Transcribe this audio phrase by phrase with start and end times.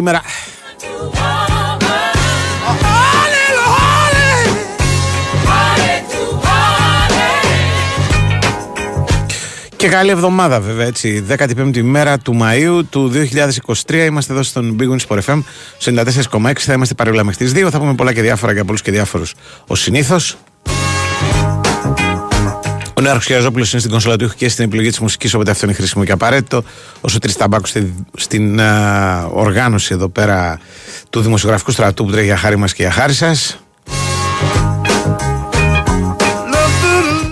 [0.00, 0.22] Καλημέρα, καλημέρα.
[9.76, 11.24] Και καλή εβδομάδα βέβαια έτσι.
[11.28, 13.12] 15η μέρα του Μαΐου του
[13.86, 15.42] 2023 Είμαστε εδώ στον Big Wings Sport FM
[15.84, 18.90] 94,6 θα είμαστε παρεούλα μέχρι τις 2 Θα πούμε πολλά και διάφορα για πολλούς και
[18.90, 19.34] διάφορους.
[19.66, 20.36] Ο συνήθως
[23.00, 25.66] ο Νέαρχος Κυραζόπουλο είναι στην κονσόλα του ήχου και στην επιλογή της μουσικής, οπότε αυτό
[25.66, 26.64] είναι χρήσιμο και απαραίτητο.
[27.00, 28.60] Ο Σωτήρης Ταμπάκου στην, στην
[29.32, 30.60] οργάνωση εδώ πέρα
[31.10, 33.60] του δημοσιογραφικού στρατού που τρέχει για χάρη μας και για χάρη σας.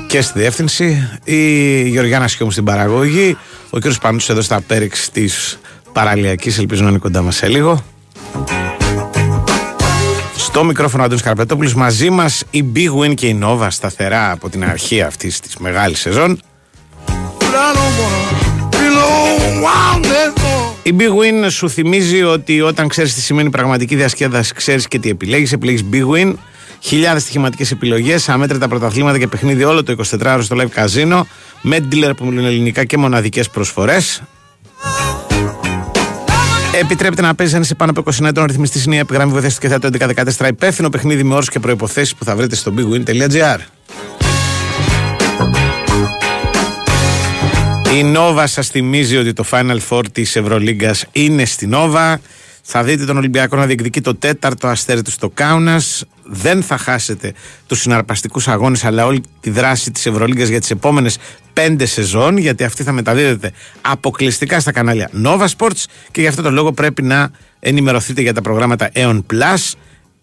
[0.08, 3.36] Και στη διεύθυνση, η Γεωργιάνα Σιώμου στην παραγωγή,
[3.70, 3.84] ο κ.
[4.01, 5.58] Πανούτσο εδώ στα πέριξ της
[5.92, 7.84] παραλιακής, ελπίζω να είναι κοντά μας σε λίγο.
[10.48, 14.64] Στο μικρόφωνο Αντώνης Καρπετόπουλος μαζί μας η Big Win και η Nova σταθερά από την
[14.64, 16.41] αρχή αυτής της μεγάλης σεζόν.
[20.83, 25.08] Η Big Win σου θυμίζει ότι όταν ξέρεις τι σημαίνει πραγματική διασκέδαση ξέρεις και τι
[25.08, 25.53] επιλέγεις.
[25.53, 26.35] Επιλέγεις Big Win,
[26.81, 31.20] χιλιάδες στοιχηματικές επιλογές, αμέτρητα πρωταθλήματα και παιχνίδι όλο το 24ωρο στο live casino
[31.63, 34.23] με dealer που μιλούν ελληνικά και μοναδικές προσφορές.
[36.80, 38.44] Επιτρέπεται να παίζει αν είσαι πάνω από 20 ετών.
[38.44, 39.89] Ρυθμιστής είναι η επιγραμμή βοηθεία του και θέτω
[40.39, 40.48] 1114.
[40.48, 43.58] Υπεύθυνο παιχνίδι με όρους και προποθέσει που θα βρείτε στο bigwin.gr.
[47.94, 52.14] Η Nova σας θυμίζει ότι το Final Four της Ευρωλίγκας είναι στη Nova.
[52.70, 56.05] Θα δείτε τον Ολυμπιακό να διεκδικεί το τέταρτο αστέρι του στο Κάουνας.
[56.24, 57.33] Δεν θα χάσετε
[57.67, 61.18] τους συναρπαστικούς αγώνες αλλά όλη τη δράση της Ευρωλίγκας για τις επόμενες
[61.52, 62.36] πέντε σεζόν.
[62.36, 67.02] Γιατί αυτή θα μεταδίδεται αποκλειστικά στα κανάλια Nova Sports και γι' αυτό το λόγο πρέπει
[67.02, 67.30] να
[67.61, 69.73] ενημερωθείτε για τα προγράμματα Aeon Plus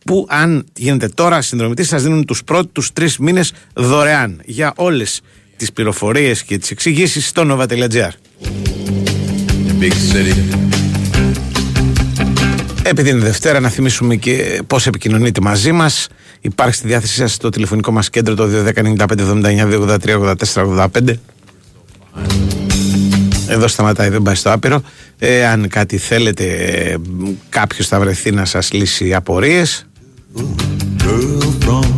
[0.05, 5.21] που αν γίνετε τώρα συνδρομητής σας δίνουν τους πρώτους τρεις μήνες δωρεάν για όλες
[5.55, 8.09] τις πληροφορίες και τις εξηγήσεις στο nova.gr
[12.89, 16.07] επειδή είναι Δευτέρα, να θυμίσουμε και πώς επικοινωνείτε μαζί μας.
[16.41, 18.47] Υπάρχει στη διάθεσή σας το τηλεφωνικό μας κέντρο το
[20.53, 20.87] 210-95-79-283-84-85.
[23.47, 24.81] Εδώ σταματάει, δεν πάει στο άπειρο.
[25.19, 26.45] Ε, αν κάτι θέλετε,
[27.49, 29.87] κάποιος θα βρεθεί να σας λύσει απορίες.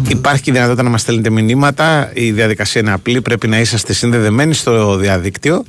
[0.07, 2.11] Υπάρχει και η δυνατότητα να μας στέλνετε μηνύματα.
[2.13, 3.21] Η διαδικασία είναι απλή.
[3.21, 5.63] Πρέπει να είσαστε συνδεδεμένοι στο διαδίκτυο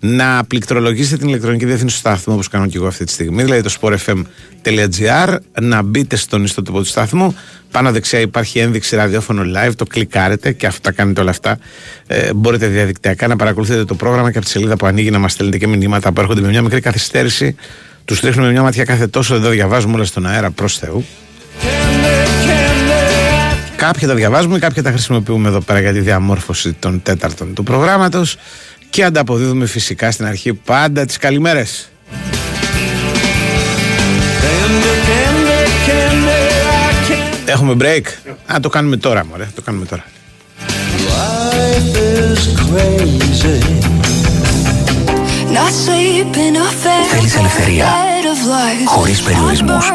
[0.00, 3.62] να πληκτρολογήσετε την ηλεκτρονική διεύθυνση του σταθμού όπως κάνω και εγώ αυτή τη στιγμή, δηλαδή
[3.62, 7.36] το sportfm.gr, να μπείτε στον ιστότοπο του σταθμού.
[7.70, 11.58] Πάνω δεξιά υπάρχει ένδειξη ραδιόφωνο live, το κλικάρετε και αυτά κάνετε όλα αυτά.
[12.06, 15.32] Ε, μπορείτε διαδικτυακά να παρακολουθείτε το πρόγραμμα και από τη σελίδα που ανοίγει να μας
[15.32, 17.54] στέλνετε και μηνύματα που έρχονται με μια μικρή καθυστέρηση.
[18.04, 21.04] Τους ρίχνουμε μια ματιά κάθε τόσο, εδώ διαβάζουμε όλα στον αέρα προς Θεού.
[23.76, 28.36] Κάποια τα διαβάζουμε, κάποια τα χρησιμοποιούμε εδώ πέρα για τη διαμόρφωση των τέταρτων του προγράμματος
[28.90, 31.90] και ανταποδίδουμε φυσικά στην αρχή πάντα τις καλημέρες.
[37.44, 38.32] Έχουμε break.
[38.54, 39.48] Α, το κάνουμε τώρα, μωρέ.
[39.54, 40.04] Το κάνουμε τώρα.
[47.10, 47.86] Θέλεις ελευθερία;
[48.86, 49.90] Χωρίς περιορισμούς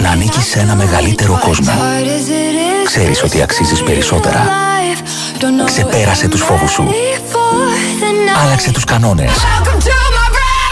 [0.00, 1.72] Να ανήκεις σε ένα μεγαλύτερο κόσμο
[2.84, 4.48] Ξέρεις ότι αξίζεις περισσότερα
[5.64, 6.88] Ξεπέρασε τους φόβους σου
[8.42, 9.30] Άλλαξε τους κανόνες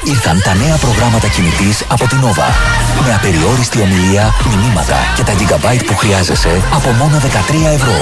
[0.04, 2.48] Ήρθαν τα νέα προγράμματα κινητής από την Nova.
[3.06, 7.92] Με απεριόριστη ομιλία, μηνύματα και τα gigabyte που χρειάζεσαι από μόνο 13 ευρώ.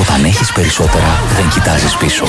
[0.00, 2.24] Όταν έχεις περισσότερα, δεν κοιτάζεις πίσω.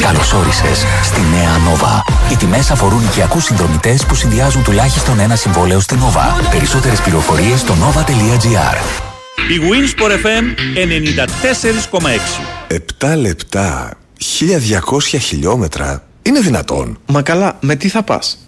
[0.00, 2.12] Καλώς όρισες στη νέα Nova.
[2.32, 6.50] Οι τιμές αφορούν οικιακούς συνδρομητές που συνδυάζουν τουλάχιστον ένα συμβόλαιο στην Nova.
[6.50, 9.11] Περισσότερες πληροφορίες στο nova.gr.
[9.36, 10.44] Η Winsport FM
[12.68, 13.90] 94,6 7 λεπτά,
[14.98, 16.04] 1200 χιλιόμετρα.
[16.22, 16.98] Είναι δυνατόν.
[17.06, 18.44] Μα καλά, με τι θα πας;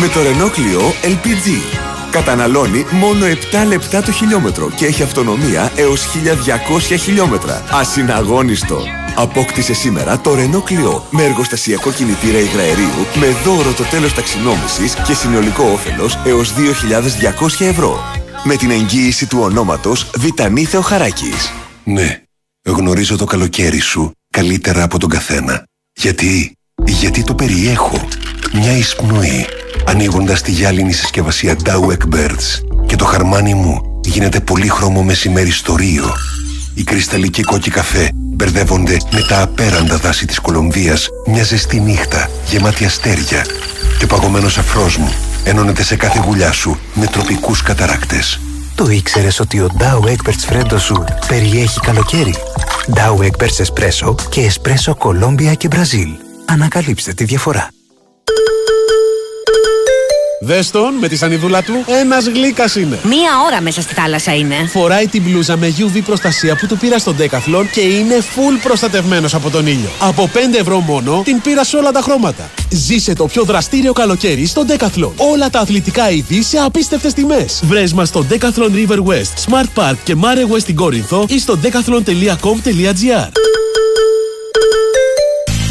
[0.00, 1.62] Με το Renault Clio LPG.
[2.10, 7.62] Καταναλώνει μόνο 7 λεπτά το χιλιόμετρο και έχει αυτονομία έως 1200 χιλιόμετρα.
[7.70, 8.80] Ασυναγώνιστο.
[9.16, 15.14] Απόκτησε σήμερα το Renault Clio με εργοστασιακό κινητήρα υγραερίου με δώρο το τέλος ταξινόμησης και
[15.14, 18.24] συνολικό όφελος έως 2.200 ευρώ.
[18.48, 21.52] Με την εγγύηση του ονόματος Βιτανή Θεοχαράκης.
[21.84, 22.22] Ναι,
[22.66, 25.64] γνωρίζω το καλοκαίρι σου καλύτερα από τον καθένα.
[25.92, 26.52] Γιατί,
[26.86, 28.08] γιατί το περιέχω.
[28.52, 29.46] Μια εισπνοή,
[29.86, 36.12] ανοίγοντας τη γυάλινη συσκευασία Dowek Birds και το χαρμάνι μου γίνεται πολύχρωμο μεσημέρι στο Ρίο.
[36.74, 42.84] Οι κρυσταλλικοί κόκκι καφέ μπερδεύονται με τα απέραντα δάση της Κολομβίας μια ζεστή νύχτα γεμάτη
[42.84, 43.46] αστέρια
[43.98, 45.12] και ο παγωμένος αφρός μου
[45.46, 48.40] ενώνεται σε κάθε γουλιά σου με τροπικούς καταράκτες.
[48.74, 52.34] Το ήξερες ότι ο Dow Egberts Freddo σου περιέχει καλοκαίρι;
[52.94, 56.08] Dow Egberts Espresso και Espresso Colombia και Brazil.
[56.44, 57.75] Ανακαλύψτε τη διαφορά.
[60.46, 62.98] Δες τον με τη σανιδούλα του, ένας γλύκας είναι.
[63.02, 64.54] Μία ώρα μέσα στη θάλασσα είναι.
[64.66, 69.34] Φοράει την μπλούζα με UV προστασία που του πήρα στον Decathlon και είναι full προστατευμένος
[69.34, 69.88] από τον ήλιο.
[69.98, 72.50] Από 5 ευρώ μόνο την πήρα σε όλα τα χρώματα.
[72.70, 75.12] Ζήσε το πιο δραστήριο καλοκαίρι στο Decathlon.
[75.32, 77.60] Όλα τα αθλητικά είδη σε απίστευτες τιμές.
[77.64, 81.58] Βρες μας στο Decathlon River West, Smart Park και Mare West στην Κόρινθο ή στο
[81.62, 83.28] decathlon.com.gr.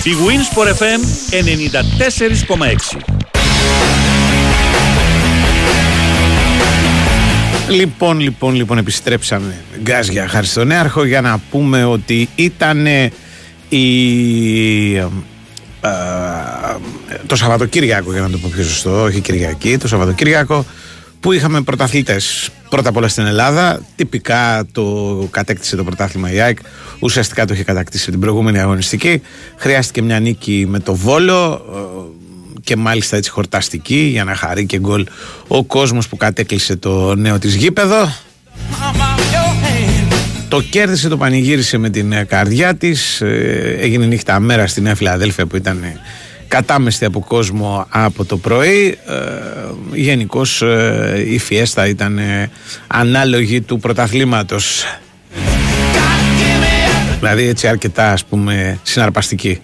[0.04, 1.01] Η Winsport FM
[3.07, 3.15] 94,6
[7.70, 12.86] Λοιπόν, λοιπόν, λοιπόν, επιστρέψαμε γκάζια χάρη στον Νέαρχο για να πούμε ότι ήταν
[13.70, 15.06] η, ε,
[17.26, 20.66] το Σαββατοκύριακο, για να το πω πιο σωστό, όχι Κυριακή, το Σαββατοκύριακο
[21.20, 23.82] που είχαμε πρωταθλητές πρώτα απ' όλα στην Ελλάδα.
[23.96, 26.58] Τυπικά το κατέκτησε το πρωτάθλημα η ΑΕΚ.
[27.00, 29.22] Ουσιαστικά το είχε κατακτήσει την προηγούμενη αγωνιστική.
[29.56, 32.24] Χρειάστηκε μια νίκη με το Βόλο ε,
[32.66, 35.06] και μάλιστα έτσι χορταστική για να χαρεί και γκολ
[35.48, 38.14] ο κόσμος που κατέκλυσε το νέο της γήπεδο.
[40.48, 43.22] Το κέρδισε, το πανηγύρισε με την ε, καρδιά της.
[43.22, 45.84] Ε, έγινε νύχτα μέρα στη Νέα Φιλαδέλφια που ήταν
[46.48, 48.98] κατάμεστη από κόσμο από το πρωί.
[49.08, 49.16] Ε,
[49.94, 50.64] Γενικώς
[51.28, 52.20] η φιέστα ήταν
[52.88, 54.84] ανάλογη του πρωταθλήματος.
[57.20, 59.62] Δηλαδή έτσι αρκετά ας πούμε συναρπαστική.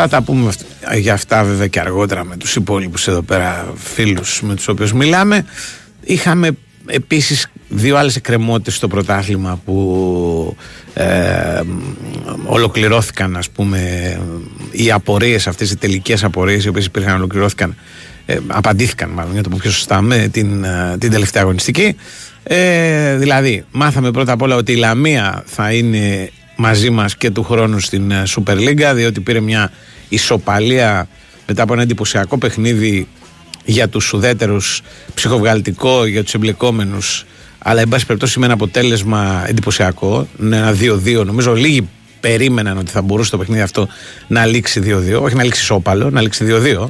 [0.00, 0.52] Θα τα πούμε
[0.98, 5.44] για αυτά βέβαια και αργότερα με τους υπόλοιπους εδώ πέρα φίλους με τους οποίους μιλάμε.
[6.04, 6.50] Είχαμε
[6.86, 10.56] επίσης δύο άλλες εκκρεμότητες στο πρωτάθλημα που
[10.94, 11.60] ε,
[12.46, 13.80] ολοκληρώθηκαν ας πούμε
[14.70, 17.76] οι απορίες αυτές οι τελικές απορίες οι οποίες υπήρχαν ολοκληρώθηκαν
[18.26, 21.96] ε, απαντήθηκαν μάλλον για το πω πιο σωστά με την, ε, την τελευταία αγωνιστική
[22.42, 26.30] ε, δηλαδή μάθαμε πρώτα απ' όλα ότι η Λαμία θα είναι
[26.60, 29.72] μαζί μας και του χρόνου στην ε, Super League διότι πήρε μια
[30.08, 31.08] ισοπαλία
[31.46, 33.08] μετά από ένα εντυπωσιακό παιχνίδι
[33.64, 34.82] για τους ουδέτερους
[35.14, 37.26] ψυχοβγαλτικό για τους εμπλεκόμενους.
[37.58, 41.88] Αλλά εν πάση περιπτώσει με ένα αποτέλεσμα εντυπωσιακό ένα 2-2 νομίζω λίγοι
[42.20, 43.88] περίμεναν ότι θα μπορούσε το παιχνίδι αυτό
[44.26, 44.82] να λήξει
[45.16, 46.86] 2-2 όχι να λήξει σόπαλο, να λήξει 2-2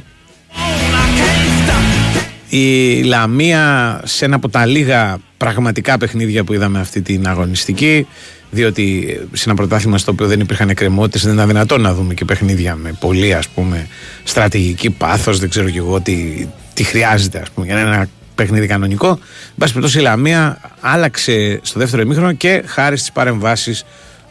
[2.49, 8.07] η Λαμία σε ένα από τα λίγα πραγματικά παιχνίδια που είδαμε αυτή την αγωνιστική
[8.51, 12.25] διότι σε ένα πρωτάθλημα στο οποίο δεν υπήρχαν εκκρεμότητες δεν ήταν δυνατόν να δούμε και
[12.25, 13.87] παιχνίδια με πολύ ας πούμε
[14.23, 18.07] στρατηγική πάθος δεν ξέρω και εγώ τι, τι χρειάζεται ας πούμε για να είναι ένα
[18.35, 19.07] παιχνίδι κανονικό.
[19.07, 23.83] Εν πάση περιπτώσει η Λαμία άλλαξε στο δεύτερο ημίχρονο και χάρη στις παρεμβάσεις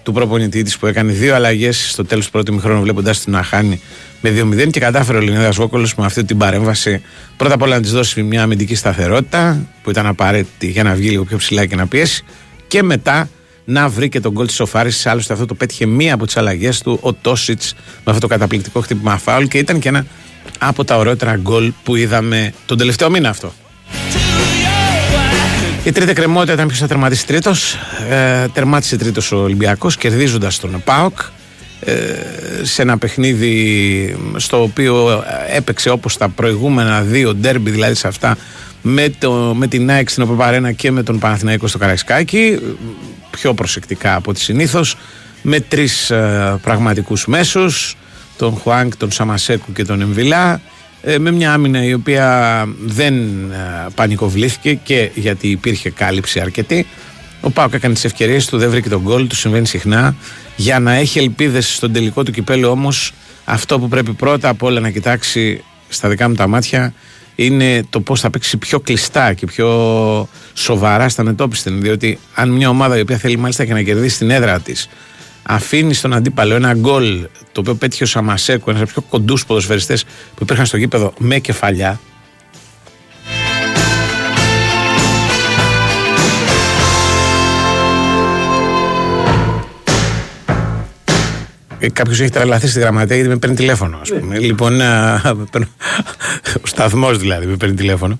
[0.02, 3.42] του προπονητή της που έκανε δύο αλλαγές στο τέλος του πρώτου ημίχρονου, βλέποντας την να
[3.42, 3.80] χάνει
[4.20, 7.02] με 2-0 και κατάφερε ο Λινέδας Βόκολο με αυτή την παρέμβαση
[7.36, 11.08] πρώτα απ' όλα να της δώσει μια αμυντική σταθερότητα που ήταν απαραίτητη για να βγει
[11.08, 12.24] λίγο πιο ψηλά και να πιέσει
[12.68, 13.28] και μετά
[13.70, 14.90] να βρει και τον γκολ τη Σοφάρη.
[15.04, 18.80] Άλλωστε, αυτό το πέτυχε μία από τις αλλαγές του, ο Τόσιτς, με αυτό το καταπληκτικό
[18.80, 20.06] χτύπημα φάουλ και ήταν και ένα
[20.58, 23.52] από τα ωραιότερα γκολ που είδαμε τον τελευταίο μήνα αυτό.
[25.84, 27.76] Η τρίτη κρεμότητα ήταν ποιος θα τερματίσει τρίτος.
[28.10, 31.18] Ε, τερμάτισε τρίτος ο Ολυμπιακός, κερδίζοντας τον Πάοκ
[31.80, 31.94] ε,
[32.62, 35.24] σε ένα παιχνίδι στο οποίο
[35.54, 38.36] έπαιξε όπως τα προηγούμενα δύο ντέρμπι, δηλαδή σε αυτά
[38.82, 42.58] με, το, με την ΑΕΚ στην Οπεπαρένα και με τον Παναθηναϊκό στο Καραϊσκάκι
[43.40, 44.96] πιο προσεκτικά από ό,τι συνήθως
[45.42, 47.96] με τρεις ε, πραγματικούς μέσους
[48.36, 50.60] τον Χουάνκ, τον Σαμασέκου και τον Εμβιλά
[51.02, 53.14] ε, με μια άμυνα η οποία δεν
[53.50, 56.86] ε, πανικοβλήθηκε και γιατί υπήρχε κάλυψη αρκετή.
[57.40, 60.14] Ο Πάοκ έκανε τις ευκαιρίες του, δεν βρήκε τον γκολ, του συμβαίνει συχνά.
[60.56, 63.12] Για να έχει ελπίδες στον τελικό του κυπέλου όμως,
[63.44, 66.94] αυτό που πρέπει πρώτα απ' όλα να κοιτάξει στα δικά μου τα μάτια
[67.44, 69.68] είναι το πώς θα παίξει πιο κλειστά και πιο
[70.54, 71.80] σοβαρά στα μετόπισθεν.
[71.80, 74.88] Διότι αν μια ομάδα η οποία θέλει μάλιστα και να κερδίσει την έδρα της
[75.42, 80.04] αφήνει στον αντίπαλο ένα γκολ το οποίο πέτυχε ο Σαμασέκο, ένας από πιο κοντούς ποδοσφαιριστές
[80.04, 82.00] που υπήρχαν στο γήπεδο με κεφαλιά.
[91.92, 94.38] Κάποιος έχει τρελαθεί στη γραμματεία γιατί με παίρνει τηλέφωνο, ας πούμε.
[94.38, 94.80] Λοιπόν,
[96.62, 98.18] ο σταθμός δηλαδή με παίρνει τηλέφωνο.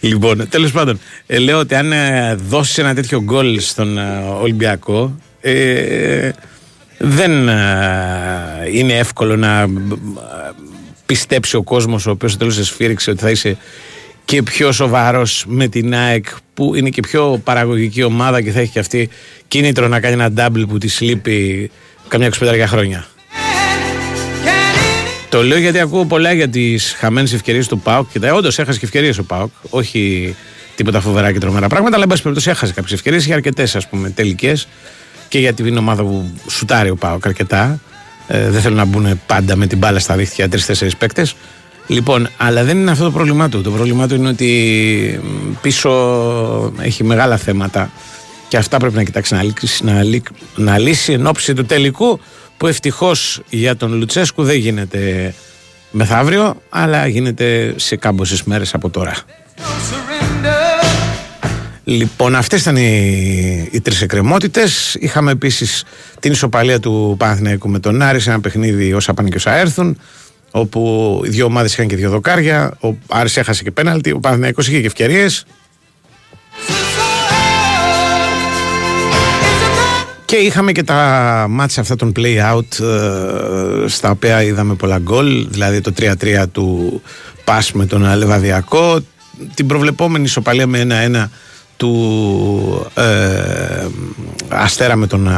[0.00, 3.98] Λοιπόν, τέλος πάντων, ε, λέω ότι αν ε, δώσεις ένα τέτοιο γκολ στον
[4.40, 5.16] Ολυμπιακό,
[7.02, 7.56] δεν ε,
[8.72, 9.66] είναι εύκολο να ε,
[11.06, 13.56] πιστέψει ο κόσμος ο οποίος τέλος σφύριξε ότι θα είσαι
[14.24, 16.24] και πιο σοβαρός με την ΑΕΚ
[16.54, 19.08] που είναι και πιο παραγωγική ομάδα και θα έχει και αυτή
[19.48, 21.70] κίνητρο να κάνει ένα double που τη λείπει
[22.10, 23.06] καμιά 25 χρόνια.
[25.28, 28.08] Το λέω γιατί ακούω πολλά για τις χαμένες ευκαιρίες του Πάουκ.
[28.12, 29.50] Και όντως έχασε και ευκαιρίες ο Πάουκ.
[29.70, 30.34] Όχι
[30.76, 33.24] τίποτα φοβερά και τρομερά πράγματα, αλλά εν πάση περιπτώσει έχασε κάποιες ευκαιρίες.
[33.24, 34.68] Είχε αρκετές ας πούμε τελικές
[35.28, 37.80] και για την ομάδα που σουτάρει ο Πάοκ αρκετά.
[38.26, 41.34] Ε, δεν θέλουν να μπουν πάντα με την μπάλα στα δίχτυα τρει-τέσσερι παίκτες.
[41.86, 43.60] Λοιπόν, αλλά δεν είναι αυτό το πρόβλημά του.
[43.60, 45.20] Το πρόβλημά του είναι ότι
[45.60, 45.90] πίσω
[46.78, 47.90] έχει μεγάλα θέματα
[48.50, 50.04] και αυτά πρέπει να κοιτάξει να λύσει, να,
[50.56, 52.20] να λύσει εν ώψη του τελικού
[52.56, 55.34] που ευτυχώς για τον Λουτσέσκου δεν γίνεται
[55.90, 59.14] μεθαύριο, αλλά γίνεται σε κάμποσες μέρες από τώρα.
[61.84, 64.96] Λοιπόν, αυτές ήταν οι, οι τρεις εκκρεμότητες.
[65.00, 65.84] Είχαμε επίσης
[66.20, 69.98] την ισοπαλία του Παναθηναϊκού με τον Άρης σε ένα παιχνίδι όσα πάνε και όσα έρθουν.
[70.50, 72.76] Όπου οι δύο ομάδες είχαν και δύο δοκάρια.
[72.80, 74.10] Ο Άρης έχασε και πέναλτι.
[74.10, 75.44] Ο Παναθηναϊκός είχε και ευκαιρίες.
[80.30, 85.46] Και είχαμε και τα μάτια αυτά των play out ε, στα οποία είδαμε πολλά γκολ,
[85.50, 87.02] δηλαδή το 3-3 του
[87.44, 89.00] Πας με τον Λεβαδιακό,
[89.54, 91.28] την προβλεπόμενη ισοπαλία με 1-1
[91.76, 93.86] του ε,
[94.48, 95.28] Αστέρα με, τον,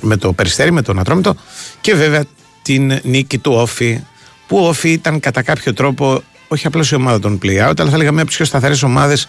[0.00, 1.36] με το Περιστέρι, με τον Ατρόμητο.
[1.80, 2.24] Και βέβαια
[2.62, 4.00] την νίκη του Όφη
[4.46, 7.96] που ο Όφη ήταν κατά κάποιο τρόπο όχι απλώς η ομάδα των play-out αλλά θα
[7.96, 9.26] λέγαμε από τις πιο σταθερές ομάδες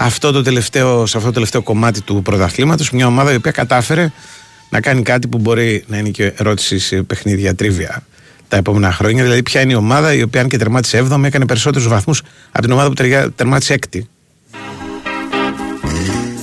[0.00, 4.12] αυτό το τελευταίο, σε αυτό το τελευταίο κομμάτι του πρωταθλήματος μια ομάδα η οποία κατάφερε
[4.70, 8.02] να κάνει κάτι που μπορεί να είναι και ερώτηση σε παιχνίδια τρίβια
[8.48, 9.22] τα επόμενα χρόνια.
[9.22, 12.62] Δηλαδή, ποια είναι η ομάδα η οποία, αν και τερμάτισε 7η, έκανε περισσότερους βαθμούς από
[12.62, 12.94] την ομάδα που
[13.34, 14.00] τερμάτισε 6η.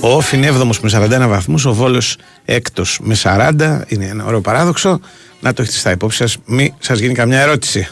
[0.00, 3.80] Ο Όφ είναι 7ο με 41 βαθμούς, ο Βόλος 6ο με 40.
[3.88, 5.00] Είναι ένα ωραίο παράδοξο.
[5.40, 7.88] Να το έχετε στα υπόψη σας, μη σας γίνει καμιά ερώτηση.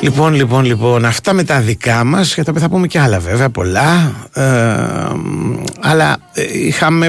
[0.00, 3.18] Λοιπόν, λοιπόν, λοιπόν, αυτά με τα δικά μας, για τα οποία θα πούμε και άλλα
[3.18, 4.14] βέβαια, πολλά.
[4.32, 4.42] Ε,
[5.80, 7.08] αλλά ε, είχαμε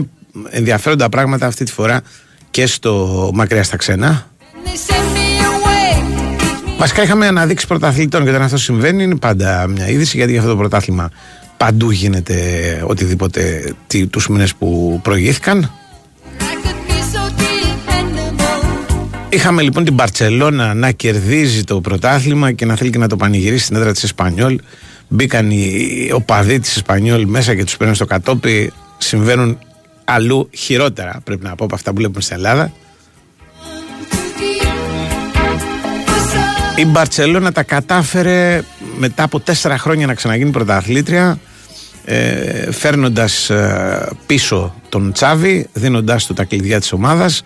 [0.50, 2.02] ενδιαφέροντα πράγματα αυτή τη φορά
[2.50, 4.28] και στο Μακριά στα Ξένα.
[6.78, 10.52] Βασικά είχαμε αναδείξει πρωταθλητών και όταν αυτό συμβαίνει είναι πάντα μια είδηση γιατί για αυτό
[10.52, 11.10] το πρωτάθλημα
[11.58, 12.36] παντού γίνεται
[12.86, 13.74] οτιδήποτε
[14.10, 15.72] τους μήνες που προηγήθηκαν.
[19.34, 23.64] Είχαμε λοιπόν την Μπαρτσελώνα να κερδίζει το πρωτάθλημα και να θέλει και να το πανηγυρίσει
[23.64, 24.60] στην έδρα της Εσπανιόλ.
[25.08, 28.74] Μπήκαν οι οπαδοί της Εσπανιόλ μέσα και τους παίρνουν στο κατόπι.
[28.98, 29.60] Συμβαίνουν
[30.04, 32.72] αλλού χειρότερα πρέπει να πω από αυτά που βλέπουμε στην Ελλάδα.
[36.76, 38.64] Η Μπαρτσελώνα τα κατάφερε
[38.98, 41.40] μετά από τέσσερα χρόνια να ξαναγίνει πρωταθλήτρια
[42.06, 47.44] ε, φέρνοντας ε, πίσω τον Τσάβη δίνοντάς του τα κλειδιά της ομάδας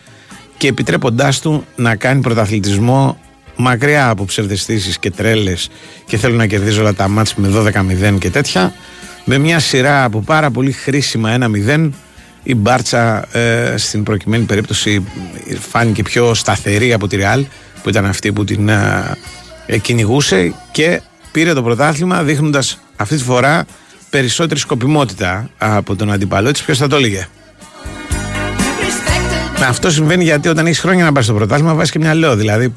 [0.57, 3.17] και επιτρέποντάς του να κάνει πρωταθλητισμό
[3.55, 5.69] μακριά από ψευδεστήσεις και τρέλες
[6.05, 7.49] και θέλουν να κερδίζει όλα τα μάτς με
[8.13, 8.73] 12-0 και τέτοια
[9.25, 11.89] με μια σειρά από πάρα πολύ χρήσιμα 1-0
[12.43, 15.03] η Μπάρτσα ε, στην προκειμένη περίπτωση
[15.69, 17.45] φάνηκε πιο σταθερή από τη Ρεάλ
[17.83, 23.65] που ήταν αυτή που την ε, κυνηγούσε και πήρε το πρωτάθλημα δείχνοντας αυτή τη φορά
[24.09, 26.63] περισσότερη σκοπιμότητα από τον αντιπαλό της.
[26.63, 27.27] Ποιος θα το έλεγε;
[29.63, 32.35] Αυτό συμβαίνει γιατί όταν έχεις χρόνια να πας στο πρωτάθλημα βάζεις και μυαλό.
[32.35, 32.73] Δηλαδή,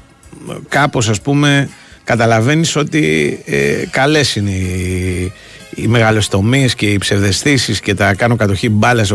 [0.68, 1.68] κάπως ας πούμε,
[2.04, 5.32] καταλαβαίνεις ότι ε, καλές είναι οι,
[5.74, 9.12] οι μεγαλοστομίες και οι ψευδεστήσεις και τα κάνω κατοχή μπάλας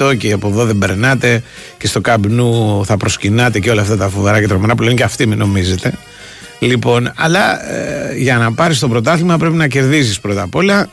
[0.00, 1.42] 80% και από εδώ δεν περνάτε
[1.78, 5.02] και στο καμπνού θα προσκυνάτε και όλα αυτά τα φοβερά και τρομερά που λένε και
[5.02, 5.92] αυτοί, μην νομίζετε.
[6.58, 10.88] Λοιπόν, αλλά ε, για να πάρεις το πρωτάθλημα πρέπει να κερδίζεις πρώτα απ' όλα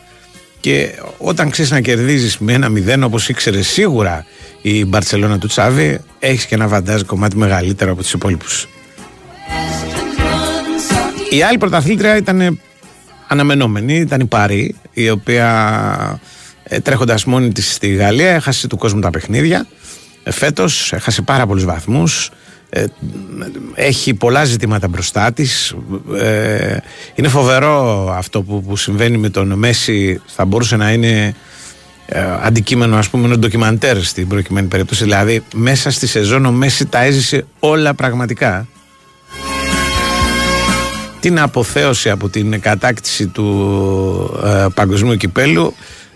[0.64, 4.26] και όταν ξέρεις να κερδίζεις με ένα μηδέν όπως ήξερε σίγουρα
[4.62, 8.68] η Μπαρσελόνα του Τσάβη, έχεις και ένα βαντάζ κομμάτι μεγαλύτερο από τους υπόλοιπους.
[11.30, 12.60] Η άλλη πρωταθλήτρια ήταν
[13.28, 16.20] αναμενόμενη, ήταν η Πάρη, η οποία
[16.64, 19.68] ε, τρέχοντας μόνη της στη Γαλλία έχασε του κόσμου τα παιχνίδια.
[20.24, 22.32] Ε, Φέτος έχασε πάρα πολλούς βαθμούς.
[22.76, 22.86] Ε,
[23.76, 25.76] έχει πολλά ζητήματα μπροστά της.
[26.18, 26.78] Ε,
[27.16, 30.22] είναι φοβερό αυτό που, που συμβαίνει με τον Μέση.
[30.26, 31.36] Θα μπορούσε να είναι
[32.06, 35.04] ε, αντικείμενο, ας πούμε, ντοκιμαντέρ στην προκειμένη περίπτωση.
[35.04, 38.68] Δηλαδή, μέσα στη σεζόν ο Μέση τα έζησε όλα πραγματικά.
[41.20, 45.74] Την αποθέωση από την κατάκτηση του ε, παγκοσμίου κυπέλου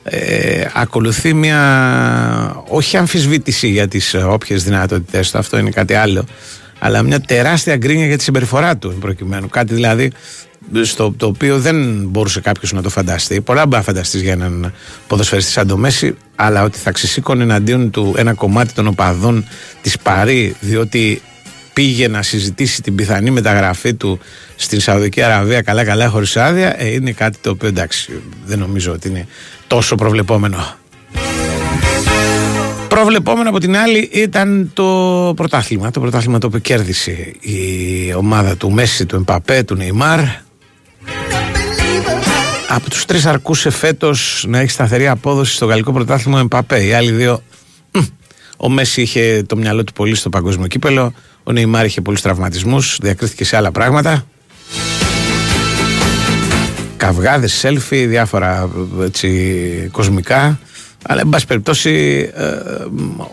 [0.10, 6.26] ε, ακολουθεί μια όχι αμφισβήτηση για τις ε, όποιες δυνατότητες του, αυτό είναι κάτι άλλο
[6.80, 10.12] αλλά μια τεράστια γκρίνια για τη συμπεριφορά του προκειμένου, κάτι δηλαδή
[10.82, 13.42] στο το οποίο δεν μπορούσε κάποιος να το φανταστεί.
[13.42, 14.74] Πολλά μπορεί να φανταστείς για έναν
[15.08, 19.46] ποδοσφαιριστή σαν το Μέση, αλλά ότι θα ξεσήκωνε εναντίον του ένα κομμάτι των οπαδών
[19.82, 21.22] της Παρή, διότι
[21.74, 24.20] πήγε να συζητήσει την πιθανή μεταγραφή του
[24.56, 29.08] στην Σαουδική Αραβία καλά-καλά χωρίς άδεια, ε, είναι κάτι το οποίο εντάξει, δεν νομίζω ότι
[29.08, 29.28] είναι
[29.68, 30.58] τόσο προβλεπόμενο.
[32.88, 34.84] Προβλεπόμενο από την άλλη ήταν το
[35.36, 35.92] πρωτάθλημα.
[35.92, 40.20] Το πρωτάθλημα το οποίο κέρδισε η ομάδα του Μέση, του Εμπαπέ, του Νεϊμάρ.
[42.70, 46.84] Από τους τρεις αρκούσε φέτος να έχει σταθερή απόδοση στο γαλλικό πρωτάθλημα ο Εμπαπέ.
[46.84, 47.42] Οι άλλοι δύο
[48.58, 51.14] Ο Μέση είχε το μυαλό του πολύ στο παγκόσμιο κύπελο.
[51.44, 52.98] Ο Νεϊμάρ είχε πολλούς τραυματισμούς.
[53.02, 54.26] Διακρίθηκε σε άλλα πράγματα.
[56.98, 58.70] Καυγάδες, σέλφι, διάφορα
[59.02, 60.60] έτσι, κοσμικά.
[61.08, 61.92] Αλλά, εν πάση περιπτώσει,
[62.36, 62.46] ε,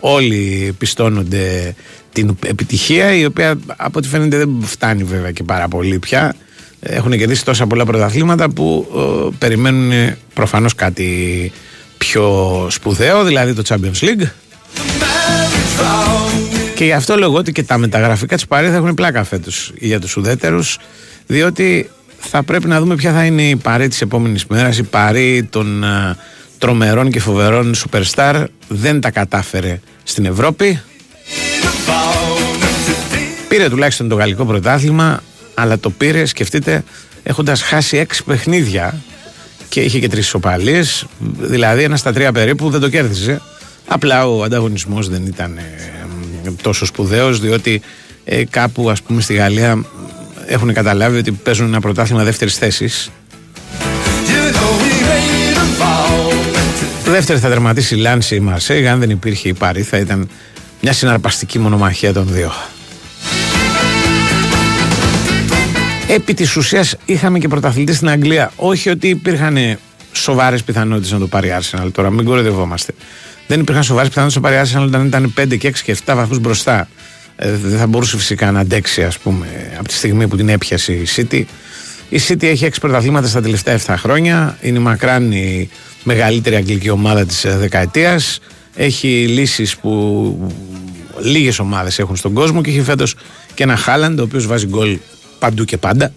[0.00, 1.75] όλοι πιστώνονται
[2.12, 6.35] την επιτυχία, η οποία από ό,τι φαίνεται δεν φτάνει βέβαια και πάρα πολύ πια.
[6.80, 11.52] Έχουν κερδίσει τόσα πολλά πρωταθλήματα που ε, περιμένουν προφανώς κάτι
[11.99, 14.28] πιο σπουδαίο, δηλαδή το Champions League.
[16.75, 20.00] Και γι' αυτό λέω ότι και τα μεταγραφικά της Παρή θα έχουν πλάκα φέτος για
[20.00, 20.78] τους ουδέτερους,
[21.26, 21.90] διότι
[22.30, 25.84] θα πρέπει να δούμε ποια θα είναι η Παρή της επόμενης μέρας, η Παρή των
[25.84, 26.14] uh,
[26.58, 28.44] τρομερών και φοβερών superstar.
[28.68, 30.80] Δεν τα κατάφερε στην Ευρώπη.
[33.48, 35.22] Πήρε τουλάχιστον το γαλλικό πρωτάθλημα,
[35.54, 36.84] αλλά το πήρε, σκεφτείτε,
[37.22, 38.94] έχοντας χάσει έξι παιχνίδια
[39.68, 41.06] και είχε και τρεις ισοπαλίες,
[41.38, 43.40] δηλαδή ένα στα τρία περίπου δεν το κέρδισε.
[43.87, 47.80] Απλά ο ανταγωνισμός δεν ήταν ε, τόσο σπουδαίος, διότι
[48.24, 49.84] ε, κάπου ας πούμε στη Γαλλία
[50.46, 53.11] έχουν καταλάβει ότι παίζουν ένα πρωτάθλημα δεύτερης θέσης.
[57.04, 60.28] Δεύτερη θα τερματίσει η Λάνση η Μαρσέγ, αν δεν υπήρχε η Πάρη θα ήταν
[60.80, 62.52] μια συναρπαστική μονομαχία των δύο.
[66.09, 68.52] Επί της ουσίας είχαμε και πρωταθλητή στην Αγγλία.
[68.57, 69.78] Όχι ότι υπήρχαν
[70.12, 72.94] σοβαρές πιθανότητες να το πάρει Arsenal τώρα, μην κοροϊδευόμαστε.
[73.46, 76.14] Δεν υπήρχαν σοβαρές πιθανότητες να το πάρει Arsenal όταν ήταν 5 και 6 και 7
[76.14, 76.88] βαθμούς μπροστά.
[77.37, 79.47] Ε, δεν θα μπορούσε φυσικά να αντέξει, ας πούμε,
[79.79, 81.42] από τη στιγμή που την έπιασε η City.
[82.09, 84.59] Η City έχει 6 πρωταθλήματα στα τελευταία 7 χρόνια.
[84.61, 85.68] Είναι μακράν η
[86.03, 88.40] μεγαλύτερη αγγλική ομάδα της ε, δεκαετίας.
[88.75, 90.53] Έχει λύσεις που
[91.20, 93.14] λίγες ομάδες έχουν στον κόσμο και έχει φέτος
[93.55, 94.99] και ένα Χάλαντ, ο οποίος βάζει γκολ
[95.38, 96.12] παντού και πάντα.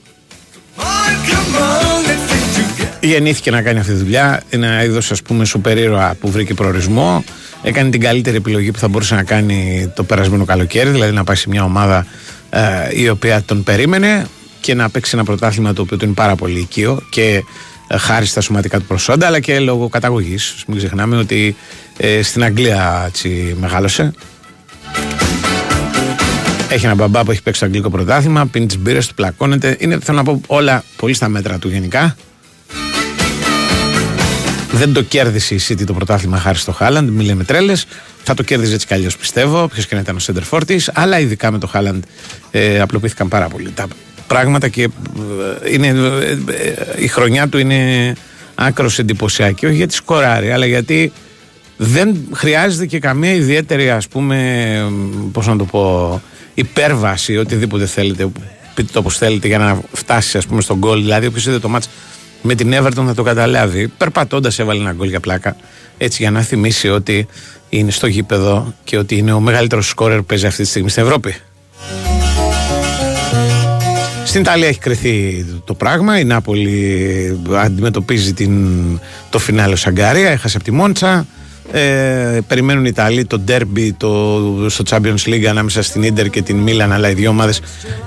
[3.02, 4.44] Γεννήθηκε να κάνει αυτή τη δουλειά.
[4.50, 7.24] Είναι ένα είδος ας πούμε σούπερ ήρωα που βρήκε προορισμό.
[7.62, 11.36] Έκανε την καλύτερη επιλογή που θα μπορούσε να κάνει το περασμένο καλοκαίρι, δηλαδή να πάει
[11.36, 12.06] σε μια ομάδα
[12.50, 14.26] ε, η οποία τον περίμενε
[14.62, 17.44] και να παίξει ένα πρωτάθλημα το οποίο του είναι πάρα πολύ οικείο και
[17.88, 20.64] ε, χάρη στα σωματικά του προσόντα, αλλά και λόγω καταγωγής.
[20.68, 21.56] Μην ξεχνάμε ότι
[21.98, 24.14] ε, στην Αγγλία έτσι, μεγάλωσε.
[26.70, 29.78] Έχει ένα μπαμπά που έχει παίξει το αγγλικό πρωτάθλημα, πίνει τις μπύρες του, πλακώνεται.
[29.80, 32.16] Είναι, θέλω να πω, όλα πολύ στα μέτρα του γενικά.
[34.72, 37.86] Δεν το κέρδισε η City το πρωτάθλημα χάρη στο Χάλαντ, μην λέμε τρέλες.
[38.24, 40.82] Θα το κέρδιζε έτσι κι αλλιώς πιστεύω, ποιος και να ήταν ο Σέντερ Φόρτη.
[40.94, 42.04] Αλλά ειδικά με το Χάλαντ
[42.52, 43.88] ε, απλοποιήθηκαν πάρα πολύ τα
[44.28, 48.14] πράγματα και ε, είναι, ε, ε, η χρονιά του είναι
[48.56, 49.66] άκρος εντυπωσιακή.
[49.66, 51.12] Όχι γιατί σκοράρει, αλλά γιατί
[51.78, 54.92] δεν χρειάζεται και καμία ιδιαίτερη, ας πούμε,
[55.32, 56.22] πώς να το πω,
[56.54, 58.28] υπέρβαση, οτιδήποτε θέλετε,
[58.74, 61.02] πείτε το όπως θέλετε, για να φτάσει, ας πούμε, στον γκολ.
[61.02, 61.90] Δηλαδή, όποιος είδε το μάτς
[62.48, 63.88] με την Everton θα το καταλάβει.
[63.88, 65.56] Περπατώντας έβαλε ένα γκολ για πλάκα.
[65.98, 67.28] Έτσι για να θυμίσει ότι
[67.70, 71.04] είναι στο γήπεδο και ότι είναι ο μεγαλύτερος σκόρερ που παίζει αυτή τη στιγμή στην
[71.04, 71.36] Ευρώπη.
[74.26, 76.20] Στην Ιταλία έχει κρυθεί το πράγμα.
[76.20, 78.76] Η Νάπολη αντιμετωπίζει την,
[79.30, 80.30] το φινάλε Σαγκάρια.
[80.30, 81.28] Έχασε από τη Μόντσα.
[81.72, 86.58] Ε, περιμένουν οι Ιταλοί το ντέρμπι το, στο Champions League ανάμεσα στην Ίντερ και την
[86.58, 87.62] Μίλαν αλλά οι δύο ομάδες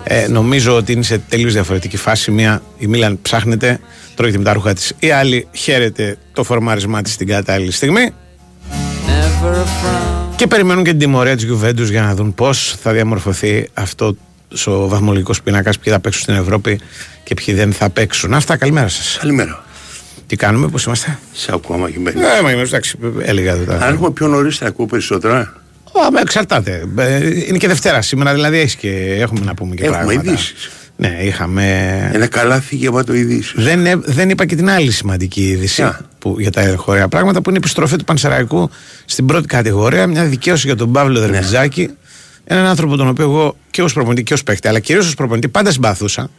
[0.04, 2.30] ε, νομίζω ότι είναι σε τελείως διαφορετική φάση.
[2.30, 3.80] Μία η Μίλαν ψάχνεται
[4.14, 4.92] τρώγεται με τα ρούχα της.
[4.98, 8.14] Η άλλη χαίρεται το φορμάρισμά της στην κατάλληλη στιγμή.
[10.36, 14.16] Και περιμένουν και την τιμωρία της Juventus για να δουν πώς θα διαμορφωθεί αυτό
[14.66, 16.80] ο βαθμολογικός πίνακας ποιοι θα παίξουν στην Ευρώπη
[17.24, 18.34] και ποιοι δεν θα παίξουν.
[18.34, 19.16] Αυτά καλημέρα σας.
[19.20, 19.64] Καλημέρα
[20.30, 22.20] τι κάνουμε, πώς είμαστε; Σε ακούω μαγειμένη.
[22.20, 23.74] Ναι, μαγειμένη, εντάξει, έλεγα εδώ.
[23.74, 25.54] Αν έχουμε πιο νωρίς, θα ακούω περισσότερα.
[25.84, 26.88] Ω, εξαρτάται.
[26.98, 28.88] Ε, είναι και Δευτέρα σήμερα, δηλαδή έχεις και
[29.20, 30.20] έχουμε να πούμε και έχουμε πράγματα.
[30.20, 30.70] Έχουμε ειδήσεις.
[30.96, 31.64] Ναι, είχαμε.
[32.12, 33.54] Ένα καλάθι γεμάτο ειδήσει.
[33.56, 37.48] Δεν, ε, δεν είπα και την άλλη σημαντική είδηση που, για τα εγχώρια πράγματα που
[37.48, 38.70] είναι η επιστροφή του Πανσεραϊκού
[39.04, 40.06] στην πρώτη κατηγορία.
[40.06, 41.86] Μια δικαίωση για τον Παύλο Δερμιζάκη.
[41.86, 41.92] Ναι.
[42.44, 45.48] Έναν άνθρωπο τον οποίο εγώ και ως προπονητή και ως παίκτη, αλλά κυρίως ως προπονητή
[45.48, 46.30] πάντα συμπαθούσα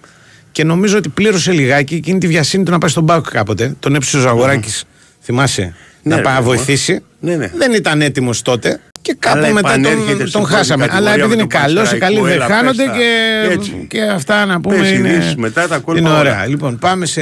[0.51, 3.75] και νομίζω ότι πλήρωσε λιγάκι εκείνη τη βιασύνη του να πάει στον Μπάουκ κάποτε.
[3.79, 4.83] Τον έψησε ο Ζαγοράκης,
[5.21, 7.03] θυμάσαι, ναι, να πάει να βοηθήσει.
[7.19, 7.51] Ναι, ναι.
[7.55, 8.79] Δεν ήταν έτοιμος τότε.
[9.01, 10.87] Και κάπου μετά τον, τον χάσαμε.
[10.91, 15.67] Αλλά επειδή είναι καλός, οι καλοί δεν χάνονται και, και αυτά να πούμε είναι, μετά
[15.67, 16.45] τα είναι ωραία.
[16.47, 17.21] Λοιπόν, πάμε σε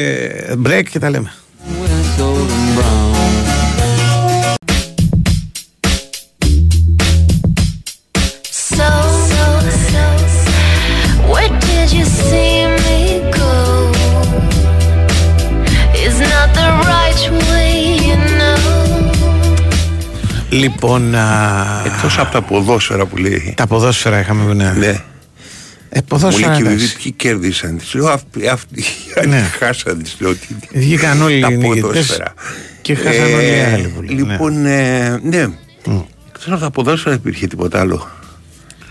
[0.66, 1.32] break και τα λέμε.
[20.50, 21.16] Λοιπόν.
[21.16, 21.84] Α...
[21.86, 23.54] Εκτός από τα ποδόσφαιρα που λέει.
[23.58, 24.72] Τα ποδόσφαιρα είχαμε ναι.
[24.72, 25.02] ναι.
[25.90, 26.54] Ε, ποδόσφαιρα.
[26.54, 27.78] Μου λέει και ποιοι κέρδισαν.
[27.78, 28.08] Τη λέω
[28.52, 28.84] αυτοί
[29.28, 29.50] ναι.
[29.60, 30.04] χάσαν.
[30.04, 30.36] Τη λέω.
[30.74, 32.34] Βγήκαν όλοι οι ποδόσφαιρα.
[32.82, 33.94] Και χάσαν όλοι οι άλλοι.
[34.08, 35.16] Λοιπόν, ναι.
[35.24, 35.48] ναι.
[35.86, 36.04] Mm.
[36.32, 38.10] Ξέρω από τα ποδόσφαιρα υπήρχε τίποτα άλλο.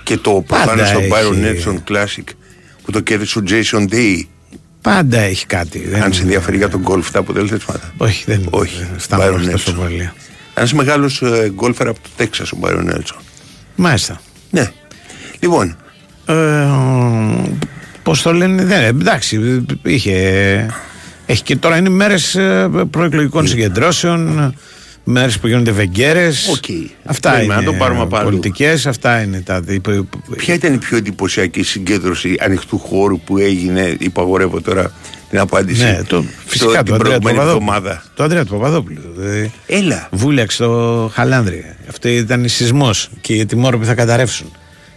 [0.03, 2.25] Και το πάνω στο Byron Nelson Classic
[2.83, 4.23] που το κέρδισε ο Jason Day.
[4.83, 5.90] Πάντα έχει κάτι.
[6.03, 7.92] Αν σε ενδιαφέρει για τον γκολφ τα αποτελέσματα.
[7.97, 8.87] Όχι, δεν Όχι.
[9.09, 10.11] Byron τόσο πολύ.
[10.59, 13.21] Ένας μεγάλος ε, γκολφερ από το Τέξας ο Byron Nelson.
[13.77, 14.21] Μάλιστα.
[14.51, 14.73] Ναι.
[15.40, 15.77] Λοιπόν.
[16.27, 16.66] Ε,
[18.03, 20.14] Πώς το λένε, δεν, εντάξει, είχε.
[21.27, 22.38] Έχει και τώρα είναι μέρες
[22.90, 23.49] προεκλογικών yeah.
[23.49, 24.55] συγκεντρώσεων,
[25.05, 26.61] μέρες που γίνονται βεγγέρες.
[26.61, 26.90] Okay.
[27.05, 27.62] Αυτά είναι.
[27.62, 27.73] το
[28.23, 29.62] Πολιτικές, αυτά είναι τα.
[30.37, 34.92] Ποια ήταν η πιο εντυπωσιακή συγκέντρωση ανοιχτού χώρου που έγινε, υπαγορεύω τώρα
[35.30, 35.82] την απάντηση.
[35.82, 38.02] Ναι, το, φυσικά το, Αντρέα του εβδομάδα.
[38.14, 39.00] Το Αντρέα του Παπαδόπουλου.
[39.16, 40.08] Δηλαδή, Έλα.
[40.10, 41.64] Βούλεξε το Χαλάνδρη.
[41.88, 44.50] Αυτό ήταν σεισμός και οι τιμόρροποι θα καταρρεύσουν.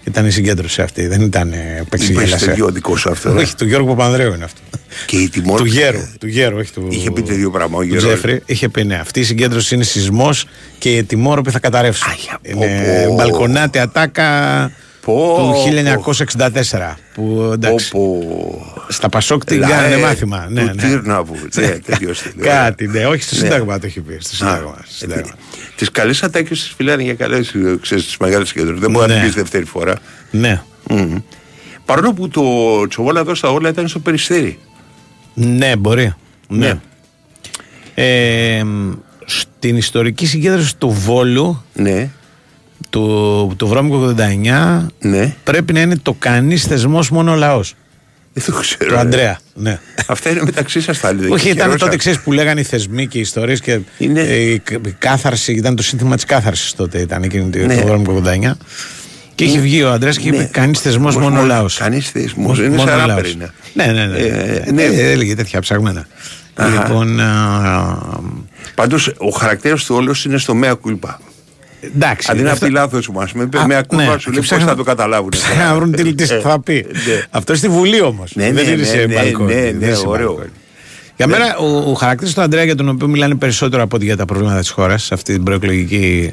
[0.04, 2.46] Ήταν η συγκέντρωση αυτή, δεν ήταν επεξηγέλαση.
[2.46, 3.36] Είναι δικό σου αυτό.
[3.36, 4.62] Όχι, του Γιώργου Παπανδρέου είναι αυτό.
[5.06, 5.60] Και η τιμόρ...
[5.60, 6.88] του Γέρου, του Γέρου, όχι του.
[6.90, 7.78] Είχε πει δύο πράγμα.
[7.78, 7.98] Ο Γέρου.
[7.98, 8.96] Τζέφρι είχε πει ναι.
[8.96, 10.46] Αυτή η συγκέντρωση είναι σεισμός
[10.78, 12.12] και οι τιμόρροποι θα καταρρεύσουν.
[12.12, 15.54] Άχια, είναι πω, μπαλκονάτη ατάκα πω, του
[16.36, 16.96] 1964.
[17.14, 17.90] Που εντάξει.
[17.90, 18.22] Πω,
[18.88, 20.48] στα Πασόκ την κάνανε μάθημα.
[20.50, 20.74] Ναι, ναι.
[20.74, 21.36] Τύρναβου.
[21.56, 21.78] Ναι,
[22.50, 24.18] Κάτι, ναι, όχι στο Σύνταγμα το έχει πει.
[24.20, 24.36] Στο
[24.88, 25.36] Σύνταγμα.
[25.76, 27.40] Τις καλέ ατάκε τι φυλάνε για καλέ
[27.82, 28.80] τις μεγάλες συγκέντρωση.
[28.80, 29.22] Δεν μπορεί να ναι.
[29.22, 29.96] πεις δεύτερη φορά.
[30.32, 30.62] Ναι.
[31.86, 32.42] Παρόλο που το
[32.88, 34.60] τσοβόλα εδώ στα όλα ήταν στο περιστέρι.
[35.34, 36.14] Ναι, μπορεί.
[36.48, 36.68] Ναι.
[36.68, 36.80] ναι.
[37.96, 38.66] Ε,
[39.26, 42.10] στην ιστορική συγκέντρωση του Βόλου ναι.
[42.90, 45.36] Του, του Βρώμικου 89 ναι.
[45.44, 47.76] πρέπει να είναι το κανείς θεσμός μόνο λαός.
[48.34, 48.90] Δεν το ξέρω.
[48.90, 49.40] Του Αντρέα.
[49.54, 49.80] Ναι.
[50.08, 53.22] Αυτά είναι μεταξύ σας τα Όχι, ήταν τότε ξέρεις που λέγανε οι θεσμοί και οι
[53.22, 54.22] ιστορίες και είναι...
[54.22, 54.62] η
[54.98, 57.76] κάθαρση, ήταν το σύνθημα της κάθαρσης τότε, ήταν εκείνη ναι.
[57.76, 58.52] το Βρώμικο 89.
[59.36, 60.44] Και είχε βγει ο Αντρέα και είπε: ναι.
[60.44, 61.78] Κανείς θεσμός, μόνο λαός.
[61.78, 62.60] Κανείς θεσμός.
[62.60, 63.54] Είναι σαν ράπερ είναι.
[63.74, 64.18] Ναι, ναι, ναι.
[64.18, 64.84] Ε, ναι.
[64.84, 66.08] Ε, έλεγε τέτοια ψαγμένα.
[66.74, 67.20] Λοιπόν.
[68.76, 71.20] Πάντως ο χαρακτήρας του όλου είναι στο μέα κουλπά.
[71.96, 72.32] Εντάξει.
[72.32, 74.84] Αντί να πει λάθος μου, ας πούμε, είπε μια κούλπα σου λέει πώς θα το
[74.84, 75.32] καταλάβουν.
[75.34, 76.86] Θα βρουν τι θα πει.
[77.30, 78.32] Αυτό στη Βουλή όμως.
[78.36, 79.54] Δεν είναι σε μπαλκόνι.
[79.54, 80.40] Ναι, ναι, ωραίο.
[81.16, 84.18] Για μένα ο, ο χαρακτήρας του Αντρέα για τον οποίο μιλάνε περισσότερο από ό,τι για
[84.18, 86.32] τα προβλήματα της χώρας σε αυτή την προεκλογική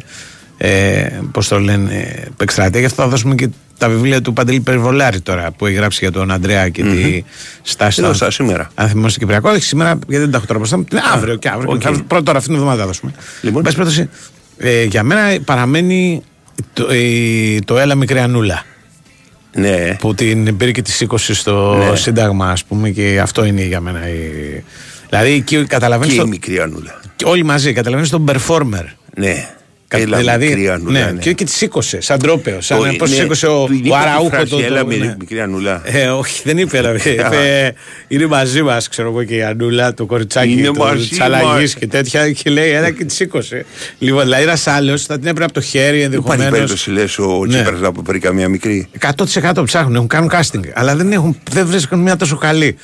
[0.59, 2.81] ε, πώς το λένε, επεξτρατεία.
[2.81, 6.13] Γι' αυτό θα δώσουμε και τα βιβλία του Παντελή Περιβολάρη τώρα που έχει γράψει για
[6.13, 6.95] τον Αντρέα και mm-hmm.
[7.03, 7.25] τη
[7.63, 8.33] στάση του.
[8.33, 8.71] σήμερα.
[8.75, 11.73] Αν θυμόσαστε Κυπριακό, όχι σήμερα γιατί δεν τα έχω τώρα μπροστά Αύριο και αύριο.
[11.73, 12.03] Okay.
[12.07, 13.13] Πρώτα τώρα αυτήν την εβδομάδα θα δώσουμε.
[13.41, 13.63] Λοιπόν.
[13.63, 14.07] Πες,
[14.59, 16.23] ε, για μένα παραμένει
[16.73, 18.65] το, ε, το Έλα Μικρή Ανούλα.
[19.55, 19.97] Ναι.
[19.99, 21.97] Που την πήρε και τη σήκωσε στο ναι.
[21.97, 24.09] Σύνταγμα, ας πούμε, και αυτό είναι για μένα.
[24.09, 24.15] Η...
[25.09, 26.15] Δηλαδή εκεί καταλαβαίνεις.
[26.15, 26.27] Και το...
[26.27, 27.01] η Μικρή Ανούλα.
[27.25, 28.85] όλοι μαζί, καταλαβαίνεις τον performer.
[29.15, 29.49] Ναι.
[29.91, 31.13] Έλα, δηλαδή, ναι, ναι.
[31.21, 32.61] Και, και τη σήκωσε, σαν τρόπεο.
[32.61, 34.47] Σαν πώς σήκωσε ο, ο Αραούχο.
[34.49, 35.17] Το, έλα, ναι.
[35.19, 35.83] μικρή Ανούλα.
[35.85, 36.79] Ε, όχι, δεν είπε.
[36.79, 37.75] Έλα, είπε
[38.09, 42.31] είναι μαζί μας, ξέρω εγώ και η Ανούλα, το κοριτσάκι του Τσαλαγή και τέτοια.
[42.31, 43.65] Και λέει, έλα και τη σήκωσε.
[43.99, 46.47] Λοιπόν, δηλαδή ένας άλλος θα την έπαιρνε από το χέρι ενδεχομένως.
[46.47, 47.55] Υπάρχει περίπτωση, λες, ο ναι.
[47.55, 48.89] Τσίπρας να βρει καμία μικρή.
[49.53, 50.65] 100% ψάχνουν, έχουν κάνουν casting.
[50.75, 52.77] Αλλά δεν, έχουν, δεν βρίσκουν μια τόσο καλή.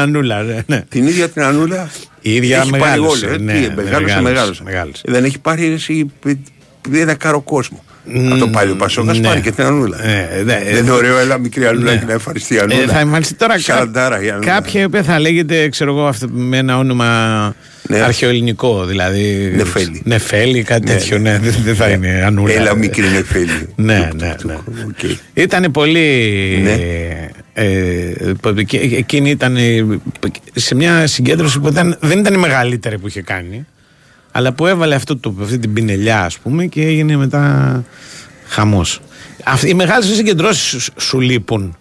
[0.00, 0.40] Ανούλα.
[0.66, 0.82] Ναι.
[0.88, 1.90] Την ίδια την Ανούλα;
[2.22, 3.26] Η ίδια έχει μεγάλωσε.
[3.26, 5.02] Πάρει ναι, μεγάλωσε, μεγάλωσε, μεγάλωσε.
[5.06, 6.10] Δεν έχει πάρει εσύ,
[6.92, 7.84] ένα κάρο κόσμο.
[8.08, 9.26] Mm, Από το πάλι ο Πασόκας ναι.
[9.26, 9.96] πάρει και την Ανούλα.
[9.96, 11.98] Ναι, ναι, δεν είναι ωραίο, έλα μικρή Ανούλα ναι.
[11.98, 12.82] και να ευχαριστεί η Ανούλα.
[12.82, 16.78] Ε, θα εμφανιστεί τώρα Σαραντάρα, κάποια η οποία θα λέγεται, ξέρω εγώ, αυτό, με ένα
[16.78, 17.98] όνομα ναι.
[17.98, 18.84] αρχαιοελληνικό.
[18.84, 19.52] Δηλαδή.
[19.56, 20.02] Νεφέλη.
[20.04, 20.96] Νεφέλη, κάτι ναι.
[20.96, 21.18] τέτοιο.
[21.18, 22.52] Ναι, δεν θα είναι Ανούλα.
[22.52, 23.68] Έλα μικρή Νεφέλη.
[23.76, 24.34] ναι, ναι.
[24.44, 24.56] ναι.
[25.34, 26.00] Ήταν πολύ.
[27.54, 27.64] Ναι.
[27.64, 28.34] Ε,
[28.72, 29.56] εκείνη ήταν
[30.54, 33.66] σε μια συγκέντρωση που ήταν, δεν ήταν η μεγαλύτερη που είχε κάνει
[34.32, 37.84] αλλά που έβαλε αυτό το, αυτή την πινελιά ας πούμε και έγινε μετά
[38.46, 39.00] χαμός
[39.64, 41.76] οι μεγάλες συγκεντρώσεις σου λείπουν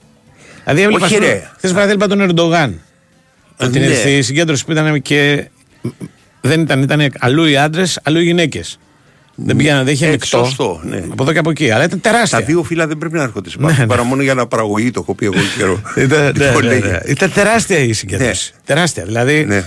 [0.64, 2.80] δηλαδή έβλεπα Όχι ρε χθες βράδυ έβλεπα τον Ερντογάν
[3.58, 3.86] ε, ότι ναι.
[3.86, 5.50] η συγκέντρωση που ήταν και
[6.42, 8.80] δεν ήταν, ήταν αλλού οι άντρες, αλλού οι γυναίκες
[9.46, 10.38] δεν πήγαιναν, δεν είχε ανοιχτό.
[10.38, 11.04] Σωστό, ναι.
[11.12, 11.72] Από εδώ και από εκεί.
[11.72, 12.40] Αλλά ήταν τεράστια.
[12.40, 13.86] Τα δύο φύλλα δεν πρέπει να έρχονται σε ναι, ναι.
[13.86, 15.82] Παρά μόνο για να παραγωγή το έχω πει εγώ καιρό.
[16.06, 17.00] ήταν, ναι, ναι, ναι.
[17.06, 18.54] ήταν τεράστια η συγκέντρωση.
[18.66, 19.04] Τεράστια.
[19.04, 19.64] Δηλαδή.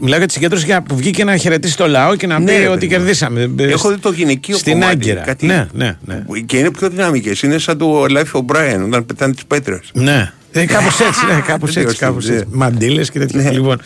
[0.00, 3.50] Μιλάω για τη συγκέντρωση που βγήκε να χαιρετήσει το λαό και να πει ότι κερδίσαμε.
[3.56, 5.20] Έχω δει το γυναικείο στην κομμάτι, Άγκυρα.
[5.20, 5.46] Κάτι...
[5.46, 6.22] Ναι, ναι, ναι.
[6.46, 7.42] Και είναι πιο δυναμικές.
[7.42, 9.90] Είναι σαν το Life of Brian όταν πετάνε τις πέτρες.
[9.92, 10.32] Ναι.
[10.52, 11.26] Ε, κάπως έτσι.
[11.26, 12.44] Ναι, κάπως έτσι, κάπως έτσι.
[12.50, 13.52] Μαντήλες και τέτοια.
[13.52, 13.80] Λοιπόν,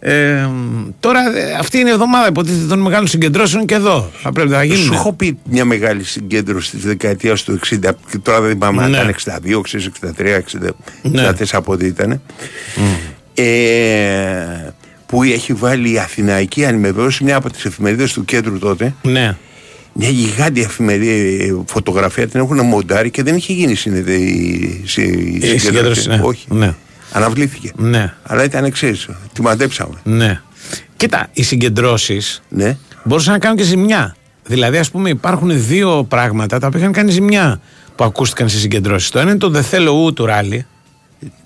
[0.00, 0.48] ε,
[1.00, 1.20] τώρα
[1.58, 4.10] αυτή είναι η εβδομάδα υποτίθεται των μεγάλων συγκεντρώσεων και εδώ.
[4.22, 4.76] Θα πρέπει να γίνει.
[4.76, 7.78] Σου έχω πει μια μεγάλη συγκέντρωση τη δεκαετία του 60
[8.10, 9.60] και τώρα δεν θυμάμαι αν ήταν 62,
[10.16, 11.28] 63, 64 ναι.
[11.52, 12.20] από ό,τι ήταν.
[13.34, 14.72] Ε,
[15.06, 18.94] που έχει βάλει η Αθηναϊκή Ανημεβαίωση, μια από τις εφημερίδες του κέντρου τότε.
[19.02, 19.36] Ναι.
[19.92, 26.08] Μια γιγάντια εφημερίδα φωτογραφία την έχουν μοντάρει και δεν είχε γίνει η συγκέντρωση.
[26.08, 26.20] Ναι.
[26.22, 26.46] Όχι.
[26.48, 26.74] Ναι.
[27.12, 27.72] Αναβλήθηκε.
[27.76, 28.14] Ναι.
[28.22, 29.08] Αλλά ήταν εξής.
[29.32, 29.94] Τη μαντέψαμε.
[30.02, 30.40] Ναι.
[30.96, 32.76] Κοίτα, οι συγκεντρώσεις ναι.
[33.04, 34.16] μπορούσαν να κάνουν και ζημιά.
[34.44, 37.60] Δηλαδή, ας πούμε, υπάρχουν δύο πράγματα τα οποία είχαν κάνει ζημιά
[37.96, 39.10] που ακούστηκαν στις συγκεντρώσεις.
[39.10, 40.66] Το ένα είναι το Δεν θέλω ου του Ράλι.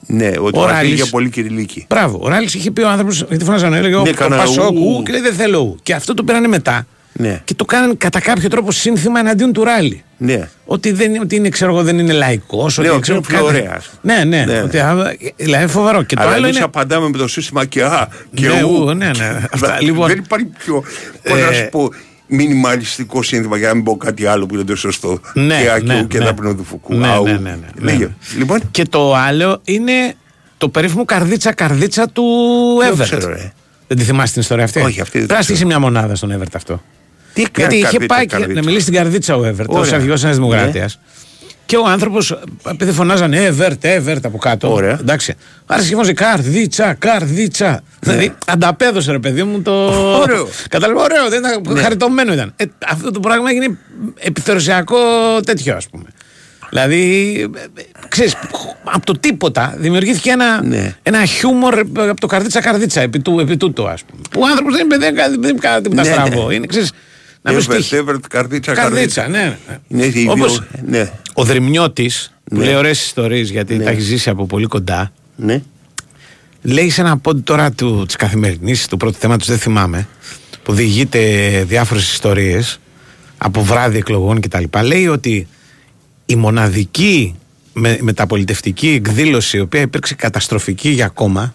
[0.06, 1.86] Ναι, ότι Ο ο Ράλης- για πολύ κυριλίκη.
[1.88, 2.18] Μπράβο.
[2.22, 4.94] Ο Ράλι είχε πει ο άνθρωπος, γιατί φωνάζανε, έλεγε Ναι, ο κάνα Πασόκ ου.
[4.96, 5.76] ου και λέει Δεν θέλω ου.
[5.82, 9.64] Και αυτό το πήρανε μετά Ναι, και το κάνανε κατά κάποιο τρόπο σύνθημα εναντίον του
[9.64, 10.02] Ράλι.
[10.16, 10.48] ναι.
[10.64, 12.78] Ότι, δεν, ότι είναι, ξέρω εγώ, δεν είναι λαϊκός.
[12.78, 13.90] Ναι, ότι είναι φλωρέας.
[14.02, 14.44] Ναι, ναι.
[14.44, 14.62] Ναι.
[14.62, 16.02] Ότι, α, δηλαδή φοβερό.
[16.02, 16.64] Και το Αλλά άλλο εμείς είναι.
[16.64, 18.68] απαντάμε με το σύστημα και α, και Ναι, ου.
[18.84, 19.40] ου, ναι, ναι.
[19.52, 20.08] Αυτά, λοιπόν.
[20.08, 20.84] Δεν υπάρχει πιο,
[21.22, 21.88] πώς να Ε, σου πω,
[22.26, 25.20] μινιμαλιστικό σύνθημα για να μην πω κάτι άλλο που είναι το σωστό.
[25.34, 26.24] Ναι, και α, και ναι, ου και ναι.
[26.24, 26.94] τα πνεύμα του φουκού.
[26.94, 27.24] Ναι, Αου.
[27.24, 27.90] ναι, ναι, ναι, ναι.
[27.92, 28.08] Λέγε.
[28.38, 30.14] Λοιπόν, Και το άλλο είναι
[30.58, 32.24] το περίφημο καρδίτσα καρδίτσα του
[32.80, 33.08] Δεν Εύερτ.
[33.16, 33.52] ξέρω, ρε.
[33.86, 36.14] Δεν τη θυμάσαι την ιστορία αυτή; Όχι, αυτή δεν Πρέπει να τη στήσει μια μονάδα
[36.14, 36.82] στον Εύερτ αυτό.
[37.34, 38.54] Τι Γιατί κάνει είχε καρδίτσα, πάει και καρδίτσα.
[38.60, 39.94] να μιλήσει στην καρδίτσα ο Εύερτ, ω Ωραία.
[39.94, 40.90] αρχηγό τη Νέα Δημοκρατία.
[41.66, 42.18] Και ο άνθρωπο,
[42.70, 44.72] επειδή φωνάζανε Εύερτ, Εύερτ από κάτω.
[44.72, 44.98] Ωραία.
[45.00, 45.34] Εντάξει.
[45.66, 47.82] Άρχισε και φωνάζει καρδίτσα, καρδίτσα.
[48.00, 49.72] Δηλαδή ανταπέδωσε ρε παιδί μου το.
[50.20, 50.48] Ωραίο.
[50.68, 52.52] Κατάλαβα, ωραίο, δεν ήταν, χαριτωμένο ήταν.
[52.56, 53.78] Ε, αυτό το πράγμα έγινε
[54.18, 54.96] επιθεωρησιακό
[55.44, 56.04] τέτοιο, α πούμε.
[56.70, 57.00] Δηλαδή,
[57.56, 58.36] ε, ε, ξέρεις,
[58.84, 60.94] από το τίποτα δημιουργήθηκε ένα, Ναι.
[61.02, 64.20] ένα χιούμορ ε, από το καρδίτσα-καρδίτσα επί, του, επί τούτου, ας πούμε.
[64.30, 66.48] Που ο άνθρωπος δεν, δεν, δεν, δεν κάνει τίποτα Ναι, στραβό.
[66.48, 66.54] ναι.
[66.54, 66.92] Είναι, ξέρεις,
[67.42, 67.96] να μην Εύερτ, στοιχεί.
[67.96, 69.58] Εύερτ, καρδίτσα, Καρδίτσα, ναι.
[69.88, 72.64] Είναι οι Όπως δύο- Ναι, ο Δρυμιώτης, που Ναι.
[72.64, 73.84] λέει ωραίες ιστορίες γιατί Ναι.
[73.84, 75.62] τα έχει ζήσει από πολύ κοντά, ναι.
[76.62, 80.08] λέει σε ένα πόντι τώρα του, της καθημερινής, του πρώτου θέματος δεν θυμάμαι,
[80.62, 81.20] που διηγείται
[81.68, 82.80] διάφορες ιστορίες
[83.38, 84.64] από βράδυ εκλογών κτλ.
[84.84, 85.46] Λέει ότι
[86.26, 87.34] η μοναδική
[87.72, 91.54] με, μεταπολιτευτική εκδήλωση η οποία υπήρξε καταστροφική για κόμμα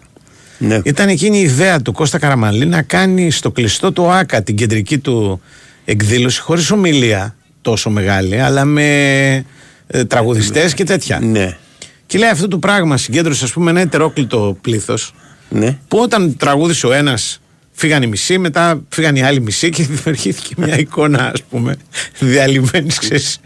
[0.58, 0.80] ναι.
[0.84, 4.98] ήταν εκείνη η ιδέα του Κώστα Καραμαλή να κάνει στο κλειστό του ΆΚΑ την κεντρική
[4.98, 5.40] του
[5.90, 8.84] εκδήλωση χωρίς ομιλία τόσο μεγάλη αλλά με
[9.86, 11.20] ε, τραγουδιστές και τέτοια.
[11.20, 11.56] Ναι,
[12.06, 15.14] Και λέει αυτό το πράγμα συγκέντρωσε ας πούμε ένα ετερόκλητο πλήθος
[15.48, 15.78] ναι.
[15.88, 17.40] που όταν τραγούδισε ο ένας
[17.72, 21.76] φύγανε οι μισοί, μετά φύγανε οι άλλοι μισοί και δημιουργήθηκε μια εικόνα ας πούμε
[22.18, 23.40] διαλυμένης ξέρεις,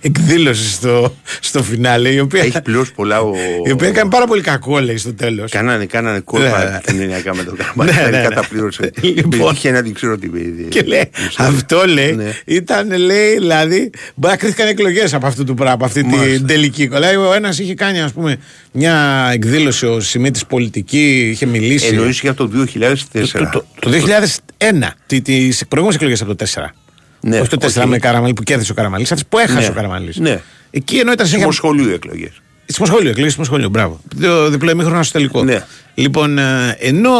[0.00, 3.32] εκδήλωση στο, στο φινάλε η οποία, Έχει πληρώσει πολλά ο...
[3.66, 6.76] η οποία έκανε πάρα πολύ κακό λέει στο τέλος Κάνανε, κάνανε Ναι, κόλπα ναι.
[6.76, 7.94] επικοινωνιακά με το γραμμάτι.
[7.98, 8.22] Ναι, Ναι, ναι, ναι.
[8.28, 8.90] καταπλήρωσε.
[9.02, 9.52] Λοιπόν.
[9.54, 10.28] Είχε να την ξέρω τι
[10.68, 12.32] και λέει αυτό λέει Ναι.
[12.44, 16.36] ήταν λέει δηλαδή μπορεί να κρίθηκαν εκλογές από αυτό το πράγμα από αυτή Μάλιστα.
[16.36, 18.36] την τελική λέει ο ένας είχε κάνει ας πούμε
[18.72, 22.92] μια εκδήλωση ο Σιμίτης πολιτική είχε μιλήσει Εννοείς για το 2004.
[23.12, 26.74] το, το, το 2001 τι- τις προηγούμενες εκλογές από το 4
[27.20, 27.88] Ναι, όχι το 4 οκ.
[27.88, 30.16] με Καραμαλή που κέρδισε ο Καραμαλής, αυτές που έχασε Ναι, ο Καραμαλής.
[30.16, 30.40] ναι.
[30.70, 31.38] Εκεί ενώ ήταν συνέχεια.
[31.38, 32.30] Δημοσχολείου εκλογές.
[32.66, 34.00] Συμμοσχόλιο, εκλογέ συμμοσχόλιο, μπράβο.
[34.20, 35.44] Το διπλό ημίχρονο στο τελικό.
[35.44, 35.64] Ναι.
[35.94, 37.10] Λοιπόν, ε, ενώ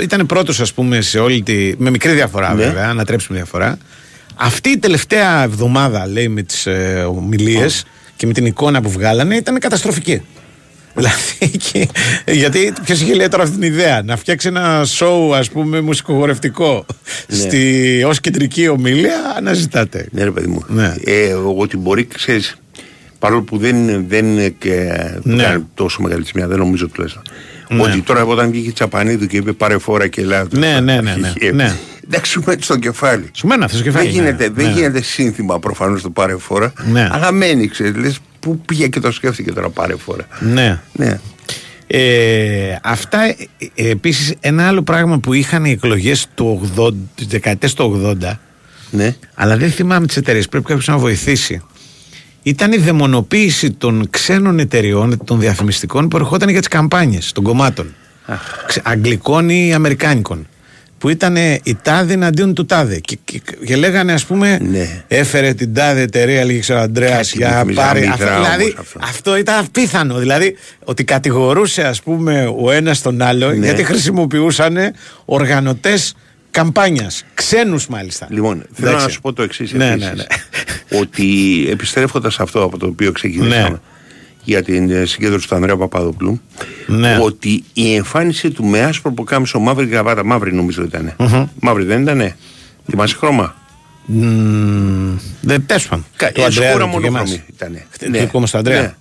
[0.00, 1.72] ήταν πρώτος, ας πούμε, σε όλη τη.
[1.78, 2.64] με μικρή διαφορά Ναι.
[2.64, 3.78] βέβαια, ανατρέψιμη διαφορά.
[4.36, 7.84] Αυτή η τελευταία εβδομάδα, λέει, με τις ε, ομιλίες
[8.16, 10.22] και με την εικόνα που βγάλανε ήταν καταστροφική.
[10.94, 11.88] Δηλαδή, και-
[12.32, 16.86] γιατί ποιος είχε λέει τώρα αυτή την ιδέα, να φτιάξει ένα σόου, ας πούμε, μουσικογορευτικό
[17.28, 17.36] Ναι.
[17.36, 20.06] στη, ως κεντρική ομιλία, αναζητάτε.
[20.10, 20.64] Ναι, ρε παιδί μου.
[20.68, 20.94] Ναι.
[21.04, 22.56] Ε, ότι μπορεί, ξέρεις,
[23.18, 25.42] παρόλο που δεν, δεν είναι και Ναι.
[25.42, 27.22] κάνει τόσο μεγάλη σημεία, δεν νομίζω τουλάχιστον.
[27.68, 27.82] Ναι.
[27.82, 30.44] Ότι τώρα όταν βγήκε η Τσαπανίδου και είπε πάρε φόρα και ελάω.
[30.50, 31.76] Ναι, ναι, ναι, ναι, Ε, ναι.
[32.04, 33.30] Εντάξει, σου μένει στο κεφάλι.
[33.32, 34.04] Σου μένει αυτό στο κεφάλι.
[34.06, 34.72] δεν γίνεται, ναι, δεν ναι.
[34.72, 36.72] γίνεται σύνθημα προφανώς το πάρε φόρα.
[36.92, 37.08] Ναι.
[37.12, 38.18] Αλλά μένει, ξέρεις.
[38.44, 40.26] Λε πού πήγε και το σκέφτηκε τώρα πάρε φόρα.
[40.40, 40.80] Ναι.
[40.92, 41.20] Ναι.
[41.86, 43.36] Ε, αυτά ε,
[43.74, 48.32] ε, επίσης ένα άλλο πράγμα που είχαν οι εκλογές του 80, τις δεκαετίες του 80
[48.90, 49.16] ναι.
[49.34, 51.62] αλλά δεν θυμάμαι τις εταιρείες πρέπει κάποιος να βοηθήσει
[52.42, 57.94] ήταν η δαιμονοποίηση των ξένων εταιριών των διαφημιστικών που ερχόταν για τις καμπάνιες των κομμάτων
[58.66, 60.46] Ξε- αγγλικών ή αμερικάνικων
[61.04, 65.04] που ήταν η τάδε εναντίον του τάδε και, και, και λέγανε ας πούμε Ναι.
[65.08, 68.36] έφερε την τάδε εταιρεία λέγει ο Αντρέας Κάτι για μου να θυμίζει πάρει αμύδρα αυτό,
[68.36, 68.98] όμως δηλαδή, αυτό.
[69.02, 70.18] αυτό ήταν απίθανο.
[70.18, 73.66] Δηλαδή ότι κατηγορούσε ας πούμε ο ένας τον άλλο Ναι.
[73.66, 74.76] γιατί χρησιμοποιούσαν
[75.24, 76.14] οργανωτές
[76.50, 77.24] καμπάνιας.
[77.34, 78.26] Ξένους μάλιστα.
[78.30, 79.06] Λοιπόν, θέλω Εντάξει.
[79.06, 79.72] να σου πω το εξής.
[79.72, 80.24] Ναι, ναι, ναι.
[81.00, 81.26] Ότι
[81.70, 83.76] επιστρέφοντας αυτό από το οποίο ξεκινήσαμε Ναι.
[84.44, 86.40] Για την ε, συγκέντρωση του Ανδρέα Παπαδοπλού,
[86.86, 87.18] Ναι.
[87.22, 91.12] ότι η εμφάνιση του με άσπρο που κάμισο μαύρη γραβάτα, μαύρη νομίζω ήταν.
[91.18, 91.46] Μμμ.
[91.60, 92.32] Μαύρη δεν ήταν.
[92.90, 93.54] Θυμάσαι χρώμα;
[94.06, 96.04] Μμμ, Δεν πέσπαν.
[96.16, 97.42] Κα- Του ε, Αντρέα σκούρα δεν και μονοχρωμή εμάς.
[97.54, 97.86] ήτανε.
[97.90, 98.18] Χτε- Ναι.
[98.18, 98.80] του κόμμα του Αντρέα.
[98.80, 98.94] Ναι.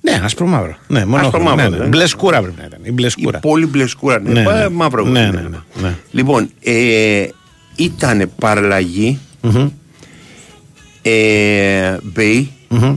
[0.00, 0.76] Ναι, άσπρο μαύρο.
[0.86, 1.76] Ναι, μόνο Άσπρο ναι, μαύρο, ναι.
[1.76, 2.08] δεν Μπλε είναι.
[2.08, 2.78] σκούρα πρέπει να ήταν.
[2.82, 3.38] Η μπλε σκούρα.
[3.38, 4.20] Η πολύ μπλε σκούρα.
[4.20, 4.68] Ναι, Ναι, πα- ναι.
[4.68, 5.04] μαύρο.
[5.04, 5.30] Ναι, είναι.
[5.30, 5.58] ναι, ναι,
[5.88, 5.94] ναι.
[6.10, 7.26] Λοιπόν, ε,
[7.76, 9.68] ήταν παραλλαγή Μμμ,
[11.02, 12.94] ε, Bay μμμ.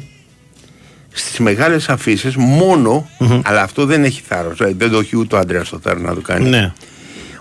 [1.12, 3.10] Στις μεγάλες αφήσεις μόνο,
[3.44, 6.14] αλλά αυτό δεν έχει θάρρος, ε, δεν το έχει ούτε ο Άντρεας το θάρρο να
[6.14, 6.50] το κάνει.
[6.50, 6.74] Ναι.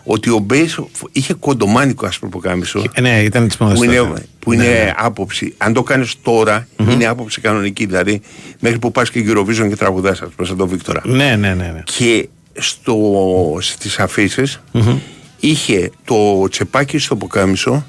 [0.05, 0.79] Ότι ο Μπέις
[1.13, 2.85] είχε κοντομάνικο άσπρο ποκάμισο.
[2.93, 3.75] Ε, Ναι, ήταν της μόδα.
[3.75, 5.55] Που είναι, που είναι άποψη.
[5.59, 7.87] Αν το κάνεις τώρα, είναι άποψη κανονική.
[7.87, 8.21] Δηλαδή,
[8.61, 11.01] μέχρι που πας και Eurovision και τραγουδάς, ας πούμε, σαν τον Βίκτορα.
[11.05, 11.55] Ναι, ναι, ναι.
[11.55, 11.83] ναι.
[11.85, 12.97] Και στο,
[13.61, 14.61] στις αφήσεις
[15.41, 17.87] είχε το τσεπάκι στο ποκάμισο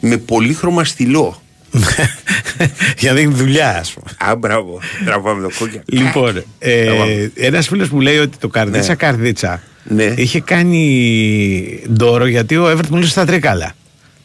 [0.00, 1.42] με πολύχρωμα στυλό.
[2.98, 4.30] Για να δίνει δουλειά, ας πούμε.
[4.30, 4.80] Α, μπράβο.
[5.04, 5.80] Τραβάμε το κόκκι.
[5.86, 6.88] Λοιπόν, ε,
[7.34, 8.94] ένας φίλος μου λέει ότι το καρδίτσα Ναι.
[8.94, 10.04] καρδίτσα Ναι.
[10.16, 13.72] είχε κάνει ντόρο γιατί ο Εύερτ μου λέει στα τρίκαλα.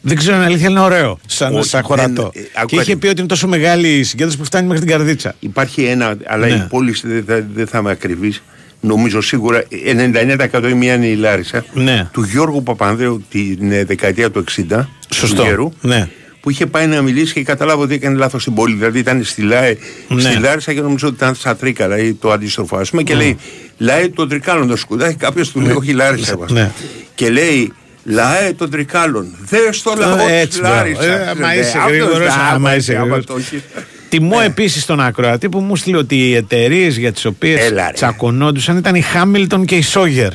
[0.00, 2.30] Δεν ξέρω αν αλήθεια είναι ωραίο, σαν, Όχι, σαν χωρατό.
[2.34, 4.84] δεν- ε, και άκουγα- είχε πει ότι είναι τόσο μεγάλη η συγκέντρωση που φτάνει μέχρι
[4.84, 5.34] την καρδίτσα.
[5.40, 6.54] Υπάρχει ένα, αλλά Ναι.
[6.54, 8.34] η πόλη δεν θα, δεν θα είμαι ακριβή.
[8.80, 11.64] Νομίζω σίγουρα 99% η μία είναι η Λάρισα.
[11.74, 12.08] Ναι.
[12.12, 14.88] Του Γιώργου Παπανδρέου την ε, δεκαετία του 60.
[15.14, 15.42] Σωστό.
[15.42, 16.08] Του Γέρου, Ναι.
[16.42, 18.74] Που είχε πάει να μιλήσει και καταλάβω ότι έκανε λάθος στην πόλη.
[18.74, 19.76] Δηλαδή ήταν στη, Λάε,
[20.08, 20.20] Ναι.
[20.20, 22.76] στη Λάρισα και νομίζω ότι ήταν στα Τρίκαλα ή το αντίστροφο.
[22.76, 23.36] Α πούμε και λέει
[23.78, 25.14] Λάε των Τρικάλων το σκουδάκι.
[25.16, 26.36] Κάποιος του λέει Όχι Λάρισα.
[26.38, 26.50] μας».
[26.50, 26.70] Ναι.
[27.14, 27.72] Και λέει
[28.04, 29.34] Λάε των Τρικάλων.
[29.48, 30.74] Δε στο λαό Ε, της έτσι, μπράβο.
[30.76, 31.04] Λάρισα.
[31.04, 33.26] Ε, άμα Ναι, είσαι αυτός, γρήγορος, άμα άμα είσαι, είσαι άμα γρήγορος.
[33.26, 33.60] το έχεις.
[34.08, 37.92] Τιμώ επίσης τον ακροατή που μου στείλε ότι οι εταιρείες για τις οποίες Έλα, ρε.
[37.92, 40.32] τσακωνόντουσαν ήταν η Χάμιλτον και η Σόγερ.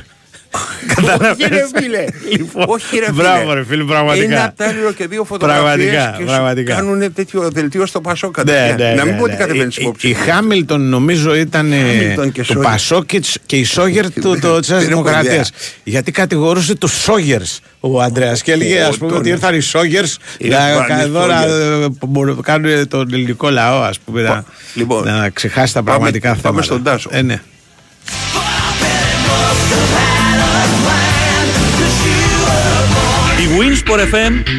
[1.31, 2.05] Όχι ρε φίλε.
[2.37, 3.11] Λοιπόν, Όχι ρε φίλε.
[3.21, 4.23] μπράβο, ρε φίλε, πραγματικά.
[4.35, 6.73] Ένα τάλιρο και δύο φωτογραφίες Πραγματικά, και σου πραγματικά.
[6.73, 8.75] κάνουν τέτοιο δελτίο στο Πασό Ναι, κατευθείαν.
[8.77, 9.37] ναι, Να μην ναι, πω ότι ναι.
[9.37, 10.07] κατεβαίνεις Η- υπόψη.
[10.09, 12.63] Η Χάμιλτον νομίζω ήταν ε, Χάμιλτον και του Σόγερ.
[12.63, 15.33] Πασόκιτς και η Σόγερ του το, της Δεν έχω Δημοκρατίας.
[15.33, 15.43] ιδέα.
[15.83, 17.41] Γιατί κατηγορούσε τους Σόγερ
[17.79, 20.03] ο Αντρέα και έλεγε Ο, ας πούμε τον- ότι ήρθαν οι Σόγερ
[20.37, 20.55] Είναι
[20.87, 21.81] πάνε εδώ να Σόγερ.
[21.83, 24.43] ε, μπορούν- κάνουν τον ελληνικό λαό, ας πούμε, να,
[24.73, 26.49] Λοιπόν, να ξεχάσει τα πάμε- πραγματικά θέματα.
[26.49, 27.09] πάμε στον Τάσο.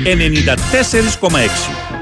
[0.04, 0.24] Ε, ναι.
[0.24, 1.38] Η Winsport FM 94,6.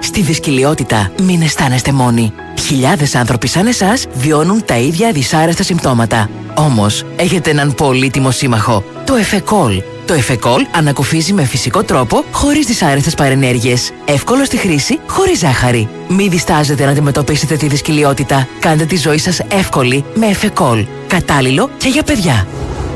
[0.01, 2.33] Στη δυσκολιότητα μην αισθάνεστε μόνοι.
[2.67, 6.31] Χιλιάδες άνθρωποι σαν εσάς βιώνουν τα ίδια δυσάρεστα συμπτώματα.
[6.55, 8.85] Όμως, έχετε έναν πολύτιμο σύμμαχο.
[9.07, 9.83] Το Εφεκόλ.
[10.07, 13.93] Το Εφεκόλ ανακουφίζει με φυσικό τρόπο, χωρίς δυσάρεστες παρενέργειες.
[14.05, 15.89] Εύκολο στη χρήση, χωρίς ζάχαρη.
[16.09, 18.49] Μην διστάζετε να αντιμετωπίσετε τη δυσκολιότητα.
[18.61, 20.87] Κάντε τη ζωή σας εύκολη με Εφεκόλ.
[21.07, 22.47] Κατάλληλο και για παιδιά.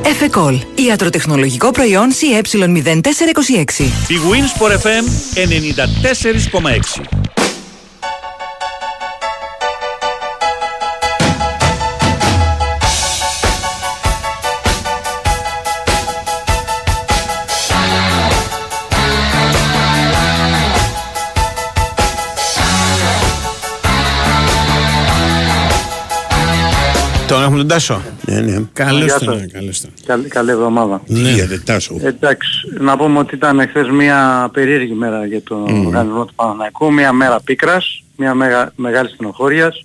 [0.04, 0.58] Εφεκόλ.
[0.74, 3.80] Ιατροτεχνολογικό προϊόν CE0426.
[4.08, 5.04] Η Winsport FM
[7.00, 7.29] 94,6.
[27.30, 28.02] Τον έχουμε τον Τάσο.
[28.26, 28.62] Ναι, ναι.
[28.72, 29.52] Καλώς Γεια τον, σας.
[29.52, 29.90] καλώς τον.
[30.06, 31.02] Καλή, καλή εβδομάδα.
[31.06, 31.30] Ναι.
[31.30, 31.96] Για δετάσω.
[32.02, 37.12] Εντάξει, να πούμε ότι ήταν χθες μια περίεργη μέρα για τον οργανισμό του Παναναϊκού, μια
[37.12, 39.84] μέρα πίκρας, μια μεγα, μεγάλη στενοχώριας,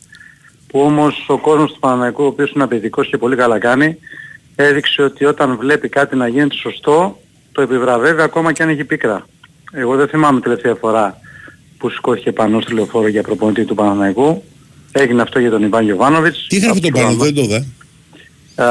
[0.67, 3.97] που όμως ο κόσμος του Παναναϊκού, ο οποίος είναι απαιτητικός και πολύ καλά κάνει,
[4.55, 7.19] έδειξε ότι όταν βλέπει κάτι να γίνεται σωστό,
[7.51, 9.25] το επιβραβεύει ακόμα και αν έχει πίκρα.
[9.71, 11.19] Εγώ δεν θυμάμαι τελευταία φορά
[11.77, 14.43] που σηκώθηκε πάνω στο λεωφόρο για προπονητή του Παναναϊκού.
[14.98, 16.48] Έγινε αυτό για τον Ιβάν Γιωβάνοβιτς.
[16.48, 17.66] Τι γράφει το Αυτό πάνω, το δεν το είδα.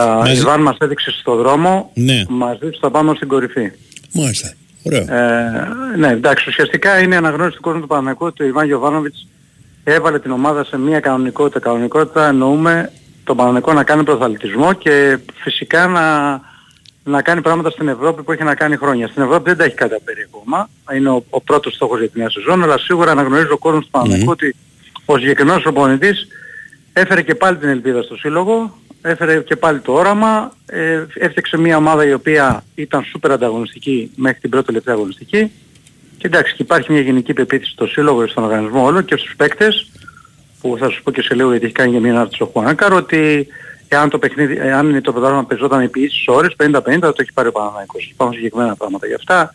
[0.01, 2.25] Α, Μαζί- Ιβάν μας έδειξε στο δρόμο, Ναι.
[2.29, 3.71] μαζί του θα πάμε στην κορυφή.
[4.13, 4.53] Μάλιστα.
[4.83, 5.01] Ωραίο.
[5.01, 5.69] Ε,
[5.99, 9.27] ναι, εντάξει, ουσιαστικά είναι η αναγνώριση του κόσμου του Παναγικού ότι ο Ιβάν Γιωβάνοβιτς
[9.85, 11.59] έβαλε την ομάδα σε μια κανονικότητα.
[11.61, 12.93] Κανονικότητα εννοούμε
[13.25, 16.41] τον Παναγικό να κάνει προθαλητισμό και φυσικά να,
[17.05, 19.09] να κάνει πράγματα στην Ευρώπη που έχει να κάνει χρόνια.
[19.09, 19.95] Στην Ευρώπη δεν τα έχει κάτι
[20.29, 20.69] ακόμα.
[20.97, 23.91] Είναι ο, ο πρώτος στόχος για την νέα σεζόν, αλλά σίγουρα αναγνωρίζει ο κόσμος του
[23.91, 24.55] Παναγικού ότι
[25.05, 26.27] ο συγκεκριμένος προπονητής
[26.93, 31.77] έφερε και πάλι την ελπίδα στο σύλλογο, έφερε και πάλι το όραμα, ε, έφτιαξε μια
[31.77, 35.53] ομάδα η οποία ήταν σούπερ ανταγωνιστική μέχρι την πρώτη τελευταία αγωνιστική
[36.19, 39.37] και εντάξει και υπάρχει μια γενική πεποίθηση στο σύλλογο και στον οργανισμό όλο και στους
[39.37, 39.91] παίκτες
[40.61, 42.93] που θα σας πω και σε λίγο γιατί έχει κάνει και μια ανάρτηση ο Χουάνκαρ
[42.93, 43.47] ότι
[43.89, 47.53] εάν το παιχνίδι, εάν το πρωτάθλημα παίζονταν επί ίσης ώρες 50-50 το έχει πάρει ο
[47.53, 48.11] Παναναϊκός.
[48.11, 49.53] Υπάρχουν συγκεκριμένα πράγματα γι' αυτά.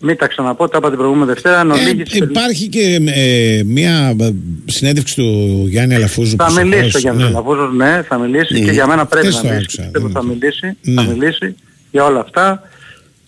[0.00, 1.60] Μην τα ξαναπώ, τα είπα την προηγούμενη Δευτέρα.
[1.60, 4.30] Εν Ε, ολίγης- υπάρχει και ε, μια ε,
[4.64, 6.36] συνέντευξη του Γιάννη Αλαφούζου.
[6.36, 7.28] Θα που σε μιλήσει ο χώρισε, Γιάννης ναι.
[7.30, 8.60] Αλαφούζος, ναι, θα μιλήσει Ναι.
[8.60, 9.66] και για μένα πρέπει Χθες να το μιλήσει.
[9.80, 10.12] άκουσα, Πιστεύω ναι.
[10.12, 11.02] θα μιλήσει, Ναι.
[11.02, 11.54] θα μιλήσει
[11.90, 12.62] για όλα αυτά.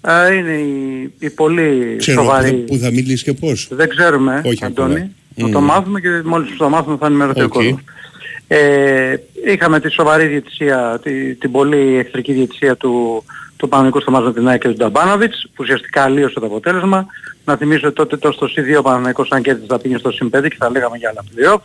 [0.01, 2.51] Α, είναι η, η πολύ Ξέρω σοβαρή...
[2.53, 3.69] που θα- που θα μιλήσει και πώς.
[3.71, 4.93] Δεν ξέρουμε, Όχι Αντώνη.
[4.95, 5.11] ακόμα.
[5.37, 5.53] Θα Μμ.
[5.53, 7.53] το μάθουμε και μόλις το μάθουμε θα ενημερωθεί ο Οκ.
[7.53, 7.81] κόσμος.
[8.49, 9.15] Ε,
[9.47, 13.25] είχαμε τη σοβαρή διαιτησία, τη, την πολύ εχθρική διαιτησία του,
[13.57, 17.07] του Παναγικού στο μάτς με την ΑΕΚ και του Νταμπάνοβιτς, που ουσιαστικά αλλίωσε το αποτέλεσμα.
[17.45, 20.31] Να θυμίσω ότι τότε το στο C2 ο Παναγικός αν κέρδισε θα πήγε στο συν
[20.37, 21.61] 5 και θα λέγαμε για άλλα playoff.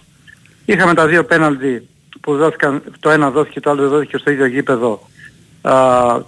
[0.65, 1.87] Είχαμε τα δύο πέναλτι
[2.21, 5.07] που δόθηκαν, το ένα δόθηκε, το άλλο δεν δόθηκε στο ίδιο γήπεδο.
[5.61, 5.73] Α,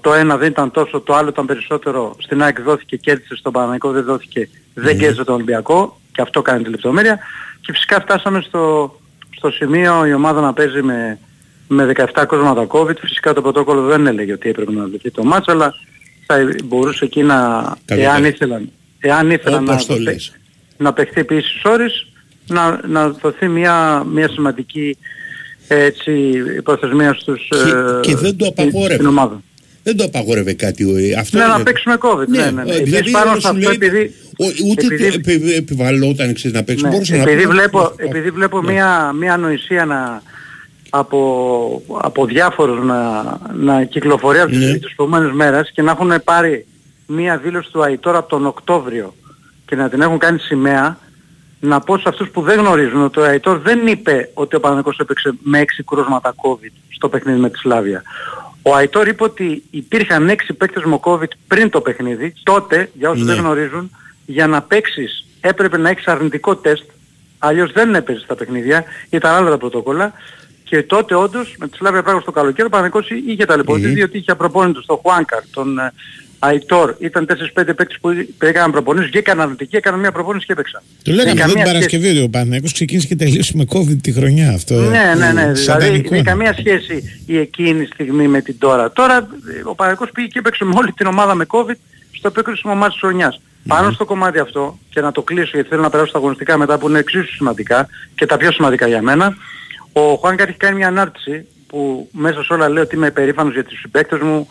[0.02, 2.16] το ένα δεν ήταν τόσο, το άλλο ήταν περισσότερο.
[2.20, 6.64] Στην ΑΕΚ δόθηκε, κέρδισε στον Παναγικό, δεν δόθηκε, δεν κέρδισε τον Ολυμπιακό και αυτό κάνει
[6.64, 7.20] τη λεπτομέρεια.
[7.62, 8.96] Και φυσικά φτάσαμε στο,
[9.36, 11.20] στο σημείο η ομάδα να παίζει με,
[11.74, 12.98] με 17 κρούσματα COVID.
[13.00, 15.74] Φυσικά το πρωτόκολλο δεν έλεγε ότι έπρεπε να λυθεί το μάτς, αλλά
[16.26, 17.36] θα μπορούσε εκεί να,
[17.86, 18.14] Καλύτερα.
[18.14, 18.70] εάν ήθελαν,
[19.00, 20.34] εάν ήθελαν να, Όπως το δοθεί- λες.
[20.78, 22.08] να παιχτεί επί ίσης ώρες,
[22.48, 24.98] να, να δοθεί μια, μια σημαντική
[25.68, 26.12] έτσι,
[26.64, 28.94] προθεσμία στους, Και, ε, και δεν το στην- απαγόρευε.
[28.94, 29.42] στην ομάδα.
[29.84, 30.84] Δεν το απαγόρευε κάτι.
[30.84, 32.28] ε, Αυτό Ναι, είναι- να παίξουμε COVID.
[32.28, 32.62] Ναι, ναι, ναι.
[32.62, 34.14] ε, Επίσης Δηλαδή πάνω όλος σε σου αυτό, λέει επειδή-
[34.70, 36.84] ούτε επειδή- επι- επιβαλλόταν ξέρεις, να παίξει.
[36.84, 38.72] Ναι, Μπορούσε να επειδή πει- βλέπω, επειδή βλέπω Ναι.
[38.72, 40.22] μια, μια ανοησία να,
[40.94, 43.24] από, από διάφορους να,
[43.54, 44.78] να κυκλοφορεί από τις, Ναι.
[44.78, 46.66] τις προηγούμενες μέρες και να έχουν πάρει
[47.08, 49.14] μια δήλωση του ΑΙΤΟΡ από τον Οκτώβριο
[49.66, 50.98] και να την έχουν κάνει σημαία
[51.60, 54.98] να πω σε αυτούς που δεν γνωρίζουν ότι ο ΑΙΤΟΡ δεν είπε ότι ο Παναγικός
[55.00, 58.02] έπαιξε με έξι κρούσματα COVID στο παιχνίδι με τη Σλάβια.
[58.62, 62.34] Ο Αϊτόρ είπε ότι υπήρχαν έξι παίκτες με COVID πριν το παιχνίδι.
[62.44, 63.34] Τότε, για όσους Ναι.
[63.34, 63.92] δεν γνωρίζουν,
[64.26, 66.84] για να παίξεις έπρεπε να έχεις αρνητικό τεστ.
[67.38, 68.84] Αλλιώς δεν έπαιζες στα παιχνίδια.
[69.10, 70.14] Ήταν άλλα τα πρωτόκολλα.
[70.72, 73.94] Και τότε όντως με τη Σλάβια πράγμα στο καλοκαίρι ο Παναγικός είχε ταλαιπωρηθεί Μμμ.
[73.94, 75.94] διότι είχε προπόνητο στο Χουάνκαρ, τον ε,
[76.40, 76.96] Αϊτόρ.
[77.00, 80.82] Ήταν 4-5 παίκτες που έκαναν προπονήσεις και έκαναν αρνητική, έκαναν μια προπόνηση και έπαιξαν.
[81.04, 81.74] Το λέγαμε Δεν εδώ την καμία σχέση.
[81.74, 84.50] Παρασκευή ότι ο Παναθηναϊκός ξεκίνησε και τελείωσε με COVID τη χρονιά.
[84.50, 85.32] Αυτό Ναι, ναι, ναι.
[85.32, 86.30] Δηλαδή σατανικό δεν είναι.
[86.30, 88.92] καμία σχέση η εκείνη στιγμή με την τώρα.
[88.92, 91.78] Τώρα ε, ο Παναγικός πήγε και έπαιξε με όλη την ομάδα με COVID
[92.12, 93.42] στο επέκρισιμο μάτι της χρονιάς.
[93.68, 96.78] Πάνω στο κομμάτι αυτό και να το κλείσω γιατί θέλω να περάσω στα αγωνιστικά μετά
[96.78, 99.36] που είναι εξίσου σημαντικά και τα πιο σημαντικά για μένα.
[99.94, 103.64] Ο Χουάνκαρ έχει κάνει μια ανάρτηση που μέσα σε όλα λέει ότι είμαι υπερήφανος για
[103.64, 104.48] τους συμπαίκτες μου,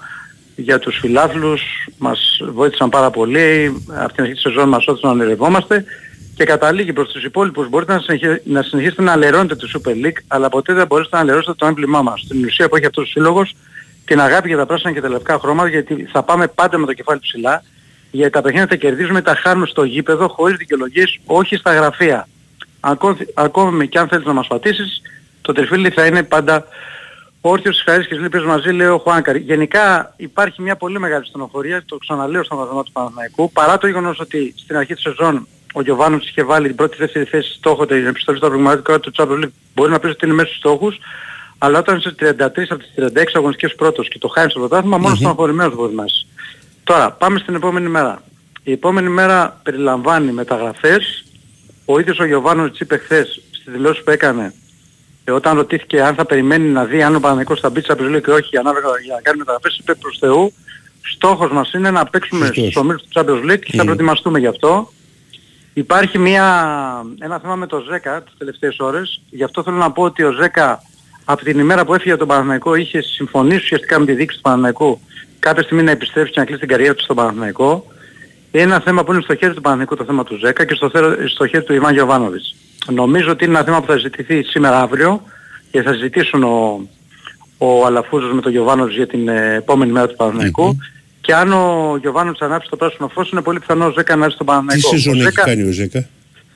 [0.57, 1.63] για τους φιλάθλους,
[1.99, 5.85] μας βοήθησαν πάρα πολύ, αυτή την αρχή της σεζόν μας όθησαν να ονειρευόμαστε
[6.35, 10.19] και καταλήγει προς τους υπόλοιπους μπορείτε να, συνεχί- να συνεχίσετε να λερώνετε τη Super League
[10.27, 12.21] αλλά ποτέ δεν μπορείτε να λερώσετε το έμβλημά μας.
[12.21, 13.55] Στην ουσία που έχει αυτός ο σύλλογος
[14.05, 16.93] την αγάπη για τα πράσινα και τα λευκά χρώματα γιατί θα πάμε πάντα με το
[16.93, 17.63] κεφάλι ψηλά
[18.11, 22.29] γιατί τα παιχνίδια τα κερδίζουμε, τα χάνουμε στο γήπεδο χωρίς δικαιολογίες, όχι στα γραφεία.
[22.81, 25.03] Ακόμη, ακόμη και αν θέλεις να μας πατήσεις,
[25.53, 26.67] το τριφύλι θα είναι πάντα
[27.41, 29.37] όρθιος της χαρίς και της λύπης μαζί, λέει ο Χουάνκαρ.
[29.37, 34.21] Γενικά υπάρχει μια πολύ μεγάλη στενοχωρία, το ξαναλέω στον βαθμό του Παναθηναϊκού, παρά το γεγονός
[34.21, 38.07] ότι στην αρχή της σεζόν ο Γιωβάνος είχε βάλει την πρώτη δεύτερη θέση στόχο την
[38.07, 40.99] επιστολή στα πραγματικά του Champions League, μπορεί να πεις ότι είναι μέσα στους στόχους,
[41.59, 45.19] αλλά όταν είσαι 33 από τις 36 αγωνιστικές πρώτος και το χάνεις στο πρωτάθλημα, μόνος
[45.19, 46.27] στενοχωρημένος μπορείς να είσαι.
[46.85, 48.23] Τώρα, πάμε στην επόμενη μέρα.
[48.63, 51.25] Η επόμενη μέρα περιλαμβάνει μεταγραφές.
[51.85, 54.55] Ο ίδιος ο Γιωβάνος είπε χθες στη δηλώση που έκανε
[55.31, 58.21] ε, όταν ρωτήθηκε αν θα περιμένει να δει αν ο Παναγικός θα μπει της Απριλίου
[58.21, 60.53] και όχι ανάλογα για να κάνει μεταγραφές, είπε προς Θεού
[61.15, 62.65] στόχος μας είναι να παίξουμε Σωστός.
[62.65, 63.85] στους ομίλους του Champions League και θα Μμμ.
[63.85, 64.93] προετοιμαστούμε γι' αυτό.
[65.73, 66.45] Υπάρχει μια,
[67.21, 69.21] ένα θέμα με το Ζέκα τις τελευταίες ώρες.
[69.31, 70.83] Γι' αυτό θέλω να πω ότι ο Ζέκα
[71.25, 74.41] από την ημέρα που έφυγε από τον Παναθηναϊκό είχε συμφωνήσει ουσιαστικά με τη δίκη του
[74.41, 75.01] Παναθηναϊκού
[75.39, 77.87] κάποια στιγμή να επιστρέψει και να κλείσει την καριέρα του στον Παναθηναϊκό.
[78.51, 80.91] Είναι ένα θέμα που είναι στο χέρι του Παναθηναϊκού το θέμα του Ζέκα και στο,
[80.91, 82.55] θέρο- στο χέρι του Ιβάν Γιωβάνοβιτς.
[82.89, 85.23] Νομίζω ότι είναι ένα θέμα που θα συζητηθεί σήμερα αύριο
[85.71, 86.89] και θα συζητήσουν ο,
[87.59, 90.77] ο Αλαφούζος με τον Γιωβάνοβιτς για την ε, επόμενη μέρα του Παναθηναϊκού.
[91.21, 94.35] Και αν ο Γιωβάνοβιτς ανάψει το πράσινο φως είναι πολύ πιθανός ο Ζέκα να έρθει
[94.35, 94.89] στον Τι Παναθηναϊκό.
[94.89, 96.09] σεζόν Ο έχει Ζέκα- κάνει ο Ζέκα;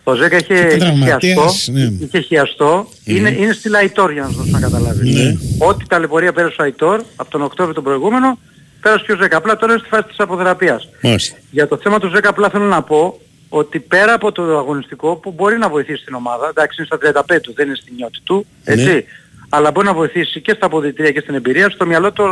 [0.04, 1.90] ο Ζέκα είχε, Ήταν είχε τραυματίας, χιαστό, ναι.
[2.00, 2.86] είχε χιαστό.
[3.04, 5.14] Είναι, είναι στη Λαϊτόρ για να σας δώσω να καταλάβεις.
[5.14, 5.36] Ναι.
[5.58, 8.38] Ό,τι ταλαιπωρία πέρασε ο Αϊτόρ από τον Οκτώβριο τον προηγούμενο,
[8.80, 9.36] πέρασε και ο Ζέκα.
[9.36, 10.88] Απλά τώρα είναι στη φάση της αποθεραπείας.
[11.02, 11.36] Μάλιστα.
[11.50, 13.20] Για το θέμα του Ζέκα απλά θέλω να πω
[13.56, 17.40] ότι πέρα από το αγωνιστικό που μπορεί να βοηθήσει την ομάδα, εντάξει είναι στα 35
[17.42, 19.02] του, δεν είναι στην νιώτη του, έτσι, Ναι.
[19.48, 22.24] αλλά μπορεί να βοηθήσει και στα αποδητήρια και στην εμπειρία, στο μυαλό το,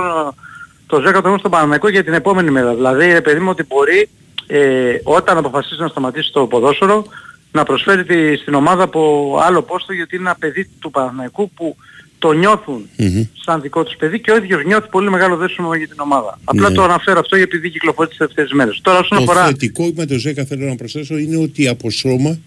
[0.86, 2.74] το Ζέκα το έχουμε στον Παναμαϊκό για την επόμενη μέρα.
[2.74, 4.08] Δηλαδή, ρε παιδί μου, ότι μπορεί
[4.46, 7.04] ε, όταν αποφασίσει να σταματήσει το ποδόσφαιρο
[7.52, 11.76] να προσφέρει τη, στην ομάδα από άλλο πόστο γιατί είναι ένα παιδί του Παναθηναϊκού που
[12.22, 13.22] το νιώθουν Μμμ.
[13.44, 16.38] σαν δικό τους παιδί και ο ίδιος νιώθει πολύ μεγάλο δέσιμο για την ομάδα.
[16.44, 16.74] Απλά Ναι.
[16.74, 18.78] το αναφέρω αυτό επειδή κυκλοφορεί τις τελευταίες μέρες.
[18.82, 19.46] Τώρα όσον Το αφορά...
[19.46, 22.38] θετικό με το Ζέκα θέλω να προσθέσω είναι ότι από σώμα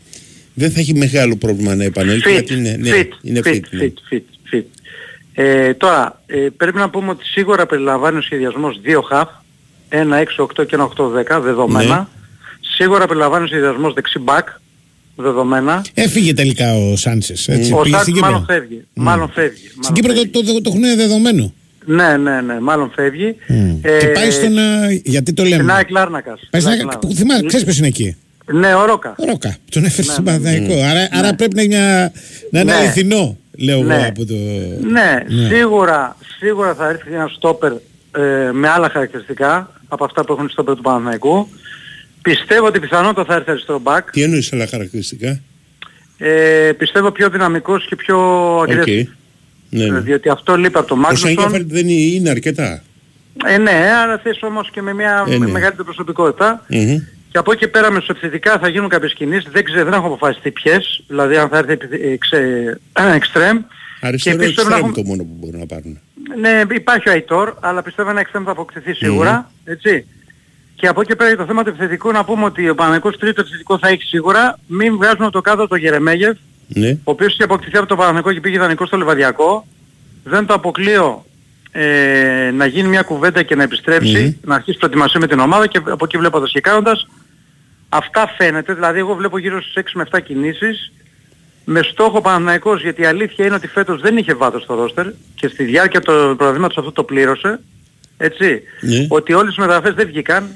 [0.53, 2.30] δεν θα έχει μεγάλο πρόβλημα να επανέλθει.
[2.30, 3.91] Fit, γιατί είναι, ναι, fit, είναι fit, fit, ναι.
[4.09, 4.63] fit, fit, fit.
[5.34, 9.30] Ε, τώρα, ε, πρέπει να πούμε ότι σίγουρα περιλαμβάνει ο σχεδιασμός δύο χαφ,
[9.89, 11.95] ένα 6-8 και ένα 8-10 δεδομένα.
[11.97, 12.05] Ναι.
[12.76, 14.43] Σίγουρα περιλαμβάνει ο σχεδιασμός δεξί back,
[15.16, 15.86] δεδομένα.
[15.93, 17.47] Έφυγε τελικά ο Σάντσες.
[17.47, 18.30] Έτσι, ο πήγε Σάκ στην Κύπρο.
[18.30, 18.84] μάλλον φεύγει.
[18.93, 19.57] Μάλλον φεύγει.
[19.68, 20.28] Στην μάλλον Κύπρο φεύγει.
[20.30, 21.53] το, το, το, το έχουν δεδομένο.
[21.86, 23.36] Ναι, ναι, ναι, μάλλον φεύγει.
[23.82, 24.57] Ε, και πάει στον...
[24.57, 26.39] α, γιατί το λέμε; Στην ΑΕΚ Λάρνακας.
[26.49, 27.09] Πάει στην ΑΕΚ ΑΕΚ- Λάρνακας.
[27.09, 28.16] που θυμάσαι, ξέρεις ποιος είναι εκεί;
[28.51, 29.16] Ναι, ο Ρόκα.
[29.18, 29.57] Ο Ρόκα.
[29.72, 30.84] Τον έφερε Ναι, στον ναι, Παναθηναϊκό.
[30.84, 32.11] Άρα, άρα πρέπει να είναι, μια,
[32.51, 32.78] να είναι Ναι.
[32.78, 33.93] αληθινό, λέω Ναι.
[33.95, 34.34] εγώ από το...
[34.82, 35.47] Ναι, Ναι.
[35.47, 40.76] Σίγουρα, σίγουρα θα έρθει ένα στόπερ ε, με άλλα χαρακτηριστικά από αυτά που έχουν στόπερ
[40.76, 41.47] του Παναθηναϊκού.
[42.30, 44.11] Πιστεύω ότι πιθανότατα θα έρθει αριστερό μπακ.
[44.11, 45.39] Τι εννοείς άλλα χαρακτηριστικά;
[46.17, 48.17] Ε, πιστεύω πιο δυναμικός και πιο
[48.59, 48.67] Οκ.
[48.69, 49.03] aggressive.
[49.69, 49.99] Ναι, Ε, ναι.
[49.99, 51.30] Διότι αυτό λείπει από το Ο Μάγνουσον.
[51.30, 52.84] Σάνκεφελτ δεν είναι, είναι αρκετά.
[53.45, 55.38] Ε, ναι, αλλά θες όμως και με μια Ε, ναι.
[55.38, 56.65] με μεγαλύτερη προσωπικότητα.
[56.69, 56.97] Μμμ.
[57.32, 59.49] Και από εκεί και πέρα μεσοεπιθετικά θα γίνουν κάποιες κινήσεις.
[59.51, 61.03] Δεν ξέρω, δεν έχει αποφασιστεί ποιες.
[61.07, 62.80] Δηλαδή αν θα έρθει επι- ε, ξε-
[63.15, 63.57] εξτρέμ.
[64.01, 65.99] Αριστερό επίσης πρέπει να εξτρέμ έχουμε- το μόνο που μπορούν να πάρουν.
[66.39, 69.51] Ναι, υπάρχει ο Αϊτόρ, αλλά πιστεύω ένα εξτρέμ θα αποκτηθεί σίγουρα.
[69.65, 70.05] Έτσι.
[70.86, 73.17] Και από εκεί και πέρα για το θέμα του επιθετικού να πούμε ότι ο Παναγικός
[73.17, 74.59] τρίτο επιθετικό θα έχει σίγουρα.
[74.67, 76.89] Μην βγάζουμε το κάτω το Γερεμέγεφ, Ναι.
[76.89, 79.67] ο οποίος είχε αποκτηθεί από το Παναγικό και πήγε ιδανικό στο Λιβαδιακό.
[80.23, 81.25] Δεν το αποκλείω
[81.71, 84.47] ε, να γίνει μια κουβέντα και να επιστρεψει Μμμ.
[84.49, 87.07] να αρχίσει προετοιμασία με την ομάδα και από εκεί βλέποντας και κάνοντας.
[87.89, 90.91] Αυτά φαίνεται, δηλαδή εγώ βλέπω γύρω στις 6 με 7 κινήσεις
[91.65, 95.05] με στόχο Παναθηναϊκός, γιατί η αλήθεια είναι ότι φέτος δεν είχε βάθος στο ρόστερ
[95.36, 97.59] και στη διάρκεια του προγραμματος αυτό το πλήρωσε,
[98.17, 99.05] έτσι, Ναι.
[99.09, 100.49] ότι όλες οι μεταγραφές δεν βγήκαν.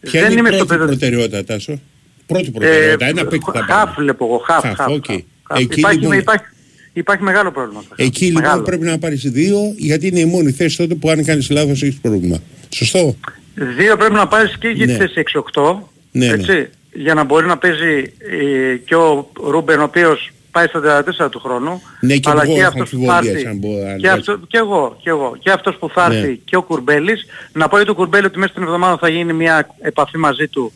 [0.00, 0.86] Ποια δεν είναι η είμαι πρώτη στο πεδίο...
[0.86, 1.80] προτεραιότητα, Τάσο.
[2.26, 3.06] Πρώτη προτεραιότητα.
[3.06, 3.90] Ένα παίκτη θα χαφ πάρει.
[3.96, 5.04] βλέπω εγώ, χαφ, Χαφ, χαφ, οκ.
[5.06, 5.58] χαφ, χαφ.
[5.60, 6.44] Εκεί Υπάρχει, λοιπόν- υπάρχει,
[6.92, 7.80] υπάρχει μεγάλο πρόβλημα.
[7.80, 8.06] στο χαφ.
[8.06, 8.62] Εκεί λοιπόν Μεγάλο.
[8.62, 11.98] πρέπει να πάρεις δύο, γιατί είναι η μόνη θέση τότε που αν κάνεις λάθος έχεις
[12.00, 12.38] πρόβλημα.
[12.74, 13.16] Σωστό;
[13.54, 14.98] Δύο πρέπει να πάρεις και για τη Ναι.
[14.98, 16.32] θέση 6-8, Ναι, ναι.
[16.32, 21.28] έτσι, για να μπορεί να παίζει ε, και ο Ρούμπεν ο οποίος πάει στα 34
[21.30, 23.86] του χρόνου, Ναι, και αλλά εγώ και έχω αυτός που θα αμφιβολίες έρθει, αν μπο-
[23.90, 26.16] αν και, αυτό, και εγώ, και εγώ, και αυτός που θα Ναι.
[26.16, 29.32] έρθει και ο Κουρμπέλης, να πω για τον Κουρμπέλη ότι μέσα στην εβδομάδα θα γίνει
[29.32, 30.72] μια επαφή μαζί του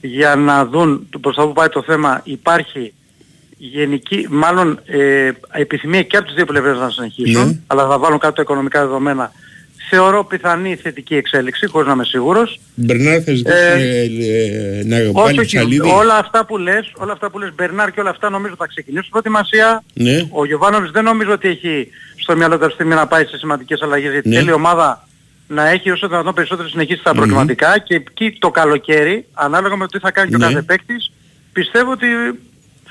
[0.00, 2.92] για να δουν το- προς τα που πάει το θέμα, υπάρχει
[3.58, 7.58] γενική, μάλλον ε, επιθυμία και από τις δύο πλευρές να συνεχίσουν, Ναι.
[7.66, 9.32] αλλά θα βάλουν κάτω τα οικονομικά δεδομένα.
[9.94, 12.60] Θεωρώ πιθανή θετική εξέλιξη, χωρίς να είμαι σίγουρος.
[12.74, 15.88] Μπερνάρ θα ζητήσεις Ε, ε, ε, να Όχι, βάλεις όχι, ψαλίδι.
[15.90, 19.10] όλα αυτά που λες, όλα αυτά που λες, Μπερνάρ και όλα αυτά νομίζω θα ξεκινήσουν
[19.10, 19.84] προετοιμασία.
[19.94, 20.26] Ναι.
[20.30, 23.38] Ο Γιωβάνοβης δεν νομίζω ότι έχει στο μυαλό του αυτή τη στιγμή να πάει σε
[23.38, 24.36] σημαντικές αλλαγές γιατί Ναι.
[24.36, 25.08] θέλει η ομάδα
[25.48, 27.16] να έχει όσο το δυνατόν περισσότερο συνεχίσει στα Μμμ.
[27.18, 30.44] προκριματικά και εκεί το καλοκαίρι, ανάλογα με το τι θα κάνει και Ναι.
[30.44, 31.12] ο κάθε παίκτης,
[31.52, 32.06] πιστεύω ότι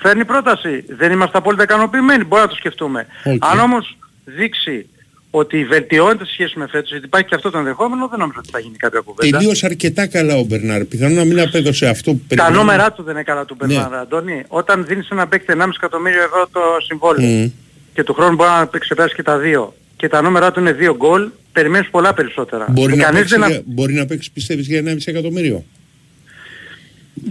[0.01, 0.83] φέρνει πρόταση.
[0.87, 3.05] Δεν είμαστε απόλυτα ικανοποιημένοι, μπορεί να το σκεφτούμε.
[3.23, 3.45] Οκ.
[3.45, 4.85] Αν όμως δείξει
[5.31, 8.49] ότι βελτιώνεται σε σχέση με φέτος, γιατί υπάρχει και αυτό το ενδεχόμενο, δεν νομίζω ότι
[8.51, 9.37] θα γίνει κάποια κουβέντα.
[9.37, 10.83] Τελείωσε αρκετά καλά ο Μπερνάρ.
[10.85, 12.57] Πιθανόν να μην απέδωσε αυτό που Τα περιμέναμε.
[12.57, 13.67] νούμερά του δεν είναι καλά του Ναι.
[13.73, 14.43] Μπερνάρ, Αντώνη.
[14.47, 17.47] Όταν δίνεις ένα παίκτη 1,5 εκατομμύριο ευρώ το συμβόλαιο Μμ.
[17.93, 20.95] και του χρόνου μπορεί να ξεπεράσει και τα δύο και τα νούμερά του είναι δύο
[20.95, 22.65] γκολ, περιμένεις πολλά περισσότερα.
[22.69, 25.63] Μπορεί Και να, κανείς παίξει, δεν, για- μπορεί να παίξει πιστεύεις για 1,5 εκατομμύριο;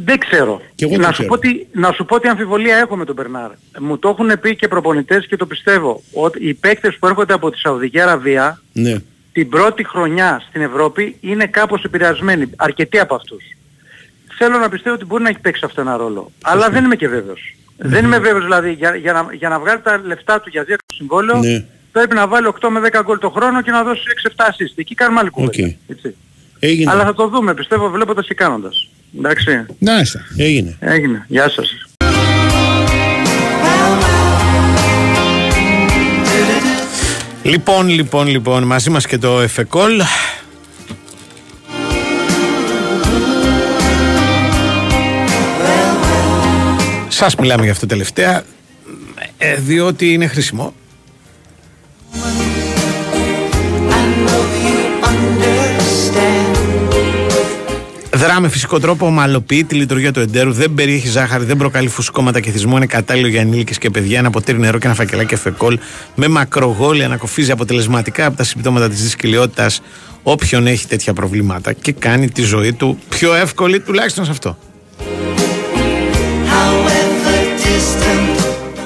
[0.04, 0.60] Δεν ξέρω.
[0.74, 1.28] Κι εγώ δεν να, σου ξέρω.
[1.28, 3.50] πω τι, να σου πω τι αμφιβολία έχω με τον Μπερνάρ.
[3.80, 6.02] Μου το έχουν πει και προπονητές και το πιστεύω.
[6.12, 8.96] Ότι οι παίκτες που έρχονται από τη Σαουδική Αραβία Ναι.
[9.32, 12.50] την πρώτη χρονιά στην Ευρώπη είναι κάπως επηρεασμένοι.
[12.56, 13.44] Αρκετοί από αυτούς.
[14.38, 16.30] Θέλω να πιστεύω ότι μπορεί να έχει παίξει αυτό ένα ρόλο.
[16.42, 17.54] Αλλά δεν είμαι και βέβαιος.
[17.76, 20.76] Δεν είμαι βέβαιος δηλαδή για, για, να, για να βγάλει τα λεφτά του για δύο
[20.94, 21.64] συμβόλαιο Ναι.
[21.92, 24.02] πρέπει να βάλει 8 με 10 γκολ το χρόνο και να δώσει
[24.36, 24.72] 6-7 assist.
[24.74, 25.52] Εκεί κάνουμε άλλη κουβέντα.
[25.66, 25.74] Οκ.
[25.88, 26.14] Έτσι.
[26.58, 26.90] Έγινε.
[26.90, 28.88] Αλλά θα το δούμε πιστεύω βλέποντας και κάνοντας.
[29.18, 29.66] Εντάξει.
[29.78, 30.20] Να είστε.
[30.36, 30.76] Έγινε.
[30.80, 31.24] Έγινε.
[31.28, 31.88] Γεια σας.
[37.42, 40.02] Λοιπόν, λοιπόν, λοιπόν, μαζί μας και το εφεκόλ.
[47.08, 48.42] Σας μιλάμε για αυτό τελευταία,
[49.38, 50.74] ε, διότι είναι χρήσιμο.
[58.20, 62.40] Δρά με φυσικό τρόπο, ομαλοποιεί τη λειτουργία του εντέρου, δεν περιέχει ζάχαρη, δεν προκαλεί φουσκώματα
[62.40, 64.18] και θυσμό, είναι κατάλληλο για ενήλικες και παιδιά.
[64.18, 65.78] Ένα ποτήρι νερό και ένα φακελάκι εφεκόλ
[66.14, 69.70] με μακρογόλια ανακοφίζει αποτελεσματικά από τα συμπτώματα της δυσκολιότητα
[70.22, 74.58] όποιον έχει τέτοια προβλήματα και κάνει τη ζωή του πιο εύκολη, τουλάχιστον σε αυτό.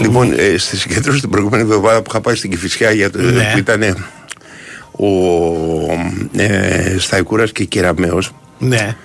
[0.01, 3.51] Λοιπόν, ε, στη συγκέντρωση την προηγούμενη εβδομάδα που είχα πάει στην Κηφισιά για το, Ναι.
[3.53, 3.82] που ήταν
[4.91, 5.07] ο
[6.37, 8.97] ε, Σταϊκούρας και Κεραμέως Ναι.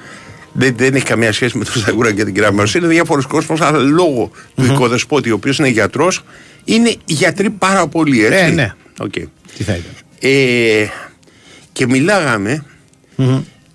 [0.53, 3.77] Δεν, δεν έχει καμία σχέση με τον Σταϊκούρα και την Κεραμέως είναι διάφορος κόσμος αλλά
[3.77, 6.23] λόγω του οικοδεσπότη ο οποίος είναι γιατρός
[6.63, 8.73] είναι γιατροί πάρα πολύ έτσι Ε, ναι.
[8.99, 9.11] Οκ.
[9.57, 9.91] Τι θα ήταν.
[10.19, 10.85] Ε,
[11.71, 12.65] και μιλάγαμε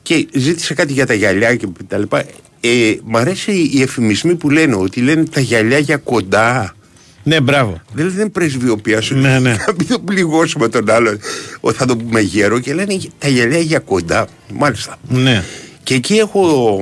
[0.02, 2.24] και ζήτησε κάτι για τα γυαλιά και τα λοιπά.
[2.60, 6.74] Ε, μ' αρέσει οι εφημισμοί που λένε ότι λένε τα γυαλιά για κοντά.
[7.22, 7.80] Ναι, μπράβο.
[7.92, 9.14] Δεν δεν πρεσβειοποιάς σου.
[9.16, 9.50] Ναι, ναι.
[9.50, 11.18] Να μην το πληγώσουμε τον άλλο.
[11.60, 14.26] Ότι θα το πούμε γέρο και λένε τα γυαλιά για κοντά.
[14.54, 14.96] Μάλιστα.
[15.08, 15.44] Ναι.
[15.84, 16.80] Και εκεί έχω,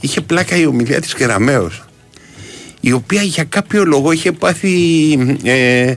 [0.00, 1.84] είχε πλάκα η ομιλία της Κεραμέως
[2.84, 4.68] η οποία για κάποιο λόγο είχε πάθει
[5.42, 5.94] ε,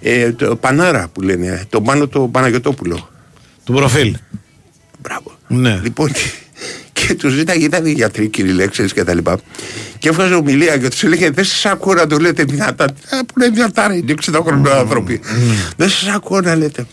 [0.00, 3.08] ε, το Πανάρα που λένε, τον Πάνο το Παναγιωτόπουλο.
[3.64, 4.16] Του προφίλ.
[5.02, 5.32] Μπράβο.
[5.46, 5.80] Ναι.
[5.82, 6.10] Λοιπόν,
[6.92, 9.38] και τους ζήταγε, ήταν γιατροί κύριοι λέξεις και τα λοιπά.
[9.98, 12.84] Και έβγαζε ομιλία και τους έλεγε: Δεν σας ακούω να το λέτε δυνατά.
[12.84, 15.20] Α, που είναι δυνατά, ρε, είναι 60 χρονών άνθρωποι.
[15.76, 16.86] Δεν σας ακούω να λέτε.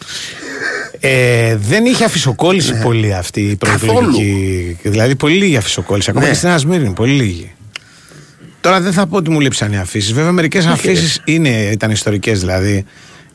[1.00, 4.78] Ε, δεν είχε αφισοκόλληση πολύ αυτή η προεκλογική.
[4.82, 6.10] Δηλαδή, πολύ λίγη αφισοκόλληση.
[6.10, 6.32] Ακόμα Ναι.
[6.32, 7.52] και στην Ασμύρινη, πολύ λίγη.
[8.62, 10.14] Τώρα δεν θα πω ότι μου λείψαν οι αφήσεις.
[10.14, 11.22] Βέβαια, μερικές αφήσεις
[11.72, 12.39] ήταν ιστορικές.
[12.39, 12.86] Δηλαδή,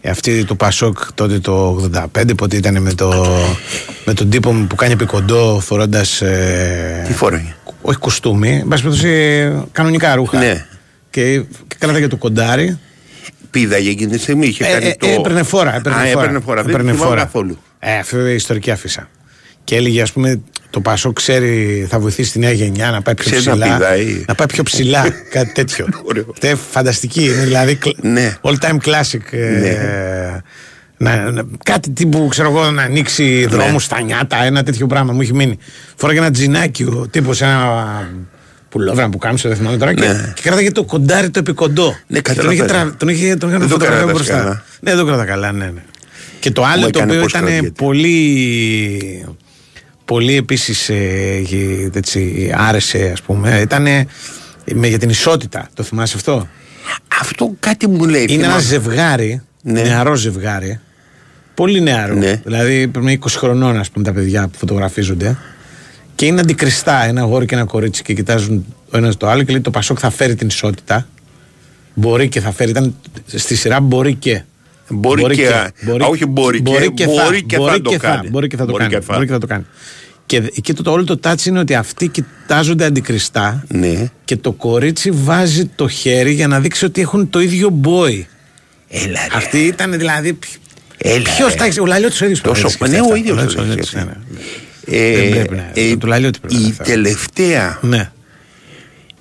[0.04, 1.68] αυτή του Πασόκ τότε το
[2.20, 3.36] 85, πότε ήταν με, το,
[4.04, 6.20] με τον τύπο που κάνει επικοντό φορώντας.
[6.20, 7.54] Ε, Τι φόρεγε.
[7.82, 10.38] όχι κουστούμι, εν πάση περιπτώσει κανονικά ρούχα.
[10.38, 10.66] Ναι.
[11.10, 12.78] Και, και κράταγε το κοντάρι.
[13.50, 15.06] Πήδαγε εκείνη τη στιγμή, είχε Ε, κάνει ε, το.
[15.06, 15.74] έπαιρνε φόρα.
[15.76, 16.20] Έπαιρνε Α, φόρα.
[16.22, 16.62] έπαιρνε φόρα.
[16.62, 17.20] Δεν Έπαιρνε θυμάμαι φόρα.
[17.22, 17.58] καθόλου.
[17.78, 19.08] Ε, αυτό είναι ιστορική αφίσα.
[19.64, 20.40] Και έλεγε, ας πούμε,
[20.70, 23.76] το Πασό ξέρει, θα βοηθήσει τη νέα γενιά να πάει πιο Ξέρει να ψηλά.
[23.76, 24.24] πηδάει.
[24.28, 25.86] να πάει πιο ψηλά, κάτι τέτοιο.
[26.02, 26.26] Ωραίο.
[26.32, 27.24] Αυτό είναι φανταστική.
[27.24, 28.36] Είναι δηλαδή κλ- Ναι.
[28.42, 29.20] all time classic.
[29.30, 30.40] ε, Ναι.
[30.96, 35.20] να, να- κάτι τύπου, ξέρω εγώ, να ανοίξει δρόμους στα νιάτα, ένα τέτοιο πράγμα μου
[35.20, 35.58] έχει μείνει.
[35.96, 38.08] Φοράγε ένα τζινάκι ο τύπος, ένα
[38.68, 39.94] πουλόβερα που κάμψε, δεν θυμάμαι τώρα.
[39.94, 41.96] Και, και κράταγε το κοντάρι το επικοντό.
[42.06, 42.88] Ναι, Και τον είχε, καταλαβαίνω.
[42.88, 44.36] τρα- τον είχε, τον είχε Δεν το φωτογραφία κράτας μπροστά.
[44.38, 44.62] καλά.
[44.80, 45.82] Ναι, δεν το κράτα καλά, ναι, ναι.
[46.40, 47.70] Και το Μου άλλο το έκανε οποίο πώς ήταν κρατιέται.
[47.70, 49.26] πολύ.
[50.04, 50.90] Πολύ επίσης
[51.92, 53.60] έτσι, άρεσε, ας πούμε.
[53.60, 53.86] Ήταν
[54.64, 55.68] για την ισότητα.
[55.74, 56.48] Το θυμάσαι αυτό;
[57.20, 58.22] Αυτό κάτι μου λέει.
[58.22, 58.52] Είναι θυμάμαι.
[58.52, 59.82] ένα ζευγάρι, Ναι.
[59.82, 60.80] νεαρό ζευγάρι.
[61.54, 62.14] Πολύ νεαρό.
[62.14, 62.40] Ναι.
[62.44, 65.36] Δηλαδή πρέπει να είναι 20 χρονών, ας πούμε, τα παιδιά που φωτογραφίζονται.
[66.18, 69.52] Και είναι αντικριστά ένα αγόρι και ένα κορίτσι και κοιτάζουν ο ένα το άλλο και
[69.52, 71.08] λέει το Πασόκ θα φέρει την ισότητα.
[71.94, 72.70] Μπορεί και θα φέρει.
[72.70, 72.94] Ήταν
[73.26, 74.42] στη σειρά μπορεί και.
[74.88, 75.72] Μπορεί και- α,
[76.08, 76.72] όχι μπορεί και,
[77.06, 78.28] μπορεί και θα το κάνει.
[78.28, 78.94] Μπορεί και θα το Μπορεί κάνει.
[78.94, 79.14] και θα.
[79.14, 79.64] Μπορεί και θα το κάνει.
[80.26, 84.10] Και εκεί το, το όλο το τάτσι είναι ότι αυτοί κοιτάζονται αντικριστά Ναι.
[84.24, 88.24] και το κορίτσι βάζει το χέρι για να δείξει ότι έχουν το ίδιο boy.
[88.88, 89.36] Έλα, ρε.
[89.36, 90.38] Αυτή ήταν δηλαδή.
[90.98, 91.56] Έλα, Ποιος ρε.
[91.58, 92.40] τα έχει, ο Λαλιώτης ο ίδιος.
[92.40, 94.06] Τόσο- ναι, ο ίδιος το έχει σκεφτεί.
[94.90, 96.92] Ε, Δεν πρέπει να- ε, του Λαλιώτη πρέπει να η είναι αυτό.
[96.92, 98.10] τελευταία Ναι.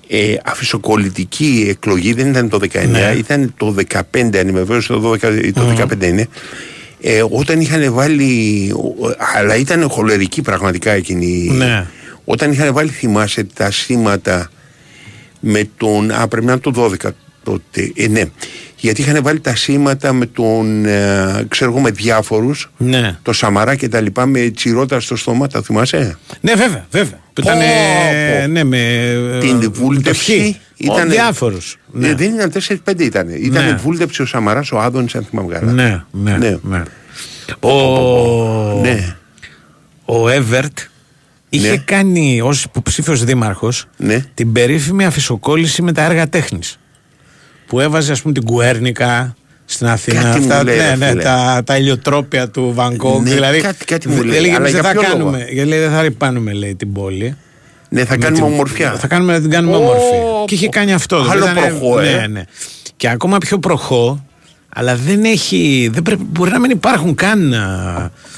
[0.08, 3.14] ε, αφισοκολλητική εκλογή δεν ήταν το 19, Ναι.
[3.18, 6.28] ήταν το 15, αν είμαι βέβαιος, το, 12, το 15 είναι.
[7.00, 8.70] Ε, όταν είχαν βάλει.
[8.72, 11.50] ο- Αλλά ήταν χολερική πραγματικά εκείνη.
[11.52, 11.86] Ναι.
[12.24, 14.50] Όταν είχαν βάλει, θυμάσαι, τα σήματα
[15.40, 16.10] με τον.
[16.10, 17.10] Α, πρέπει να είναι το 12
[17.42, 17.92] τότε.
[17.96, 18.22] Ε, ναι.
[18.80, 20.84] Γιατί είχαν βάλει τα σήματα με τον.
[20.84, 22.70] Ε, ξέρω εγώ, με διάφορους.
[22.76, 23.18] Ναι.
[23.22, 27.18] Το Σαμαρά και τα λοιπά με τσιρότα στο στόμα, τα θυμάσαι; Ναι, βέβαια, βέβαια.
[27.32, 27.58] Που Πω, ήταν.
[27.58, 28.46] πω.
[28.48, 29.38] Ναι, με.
[29.40, 31.08] Την βούλτεψη Ήταν.
[31.10, 31.76] Διάφορους.
[32.02, 33.28] Ε, δεν ήταν 4-5 ήταν.
[33.28, 33.74] Ήταν Ναι.
[33.74, 35.72] βούλτεψη ο Σαμαράς, ο Άδωνης, αν θυμάμαι καλά.
[35.72, 36.56] Ναι, ναι, Ναι.
[36.62, 36.82] ναι.
[37.60, 37.70] Ο,
[38.82, 39.16] Ναι.
[40.04, 40.78] ο Εύερτ
[41.48, 41.76] είχε Ναι.
[41.76, 44.24] κάνει ως υποψήφιο δήμαρχος Ναι.
[44.34, 46.78] την περίφημη αφισοκόλληση με τα έργα τέχνης.
[47.68, 50.22] Που έβαζε, ας πούμε, την Κουέρνικα στην Αθήνα.
[50.22, 51.22] Κάτι μου λέει, ναι, ρε ναι, φίλε.
[51.22, 53.22] τα, τα ηλιοτρόπια του Βανκόγκ.
[53.22, 55.46] Ναι, δηλαδή, κάτι- κάτι μου λέει, έλεγε, αλλά «Εμείς για δεν θα ποιο λόγο;» κάνουμε,
[55.52, 57.36] γιατί λέει, δεν θα ρηπάνουμε λέει, την πόλη.
[57.88, 58.92] Ναι, θα Με κάνουμε την- ομορφιά.
[58.98, 60.02] Θα κάνουμε να την κάνουμε Ω, όμορφη.
[60.46, 61.16] Και είχε κάνει αυτό.
[61.16, 62.16] άλλο δηλαδή ήταν- προχώ, ε.
[62.20, 62.42] Ναι, ναι.
[62.96, 64.24] Και ακόμα πιο προχώ,
[64.68, 65.90] αλλά δεν έχει.
[65.92, 67.54] Δεν πρέπει, μπορεί να μην υπάρχουν καν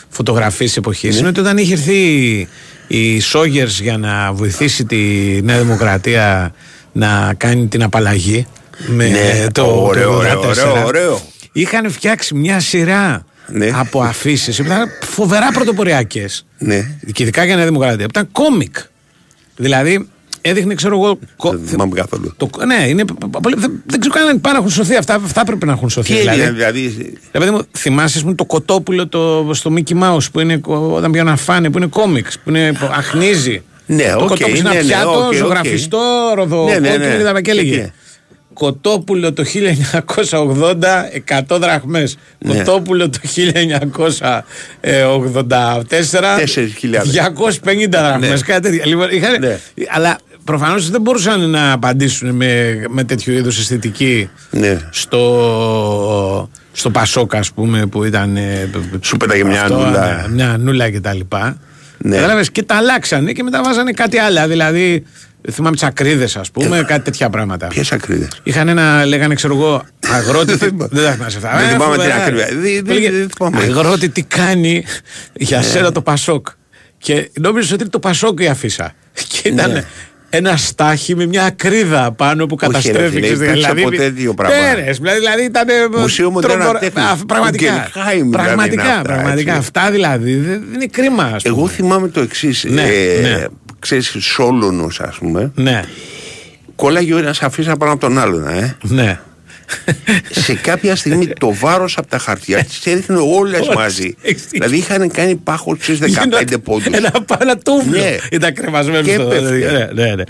[0.08, 1.12] φωτογραφίες εποχής.
[1.14, 1.18] Ναι.
[1.18, 2.48] Είναι ότι όταν είχε έρθει
[2.86, 4.96] η Σόγερς για να βοηθήσει τη
[5.42, 6.54] Νέα Δημοκρατία
[6.92, 8.46] να κάνει την απαλλαγή.
[8.86, 11.20] Με Ναι, το, ωραίο, το ωραίο, 84, ωραίο, ωραίο.
[11.52, 13.70] Είχαν φτιάξει μια σειρά Ναι.
[13.74, 14.58] από αφήσεις.
[14.58, 16.46] Ήταν φοβερά πρωτοποριακές.
[16.58, 16.90] Ναι.
[17.12, 18.04] Και ειδικά για Νέα Δημοκρατία.
[18.08, 18.76] Ήταν κόμικ.
[19.56, 20.08] Δηλαδή
[20.40, 21.18] έδειχνε, ξέρω εγώ.
[21.36, 22.34] κο- Δεν θυμάμαι καθόλου.
[22.36, 23.04] το, ναι, είναι,
[23.42, 24.96] πολύ- δεν, δεν ξέρω καν αν πάνε να έχουν σωθεί.
[24.96, 26.12] Αυτά, αυτά πρέπει να έχουν σωθεί.
[26.12, 26.40] Τι δηλαδή.
[26.40, 27.12] έγινε, δηλαδή.
[27.32, 30.92] Ρε παιδί μου, θυμάσαι ας πούμε, το κοτόπουλο το, στο Mickey Mouse που είναι κο-
[30.94, 33.62] όταν πηγαίνουν να φάνε, που είναι κόμιξ, που είναι, που αχνίζει.
[33.86, 35.34] Ναι, το οκ, κοτόπουλο είναι ναι, ένα ναι, πιάτο, οκ, οκ.
[35.34, 35.98] ζωγραφιστό,
[36.68, 36.96] Ναι, ναι, ναι.
[37.16, 37.76] ροδοκόκκινο και Και έλεγε.
[37.82, 37.90] τι;
[38.60, 39.44] Κοτόπουλο το
[40.30, 40.74] 1980,
[41.48, 42.16] 100 δραχμές.
[42.38, 42.54] Ναι.
[42.54, 44.40] Κοτόπουλο το 1984,
[45.88, 47.04] 4.000.
[47.04, 48.30] 250 δραχμές.
[48.30, 48.38] Ναι.
[48.46, 48.82] Κάτι τέτοιο.
[48.84, 49.58] Λοιπόν, είχαν- Ναι.
[49.90, 54.78] Αλλά προφανώς δεν μπορούσαν να απαντήσουν με, με τέτοιου είδους αισθητική Ναι.
[54.90, 58.36] στο, στο Πασόκα, ας πούμε, που ήταν.
[58.36, 60.26] ε, Σου πέταγε μια αυτό, νούλα.
[60.28, 61.56] ναι, Μια νούλα και τα λοιπά.
[61.98, 62.14] Ναι.
[62.16, 64.48] Κατάλαβες, και τα αλλάξανε και μετά βάζανε κάτι άλλο.
[64.48, 65.04] Δηλαδή,
[65.50, 67.66] θυμάμαι τσακρίδε, ας πούμε, κάτι τέτοια πράγματα.
[67.66, 69.82] Ποιες ακρίδες; Είχαν ένα, λέγανε, ξέρω εγώ,
[70.12, 70.54] αγρότη.
[70.56, 71.56] δεν τα θυμάσαι αυτά.
[71.58, 72.14] Δεν Ε, θυμάμαι φοβερά.
[72.14, 72.46] την ακρίβεια.
[72.46, 73.62] Δεν- δεν- Που έλεγε, δεν θυμάμαι.
[73.62, 74.84] Αγρότη, τι κάνει
[75.32, 76.46] για σένα το Πασόκ.
[76.98, 78.92] Και νόμιζες ότι είναι το Πασόκ η αφίσα.
[79.28, 79.84] Και ήταν Ναι.
[80.30, 83.10] ένα στάχι με μια ακρίδα πάνω που ρε καταστρέφεις.
[83.10, 84.56] φίλε, ξέρεις, υπήρξε ποτέ τέτοιο πράγμα.
[84.56, 85.66] Ναι, ρε, δηλαδή ήταν.
[85.98, 87.04] Μουσείο Μοντέρνα Τέχνης.
[87.26, 87.66] Πραγματικά.
[87.72, 89.50] Του Γκενχάιμ, δηλαδή, είναι Πραγματικά, αυτά, πραγματικά.
[89.54, 89.58] έτσι.
[89.58, 91.22] Αυτά δηλαδή δεν δεν είναι κρίμα.
[91.24, 91.56] ας πούμε.
[91.56, 92.64] Εγώ θυμάμαι το εξής.
[93.88, 94.02] Ναι, ε, ναι.
[94.02, 95.52] Ξέρεις, Σόλωνος ας πούμε.
[95.54, 95.82] Ναι,
[96.76, 98.76] Κόλλαγε ο ένας αφήσα πάνω από τον άλλον, ε.
[98.82, 99.20] ναι.
[100.30, 103.74] σε κάποια στιγμή το βάρος από τα χαρτιά τις έδειχνε όλες Όλες.
[103.74, 104.14] μαζί.
[104.22, 104.48] Έχεις δίκιο.
[104.68, 105.98] δηλαδή είχαν κάνει πάχος στι
[106.50, 106.86] 15 πόντους.
[106.86, 107.98] Ένα πάνω τούβλο.
[108.00, 108.16] Ναι.
[108.30, 109.88] Ήταν κρεμασμένος Και στο έπεφτε.
[109.94, 110.22] ναι, ναι, ναι.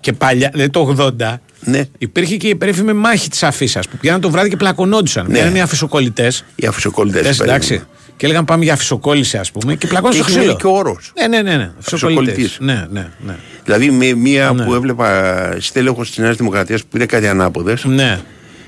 [0.00, 1.84] Και παλιά, δηλαδή το 80, Ναι.
[1.98, 5.26] υπήρχε και η περίφημη μάχη της αφίσα που πηγαίναν το βράδυ και πλακωνόντουσαν.
[5.28, 5.38] Ναι.
[5.38, 6.44] Ήταν οι αφισοκολλητές.
[6.54, 7.40] Οι αφισοκολλητές.
[7.40, 7.82] εντάξει.
[8.16, 10.56] Και έλεγαν πάμε για αφισοκόλληση, ας πούμε, και πλακώναν Και στο έχει ξύλο.
[10.56, 11.12] και όρος.
[11.20, 11.56] Ναι, ναι, ναι.
[11.56, 11.70] ναι.
[11.78, 12.34] Αφισοκολλητές.
[12.34, 12.56] Αφισοκολλητής.
[12.60, 13.36] Ναι, ναι, ναι.
[13.64, 14.64] Δηλαδή, με μία Ναι.
[14.64, 18.20] που έβλεπα στέλεχο της Νέας Δημοκρατίας που πήρε κάτι ανάποδες, ναι.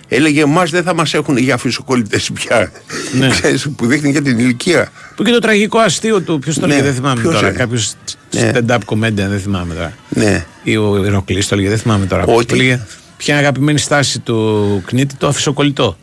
[0.09, 2.73] έλεγε Εμάς δεν θα μας έχουν για αφισοκολλητέ πια.
[3.19, 3.29] Ναι.
[3.41, 4.89] Ξέρεις, που δείχνει και την ηλικία.
[5.17, 7.47] Που και το τραγικό αστείο του, ποιος το Ναι, έλεγε, δεν θυμάμαι ποιος τώρα.
[7.47, 7.93] έλεγε; Κάποιος
[8.35, 8.51] Ναι.
[8.55, 9.93] stand-up comedian, δεν θυμάμαι τώρα.
[10.09, 10.45] Ναι.
[10.63, 12.25] Ή ο Ηρωκλή το έλεγε, δεν θυμάμαι τώρα.
[12.25, 12.81] Ότι; Που έλεγε,
[13.17, 15.97] Ποια είναι η αγαπημένη στάση του Κνίτη, το αφισοκολλητό.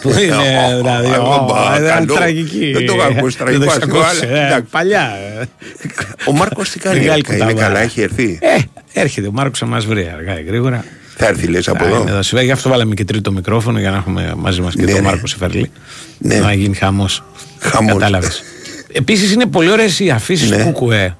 [0.00, 0.16] Που είναι
[0.76, 1.08] δηλαδή.
[1.14, 2.14] Α, ω, μπα, ήταν καλό.
[2.14, 2.72] τραγική.
[2.72, 4.64] Δεν το είχα ακούσει, Δεν το τραγικό έχεις αστείο, ακούσει, αλλά ε, εντάξει.
[4.70, 5.12] Παλιά.
[5.40, 5.44] ε.
[6.26, 7.60] Ο Μάρκος τι κάνει, Μεγάλη είναι κουτάβα.
[7.60, 10.84] καλά, έχει έρθει; Ε, έρχεται ο Μάρκος να μας βρει αργά ή γρήγορα.
[11.16, 12.00] Θα έρθει, λες από Α, εδώ.
[12.00, 12.46] είναι εδώ συμβαίνει.
[12.46, 15.06] Γι' αυτό βάλαμε και τρίτο μικρόφωνο για να έχουμε μαζί μας και Ναι, τον ναι.
[15.06, 15.70] Μάρκο Σεφερλή.
[16.18, 16.38] Ναι.
[16.38, 17.22] Να γίνει χαμός.
[17.58, 17.92] Χαμός.
[17.92, 18.42] Κατάλαβες.
[18.92, 20.56] Επίσης είναι πολύ ωραίες οι αφήσεις Ναι.
[20.56, 21.16] του Κουκουέ.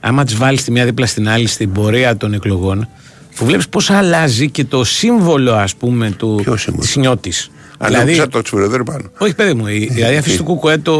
[0.00, 2.88] Άμα τις βάλεις τη μία δίπλα στην άλλη στην πορεία των εκλογών,
[3.36, 6.44] που βλέπεις πώς αλλάζει και το σύμβολο, ας πούμε, του
[6.80, 7.50] της νιώτης.
[7.80, 9.10] Δηλαδή, το τσουρεδέρ πάνω.
[9.18, 9.66] Όχι, παιδί μου.
[9.66, 10.92] Η, η αφήση του Κουκουέ το,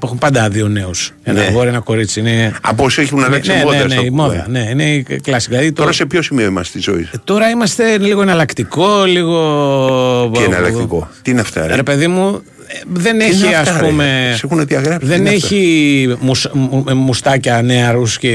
[0.00, 1.12] που έχουν πάντα δύο νέους.
[1.22, 1.46] Ένα Ναι.
[1.46, 2.20] αγόρι, ένα κορίτσι.
[2.20, 2.52] Είναι...
[2.62, 4.26] Από όσο έχουν αλλάξει ναι, μόδα ναι, ναι, στο η Κουκουέ.
[4.26, 4.46] μόδα.
[4.48, 5.50] Ναι, είναι η κλασική.
[5.54, 10.30] Δηλαδή, Τώρα το, σε ποιο σημείο είμαστε στη ζωή; τώρα είμαστε λίγο εναλλακτικό, λίγο.
[10.34, 13.74] Τι εναλλακτικό; Τι είναι αυτά, ρε; Ρε παιδί μου, ε, δεν Τι έχει είναι αυτά,
[13.74, 14.32] ας ρε; πούμε.
[14.36, 15.06] Σε έχουν διαγράψει.
[15.06, 18.30] Δεν τι είναι έχει μουσ, μου- μουστάκια νεαρούς και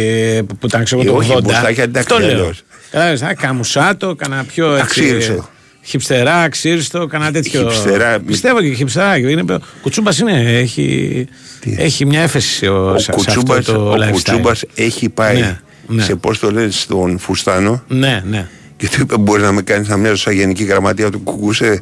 [0.59, 1.17] που ήταν ξέρω Ε, το 80.
[1.17, 2.39] όχι, μουστάκια, εντάξει, Αυτό λέω.
[2.39, 2.63] αλλιώς.
[2.91, 5.41] Κατάλαβες, α, καμουσάτο, κανένα πιο έτσι.
[5.93, 6.13] Αξίριστο.
[6.13, 7.61] Χυψτερά, αξίριστο, κανένα τέτοιο.
[7.61, 9.17] Χυψτερά, Πιστεύω και χυψτερά.
[9.17, 9.43] Είναι,
[9.81, 10.57] κουτσούμπας είναι.
[10.59, 11.27] Έχει,
[11.77, 14.11] έχει μια έφεση ο, Ο σε, σε αυτό Κουτσούμπας, το ο lifestyle.
[14.11, 16.03] Κουτσούμπας έχει πάει Ναι, ναι.
[16.03, 18.47] σε πώς το λένε στον Φουστάνο Ναι, ναι.
[18.77, 21.79] και του είπε: Μπορείς να με κάνεις να μοιάζω σαν γενική γραμματεία του Κουκούσε.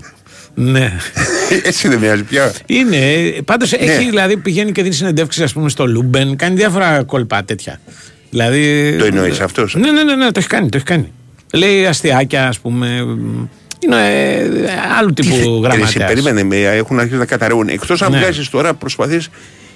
[0.53, 0.93] Ναι.
[1.63, 2.53] Έτσι δεν μοιάζει πια.
[2.65, 2.97] Είναι.
[3.45, 3.77] Πάντως Ναι.
[3.77, 6.35] έχει δηλαδή πηγαίνει και δίνει συνεντεύξεις ας πούμε στο Λούμπεν.
[6.35, 7.79] Κάνει διάφορα κόλπα τέτοια.
[8.29, 8.95] Δηλαδή.
[8.99, 10.69] Το εννοείς αυτός; Ναι, ναι, ναι, ναι, το έχει κάνει.
[10.69, 11.11] Το έχει κάνει.
[11.53, 13.05] Λέει αστιάκια, ας πούμε.
[13.79, 14.49] Είναι ε,
[14.99, 16.07] άλλου Τι τύπου θε- ρε, εσύ, γραμματέα.
[16.07, 17.67] Περίμενε με, έχουν αρχίσει να καταραίουν.
[17.67, 18.17] Εκτός αν Ναι.
[18.17, 19.29] βγάζεις τώρα, προσπαθείς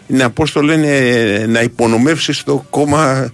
[0.08, 0.90] να, πώς το λένε,
[1.48, 3.32] να υπονομεύσεις το κόμμα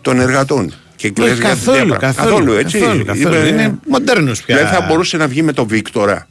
[0.00, 0.74] των εργατών.
[0.96, 2.22] Και Όχι, κλαις για καθόλου, τέτοια πράγματα.
[2.22, 2.78] καθόλου, έτσι.
[2.78, 3.34] καθόλου, καθόλου.
[3.34, 4.56] Είπε- Είναι μοντέρνος πια.
[4.56, 6.26] Δηλαδή θα μπορούσε να βγει με τον Βίκτορα.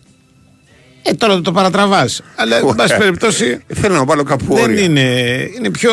[1.01, 2.21] Ε, τώρα το παρατραβάς.
[2.35, 3.59] Αλλά, εν πάση περιπτώσει.
[3.73, 4.81] Θέλω να βάλω κάπου Δεν όρια.
[4.83, 5.01] είναι.
[5.57, 5.91] Είναι πιο.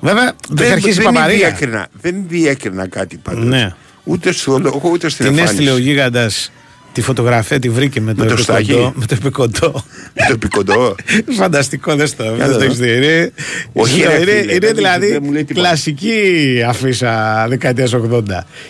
[0.00, 1.36] Βέβαια, το έχει αρχίσει η δεν, παπαρία.
[1.36, 3.44] διέκρινα, δεν διέκρινα κάτι πάντως.
[3.44, 3.72] Ναι.
[4.04, 5.54] Ούτε στο λόγο, ούτε στην Την εμφάνιση.
[5.54, 6.52] έστειλε ο γίγαντας
[6.94, 8.62] τη φωτογραφία, τη βρήκε με το, Με το επικοντό.
[8.62, 8.92] στάχι.
[8.94, 9.84] Με το επικοντό.
[10.14, 10.94] Με το επικοντό.
[11.38, 12.64] Φανταστικό, δεν στο Για δεν να το δω.
[12.64, 12.96] έχεις δει.
[12.96, 13.32] Είναι,
[13.72, 15.66] Όχι, είναι, ρε, είναι, φίλε, είναι δεν- δηλαδή δεν μου λέει τίποτα.
[15.66, 18.20] κλασική αφίσα δεκαετίας 80.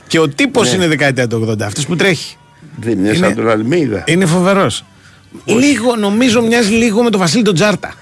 [0.07, 0.75] Και ο τύπος Ναι.
[0.77, 1.66] είναι δεκαετία του 80.
[1.66, 2.37] Αυτός που τρέχει.
[2.81, 4.05] Δεν είναι, σαν τον Αλμίδα.
[4.07, 4.85] Είναι φοβερός.
[5.45, 7.95] Λίγο, νομίζω, μοιάζει λίγο με τον Βασίλη τον Τζάρτα.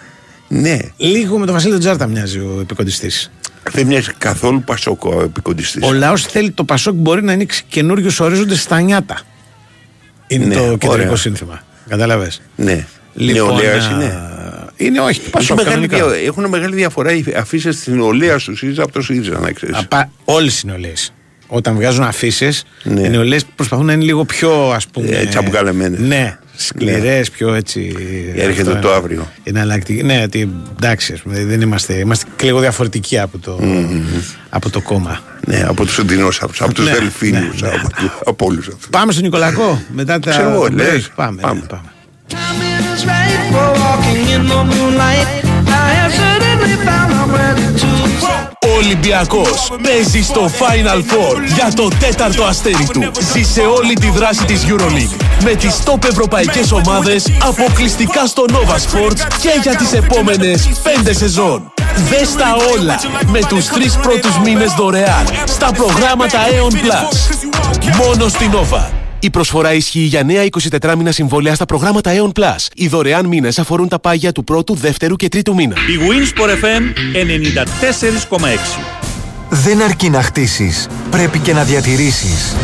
[0.49, 0.79] Ναι.
[0.97, 3.31] Λίγο με τον Βασίλη τον Τζάρτα μοιάζει ο επικοντιστής.
[3.73, 5.83] Δεν μοιάζει καθόλου πασόκο ο επικοντιστής.
[5.89, 9.21] Ο λαός θέλει το Πασόκ μπορεί να ανοίξει καινούριους ορίζοντες στα νιάτα.
[10.35, 11.17] Είναι Ναι, το κεντρικό ωραία.
[11.17, 11.63] σύνθημα.
[11.89, 12.31] Κατάλαβε.
[12.57, 12.87] Ναι.
[13.15, 14.19] Λοιπόν, Νεολαίας α, είναι.
[14.77, 15.57] Είναι όχι, του Έχει Πασόκ.
[15.57, 16.17] μεγάλη κανονικά.
[16.17, 19.89] δια- Έχουν μεγάλη διαφορά οι αφήσεις στην νεολαία του ΣΥΡΙΖΑ από το ΣΥΡΙΖΑ, να ξέρεις.
[20.25, 21.13] Όλες οι νεολαίες.
[21.47, 23.01] Όταν βγάζουν αφήσεις, Ναι.
[23.01, 25.09] οι νεολαίες προσπαθούν να είναι λίγο πιο ας πούμε.
[25.09, 26.01] Ε, τσαμπουκαλεμένες.
[26.01, 27.95] Ναι, σκληρές, πιο έτσι.
[28.37, 29.29] Έρχεται αυτό το είναι- αύριο.
[29.45, 30.03] Είναι αλλακτική.
[30.03, 30.51] Ναι, ότι,
[30.83, 33.61] εντάξει, ας πούμε, δεν είμαστε, είμαστε και λίγο διαφορετικοί από το,
[34.49, 35.21] από το κόμμα.
[35.47, 37.69] Ναι, από τους δεινόσαυρου, από του Ναι, δελφίνου, ναι, ναι.
[37.69, 37.89] από,
[38.25, 38.87] από όλους αυτούς.
[38.91, 40.31] Πάμε στον Νικολακό μετά τα.
[40.31, 40.71] Ξέρω εγώ, break.
[40.73, 41.11] λες.
[41.15, 41.61] Πάμε, Πάμε.
[41.61, 41.83] ναι, πάμε.
[48.67, 53.11] Ο Ολυμπιακός παίζει στο Final Four για το τέταρτο αστέρι του.
[53.33, 59.21] Ζήσε όλη τη δράση της EuroLeague με τις top ευρωπαϊκές ομάδες αποκλειστικά στο Nova Sports
[59.41, 61.73] και για τις επόμενες πέντε σεζόν.
[62.09, 67.17] Δες τα όλα με τους τρεις πρώτους μήνες δωρεάν στα προγράμματα Aeon Plus.
[67.97, 69.02] Μόνο στη Nova.
[69.25, 70.47] Η προσφορά ισχύει για νέα
[70.81, 72.67] 24 μήνα συμβόλαια στα προγράμματα Aeon Plus.
[72.75, 75.75] Οι δωρεάν μήνες αφορούν τα πάγια του πρώτου, δεύτερου και τρίτου μήνα.
[75.75, 76.83] Η Winsport FM
[78.29, 78.81] 94,6.
[79.49, 82.55] Δεν αρκεί να χτίσεις, πρέπει και να διατηρήσεις.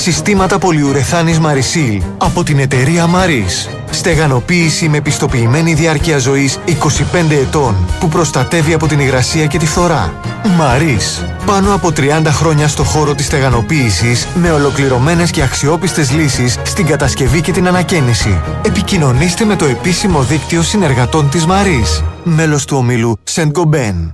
[0.00, 3.70] Συστήματα πολυουρεθάνης Marisil από την εταιρεία Maris.
[3.90, 10.14] Στεγανοποίηση με πιστοποιημένη διάρκεια ζωής 25 ετών που προστατεύει από την υγρασία και τη φθορά.
[10.44, 11.24] Maris.
[11.46, 17.40] Πάνω από 30 χρόνια στο χώρο της στεγανοποίησης με ολοκληρωμένες και αξιόπιστες λύσεις στην κατασκευή
[17.40, 18.40] και την ανακαίνιση.
[18.62, 22.02] Επικοινωνήστε με το επίσημο δίκτυο συνεργατών της Maris.
[22.24, 24.12] Μέλος του ομίλου Saint Gobain.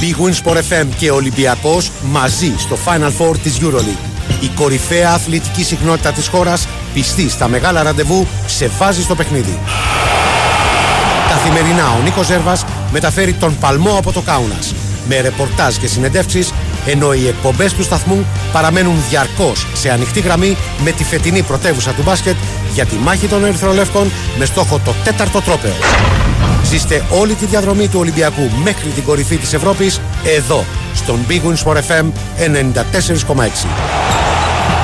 [0.00, 4.09] Big Win Sport FM και Ολυμπιακός μαζί στο Final Four της EuroLeague.
[4.40, 9.58] Η κορυφαία αθλητική συχνότητα της χώρας πιστή στα μεγάλα ραντεβού σε βάζει στο παιχνίδι.
[11.28, 14.74] Καθημερινά ο Νίκος Ζέρβας μεταφέρει τον παλμό από το Κάουνας
[15.08, 16.52] με ρεπορτάζ και συνεντεύξεις
[16.86, 22.02] ενώ οι εκπομπές του σταθμού παραμένουν διαρκώς σε ανοιχτή γραμμή με τη φετινή πρωτεύουσα του
[22.02, 22.36] μπάσκετ
[22.74, 25.74] για τη μάχη των Ερυθρολεύκων με στόχο το τέταρτο τρόπαιο.
[26.64, 30.00] Ζήστε όλη τη διαδρομή του Ολυμπιακού μέχρι την κορυφή της Ευρώπης
[30.36, 30.64] εδώ,
[30.94, 32.06] στον Big Win Sport FM
[33.26, 33.66] 94,6.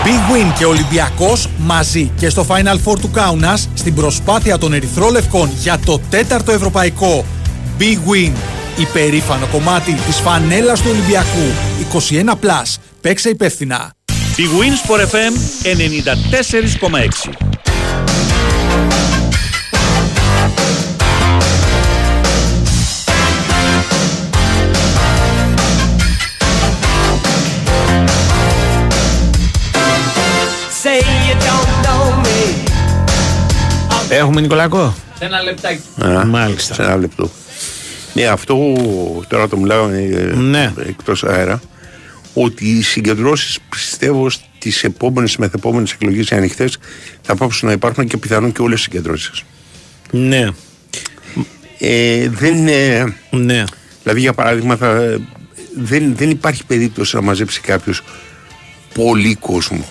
[0.06, 5.50] Big Win και Ολυμπιακός μαζί και στο Final Four του Κάουνας στην προσπάθεια των Ερυθρόλευκων
[5.60, 7.24] για το τέταρτο ευρωπαϊκό
[7.78, 8.32] Big Win.
[8.76, 11.52] Υπερήφανο κομμάτι της φανέλας του Ολυμπιακού
[11.92, 12.78] 21+.
[13.00, 13.90] Παίξε υπεύθυνα.
[14.36, 17.46] Big Winsport FM 94,6.
[30.82, 32.38] Say you don't know me.
[34.08, 34.94] Έχουμε Νικολακό.
[35.18, 35.80] Ένα λεπτάκι.
[36.04, 36.74] Α, Μάλιστα.
[36.74, 37.30] Σε ένα λεπτό.
[38.16, 38.72] Ναι, αυτό
[39.28, 40.72] τώρα το μιλάω ε, Ναι.
[40.86, 41.60] εκτός αέρα.
[42.34, 46.78] ότι οι συγκεντρώσεις πιστεύω στις επόμενες μεθεπόμενες εκλογές οι ανοιχτές
[47.22, 49.42] θα πάψουν να υπάρχουν και πιθανόν και όλες οι συγκεντρώσεις.
[50.10, 50.46] Ναι.
[51.78, 53.14] Ε, δεν είναι.
[53.30, 53.64] Ναι.
[54.02, 55.18] Δηλαδή, για παράδειγμα, θα,
[55.76, 58.02] δεν, δεν υπάρχει περίπτωση να μαζέψει κάποιος
[58.94, 59.84] πολύ κόσμο.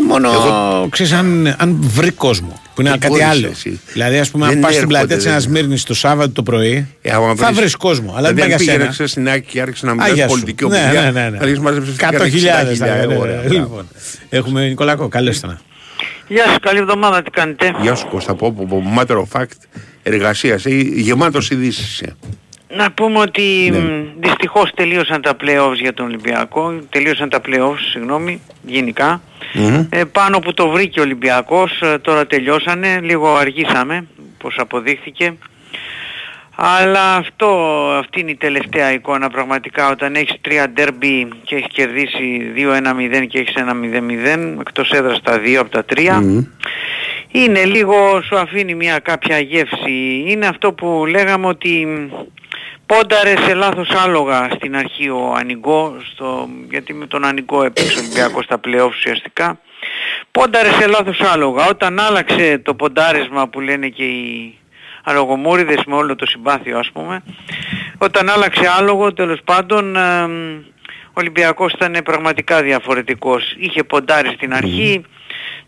[0.00, 2.60] Ε, μόνο Εγώ- ξέρεις αν, αν βρει κόσμο.
[2.76, 3.46] Που είναι Τι κάτι μπορείς άλλο.
[3.46, 3.80] εσύ.
[3.92, 6.42] Δηλαδή, ας πούμε, αν Δεν πα στην έρχονται, πλατεία της δεν- Ανασμύρνη το Σάββατο το
[6.42, 8.14] πρωί, Ε, άμα θα βρεις- βρεις κόσμο.
[8.16, 8.92] Αλλά δηλαδή, δεν αν πάει για πήγαινες σένα.
[8.92, 10.28] χθες στην ΑΕΚ και άρχισες να Α, μιλάει γεια σου.
[10.30, 11.38] πολιτική Ναι, ομιλία, ναι, ναι, ναι.
[11.38, 13.48] θα έχεις μαζέψεις 100.000 θα 60.000, έκανε, ωραία, ναι.
[13.48, 13.88] Λοιπόν,
[14.28, 15.58] έχουμε Νικολάκο, καλέστε να.
[16.28, 19.50] Γεια σας, καλή εβδομάδα, τι κάνετε; Γεια σου Κώστα, πω, πω, πω, matter of fact,
[20.02, 22.00] εργασίας, ε, γεμάτος ειδήσεις.
[22.00, 22.14] ε.
[22.76, 23.78] Να πούμε ότι Ναι.
[23.78, 29.20] μ, δυστυχώς τελείωσαν τα play-offs για τον Ολυμπιακό, τελείωσαν τα play-offs, συγγνώμη, γενικά.
[29.90, 34.06] Ε, πάνω που το βρήκε ο Ολυμπιακός, ε, τώρα τελειώσανε, λίγο αργήσαμε,
[34.38, 35.34] πως αποδείχθηκε.
[36.58, 37.48] Αλλά αυτό,
[37.98, 43.38] αυτή είναι η τελευταία εικόνα πραγματικά όταν έχεις τρία ντέρμπι και έχεις κερδίσει 2-1-0 και
[43.38, 46.22] έχεις ένα 0-0 εκτός έδρας τα δύο από τα τρία
[47.30, 50.24] είναι λίγο, σου αφήνει μια κάποια γεύση.
[50.26, 51.86] Είναι αυτό που λέγαμε ότι
[52.86, 58.00] πόνταρε σε λάθος άλογα στην αρχή ο Ανιγκό, στο, γιατί με τον Ανιγκό έπαιξε ο
[58.02, 59.58] Ολυμπιακός στα πλέον ουσιαστικά.
[60.30, 61.66] Πόνταρε σε λάθος άλογα.
[61.68, 64.58] Όταν άλλαξε το ποντάρισμα που λένε και οι
[65.04, 67.22] αλογομούριδες με όλο το συμπάθειο ας πούμε,
[67.98, 70.56] όταν άλλαξε άλογο τέλος πάντων εμ,
[71.06, 73.54] ο Ολυμπιακός ήταν πραγματικά διαφορετικός.
[73.58, 75.04] Είχε ποντάρει στην αρχή,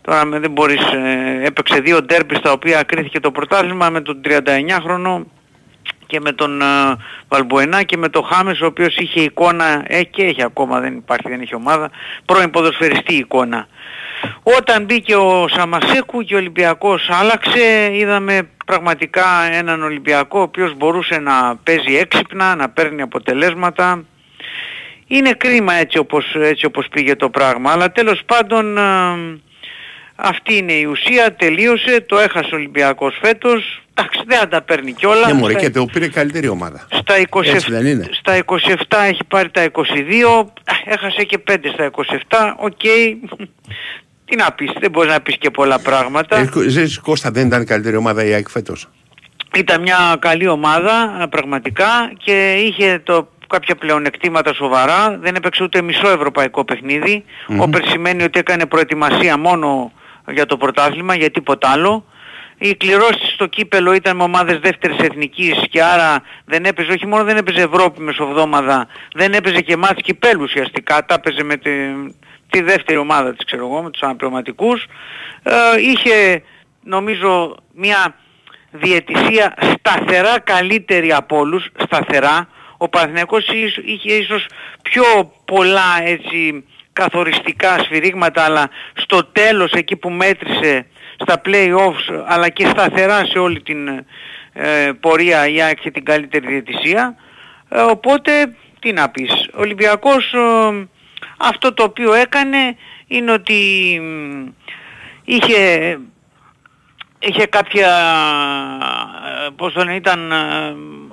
[0.01, 4.21] τώρα με- δεν μπορείς, ε, έπαιξε δύο ντέρμπις στα οποία κρίθηκε το πρωτάθλημα με τον
[4.21, 5.25] 39χρονο
[6.09, 6.65] και με τον ε,
[7.27, 11.29] Βαλμποενά και με τον Χάμες ο οποίος είχε εικόνα, ε, και έχει ακόμα, δεν υπάρχει,
[11.29, 11.89] δεν έχει ομάδα,
[12.25, 13.67] πρώην ποδοσφαιριστή εικόνα.
[14.43, 21.19] Όταν μπήκε ο Σαμασέκου και ο Ολυμπιακός άλλαξε, είδαμε πραγματικά έναν Ολυμπιακό ο οποίος μπορούσε
[21.19, 24.05] να παίζει έξυπνα, να παίρνει αποτελέσματα.
[25.07, 28.81] Είναι κρίμα έτσι όπως, έτσι όπως πήγε το πράγμα, αλλά τέλος πάντων ε,
[30.15, 34.91] αυτή είναι η ουσία, τελείωσε, το έχασε ο Ολυμπιακός φέτος, εντάξει δεν θα τα παίρνει
[34.93, 35.25] κιόλας.
[35.25, 36.87] Ναι, μωρέ, Στα- και το πήρε καλύτερη ομάδα.
[36.89, 38.09] στα 27, Έτσι δεν είναι.
[38.11, 40.51] στα 27 έχει πάρει τα 22,
[40.85, 42.79] έχασε και 5 στα 27, οκ.
[44.25, 46.37] Τι να πεις, δεν μπορείς να πεις και πολλά πράγματα.
[46.37, 48.89] Ε, Ζες, Κώστα δεν ήταν καλύτερη ομάδα η ΑΕΚ φέτος;
[49.57, 55.17] Ήταν μια καλή ομάδα α, πραγματικά και είχε το, κάποια πλεονεκτήματα σοβαρά.
[55.21, 57.23] Δεν έπαιξε ούτε μισό ευρωπαϊκό παιχνίδι.
[57.47, 57.61] Μμμ.
[57.61, 59.91] Όπερ σημαίνει ότι έκανε προετοιμασία μόνο
[60.31, 62.05] για το πρωτάθλημα, για τίποτα άλλο.
[62.61, 67.23] Οι κληρώσεις στο κύπελο ήταν με ομάδες δεύτερης εθνικής και άρα δεν έπαιζε, όχι μόνο
[67.23, 71.71] δεν έπαιζε Ευρώπη μεσοβδόμαδα, δεν έπαιζε και μάτς κυπέλου ουσιαστικά, τα έπαιζε με τη,
[72.49, 74.85] τη δεύτερη ομάδα της ξέρω εγώ, με τους αναπληρωματικούς.
[75.43, 76.43] Ε, είχε
[76.83, 78.15] νομίζω μια
[78.71, 82.47] διαιτησία σταθερά καλύτερη από όλους, σταθερά.
[82.77, 84.45] Ο Παναθηναϊκός ίσ- είχε ίσως
[84.81, 90.85] πιο πολλά έτσι καθοριστικά σφυρίγματα αλλά στο τέλος εκεί που μέτρησε
[91.21, 93.87] στα play-offs αλλά και σταθερά σε όλη την
[94.53, 97.15] ε, πορεία η ΑΕΚ είχε την καλύτερη διαιτησία.
[97.69, 99.31] Ε, οπότε τι να πεις.
[99.53, 100.87] Ο Ολυμπιακός ε,
[101.37, 102.75] αυτό το οποίο έκανε
[103.07, 103.53] είναι ότι
[104.01, 104.47] μ,
[105.23, 105.97] είχε
[107.19, 107.87] είχε κάποια,
[109.45, 110.35] ε, πώς το λένε, ήταν ε,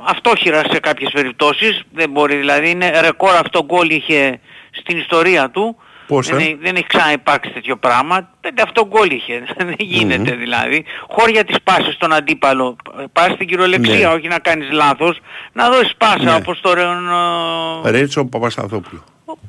[0.05, 1.83] αυτόχειρα σε κάποιες περιπτώσεις.
[1.93, 4.41] Δεν μπορεί δηλαδή, είναι ρεκόρ αυτό γκολ είχε
[4.71, 5.77] στην ιστορία του.
[6.07, 8.29] Πόσα; Δεν, έχει- δεν έχει ξαναυπάρξει τέτοιο πράγμα.
[8.41, 9.43] Πέντε αυτό γκολ είχε.
[9.57, 10.85] δεν γίνεται δηλαδή.
[11.09, 12.77] Χώρια της πάσης στον αντίπαλο.
[13.13, 14.15] Πας στην κυριολεξία, Ναι.
[14.15, 15.19] όχι να κάνεις λάθος.
[15.53, 16.35] Να δώσεις πάσα Ναι.
[16.35, 17.05] όπως το ρεον...
[17.85, 19.05] Ρέτσο Παπασταθόπουλο.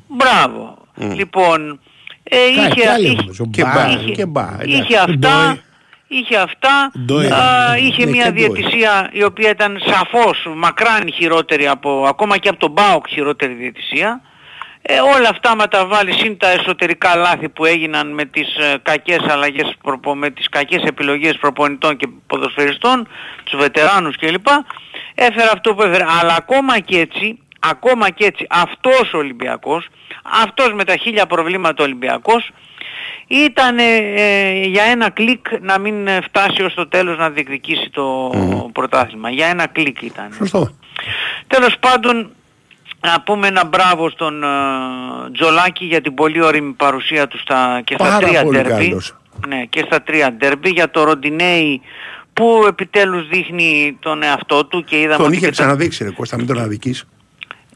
[0.06, 0.76] Μπράβο.
[1.14, 1.80] Λοιπόν,
[2.22, 4.70] ε, Κα- είχε, και άλλοι είχε, όμως, ο Και Μπα, είχε- και Μπα, εντάξει.
[4.70, 5.60] είχε αυτά, Ντόι.
[6.08, 8.40] είχε αυτά, Ντόι, α, ναι, είχε ναι, μια και Ντόι.
[8.48, 14.20] διαιτησία η οποία ήταν σαφώς μακράν χειρότερη από, ακόμα και από τον Μπάουκ χειρότερη διαιτησία.
[14.90, 18.76] Ε, όλα αυτά με τα βάλεις συν τα εσωτερικά λάθη που έγιναν με τις ε,
[18.82, 23.08] κακές αλλαγές, προπο- με τις κακές επιλογές προπονητών και ποδοσφαιριστών,
[23.44, 24.46] τους βετεράνους κλπ.
[25.14, 26.04] Έφερε αυτό που έφερε.
[26.20, 29.88] Αλλά ακόμα και έτσι, ακόμα και έτσι, αυτός ο Ολυμπιακός,
[30.42, 32.50] αυτός με τα χίλια προβλήματα Ολυμπιακός,
[33.26, 38.32] ήταν ε, για ένα κλικ να μην ε, φτάσει ως το τέλος να διεκδικήσει το
[38.72, 39.30] πρωτάθλημα.
[39.30, 40.32] Για ένα κλικ ήταν.
[40.32, 40.70] Σωστό.
[41.46, 42.32] Τέλος πάντων,
[43.00, 44.46] να πούμε ένα μπράβο στον ε,
[45.32, 48.86] Τζολάκη για την πολύ όρημη παρουσία του στα, και στα Πάρα τρία πολύ ντέρμπι.
[48.88, 49.14] καλός.
[49.48, 50.70] Ναι, και στα τρία ντέρμπι.
[50.70, 51.80] Για το Ροντινέη
[52.32, 56.10] που επιτέλους δείχνει τον εαυτό του και είδαμε Τον ότι είχε και τα- ξαναδείξει ρε
[56.10, 57.04] Κώστα, μην τον αδικείς.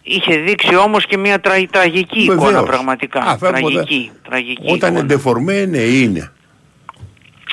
[0.03, 2.51] είχε δείξει όμως και μια τρα- τραγική Βεβαίως.
[2.51, 3.20] εικόνα πραγματικά.
[3.20, 4.89] Α, βέβαια, τραγική, τραγική Όταν εικόνα.
[4.91, 6.33] είναι ντεφορμέ, ναι, είναι.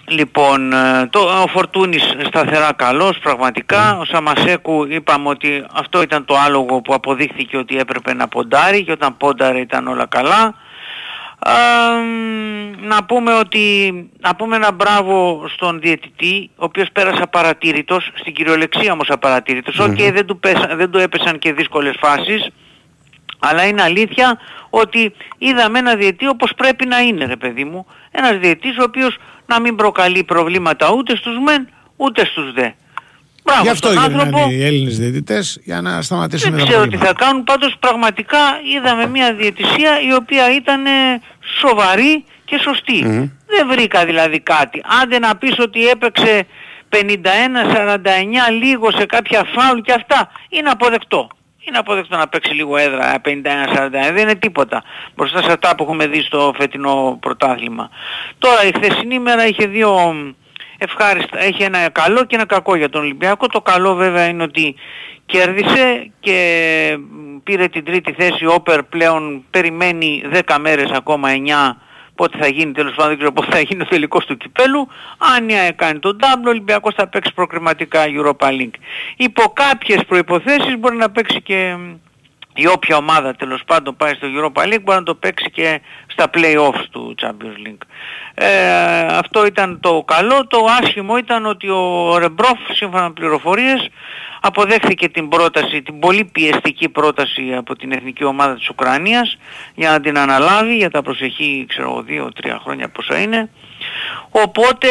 [0.10, 3.98] Λοιπόν, ε, το, ο Φορτούνης σταθερά καλός πραγματικά.
[3.98, 8.92] Ο Σαμασέκου είπαμε ότι αυτό ήταν το άλογο που αποδείχθηκε ότι έπρεπε να ποντάρει και
[8.92, 10.56] όταν πόνταρε ήταν όλα καλά.
[11.40, 11.54] Α,
[12.82, 18.92] να πούμε ότι, να πούμε ένα μπράβο στον διαιτητή, ο οποίος πέρασε απαρατήρητος, στην κυριολεξία
[18.92, 19.80] όμως απαρατήρητος.
[19.80, 22.50] Οκ, δεν, του πέσα, δεν του έπεσαν και δύσκολες φάσεις,
[23.40, 24.40] αλλά είναι αλήθεια
[24.70, 27.86] ότι είδαμε ένα διαιτή όπως πρέπει να είναι ρε παιδί μου.
[28.12, 29.18] Ένας διαιτής ο οποίος
[29.50, 32.70] να μην προκαλεί προβλήματα ούτε στους μεν ούτε στους δε.
[33.44, 34.50] Μπράβο Γι' αυτό στον γυρνάνε άνθρωπο.
[34.52, 37.20] οι Έλληνες διαιτητές για να σταματήσουν Δεν τα ξέρω τι προβλήματα.
[37.20, 38.38] θα κάνουν, πάντως πραγματικά
[38.76, 40.90] είδαμε μια διαιτησία η οποία ήταν ε,
[41.60, 43.00] σοβαρή και σωστή.
[43.48, 44.82] Δεν βρήκα δηλαδή κάτι.
[45.02, 46.46] Άντε να πεις ότι έπαιξε
[46.90, 46.98] 51-49
[48.62, 51.28] λίγο σε κάποια φάουλ και αυτά, είναι αποδεκτό.
[51.70, 53.30] Είναι αποδεκτό να παίξει λίγο έδρα 51-49,
[53.92, 54.84] δεν είναι τίποτα.
[55.16, 57.90] Μπροστά σε αυτά που έχουμε δει στο φετινό πρωτάθλημα.
[58.38, 60.32] Τώρα η χθεσινή μέρα είχε δύο μ,
[60.78, 63.48] ευχάριστα, έχει ένα καλό και ένα κακό για τον Ολυμπιακό.
[63.48, 64.76] Το καλό βέβαια είναι ότι
[65.26, 68.46] κέρδισε και μ, πήρε την τρίτη θέση.
[68.46, 71.30] Ο Όπερ πλέον περιμένει 10 μέρες ακόμα
[71.76, 71.89] 9
[72.20, 74.88] πότε θα γίνει τέλος πάντων, δεν ξέρω πότε θα γίνει ο τελικός του κυπέλου.
[75.36, 78.78] Αν ε, κάνει τον double, ο Ολυμπιακός θα παίξει προκριματικά Europa League.
[79.18, 81.96] Υπό κάποιες προϋποθέσεις μπορεί να παίξει και μ,
[82.62, 86.30] η όποια ομάδα τέλος πάντων πάει στο Europa League μπορεί να το παίξει και στα
[86.34, 87.84] play-offs του Champions League.
[88.34, 90.48] Ε, αυτό ήταν το καλό.
[90.48, 93.90] Το άσχημο ήταν ότι ο Ρεμπρόφ σύμφωνα με πληροφορίες
[94.42, 99.38] αποδέχθηκε την πρόταση, την πολύ πιεστική πρόταση από την εθνική ομάδα της Ουκρανίας
[99.76, 103.50] για να την αναλάβει για τα προσεχή ξέρω δύο-τρία χρόνια πόσα είναι.
[104.30, 104.88] Οπότε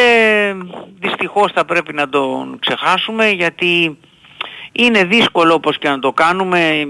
[1.01, 3.99] δυστυχώς θα πρέπει να τον ξεχάσουμε γιατί
[4.73, 6.89] είναι δύσκολο όπως και να το κάνουμε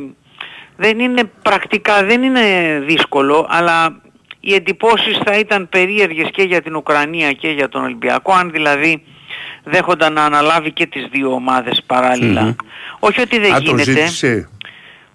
[0.80, 2.42] δεν είναι πρακτικά δεν είναι
[2.86, 4.00] δύσκολο αλλά
[4.40, 9.02] οι εντυπώσεις θα ήταν περίεργες και για την Ουκρανία και για τον Ολυμπιακό αν δηλαδή
[9.64, 12.56] δέχονταν να αναλάβει και τις δύο ομάδες παράλληλα.
[12.98, 13.82] Όχι ότι δεν Α, το γίνεται.
[13.82, 14.48] ζήτησε.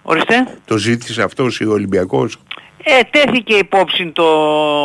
[0.01, 0.57] Ορίστε.
[0.65, 2.37] Το ζήτησε αυτός ο Ολυμπιακός.
[2.83, 4.23] Ε, τέθηκε υπόψη το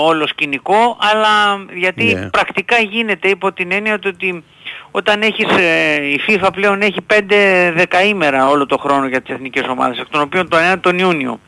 [0.06, 2.30] όλο σκηνικό, αλλά γιατί Ναι.
[2.30, 4.44] πρακτικά γίνεται υπό την έννοια του ότι
[4.91, 9.66] όταν έχεις, ε, η FIFA πλέον έχει 5 δεκαήμερα όλο το χρόνο για τις εθνικές
[9.68, 11.41] ομάδες, εκ των οποίων το ένα τον Ιούνιο.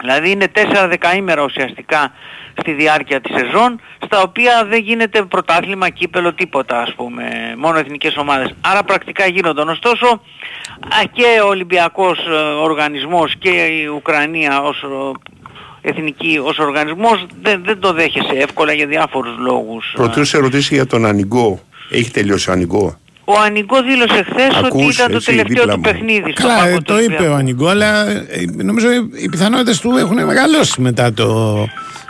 [0.00, 2.12] Δηλαδή είναι 4 δεκαήμερα ουσιαστικά
[2.60, 7.24] στη διάρκεια της σεζόν, στα οποία δεν γίνεται πρωτάθλημα, κύπελο, τίποτα ας πούμε,
[7.58, 8.54] μόνο εθνικές ομάδες.
[8.60, 9.68] Άρα πρακτικά γίνονταν.
[9.68, 17.26] Ωστόσο α, και ο Ολυμπιακός ε, οργανισμός και η Ουκρανία ως ε, εθνική ως οργανισμός
[17.42, 19.92] δεν, δεν το δέχεσαι εύκολα για διάφορους λόγους.
[19.96, 21.60] Πρωτού σε ρωτήσει για τον Ανιγκό.
[21.92, 25.72] Έχει τελειώσει ο Ανιγκό; Ο Ανιγκό δήλωσε χθες ότι Ακούς, ήταν το έτσι, τελευταίο δίπλα
[25.74, 25.92] του μου.
[25.92, 26.32] παιχνίδι.
[26.36, 27.32] στο Καλά, πάγκο ε, του το είπε Ολυμπιακού.
[27.32, 28.88] ο Ανιγκό, αλλά ε, νομίζω
[29.22, 31.56] οι πιθανότητες του έχουν μεγαλώσει μετά το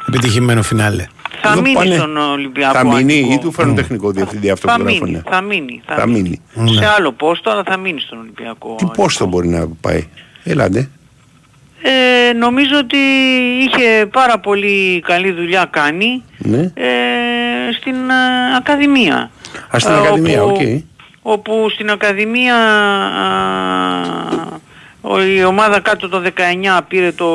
[0.08, 1.06] επιτυχημένο φινάλε.
[1.44, 3.32] Θα Εδώ μείνει πάνε- στον Ολυμπιακό Θα μείνει Ανιγκό.
[3.32, 5.22] ή του φέρνουν τεχνικό διευθυντή αυτό Θα που μείνει, γράφουνε.
[5.30, 5.82] θα μείνει.
[5.86, 6.40] Θα, Θα μείνει.
[6.54, 6.76] μείνει.
[6.76, 8.74] Σε άλλο πόστο, αλλά θα μείνει στον Ολυμπιακό.
[8.78, 10.06] Τι πόστο μπορεί να πάει;
[10.44, 10.90] Έλατε.
[11.84, 12.96] Ε, νομίζω ότι
[13.58, 16.58] είχε πάρα πολύ καλή δουλειά κάνει Ναι.
[16.58, 16.92] ε,
[17.80, 19.30] στην ε, Ακαδημία.
[19.74, 20.50] Α, στην Ε, Ακαδημία, οκ.
[20.50, 20.84] όπου-
[21.22, 24.58] όπου στην Ακαδημία α,
[25.00, 27.26] ο- η ομάδα κάτω των 19 πήρε το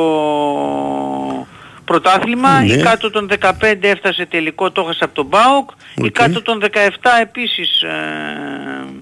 [1.84, 2.72] πρωτάθλημα, Ναι.
[2.72, 6.10] η κάτω των 15 έφτασε τελικό, το έχασε από τον ΠΑΟΚ, η Οκ.
[6.10, 7.88] κάτω των 17 επίσης ε,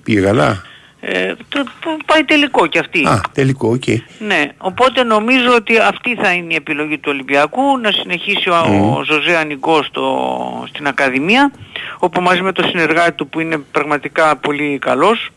[0.04, 0.62] Πήγε καλά.
[1.08, 3.06] Ε, το- το- πάει τελικό κι αυτή.
[3.06, 3.82] Α, τελικό, οκ.
[4.18, 8.54] Ναι, οπότε νομίζω ότι αυτή θα είναι η επιλογή του Ολυμπιακού, να συνεχίσει ο,
[8.98, 11.52] ο Ζωζέ Ανιγκό στο, στην Ακαδημία,
[11.98, 15.28] όπου μαζί με τον συνεργάτη του που είναι πραγματικά πολύ καλός,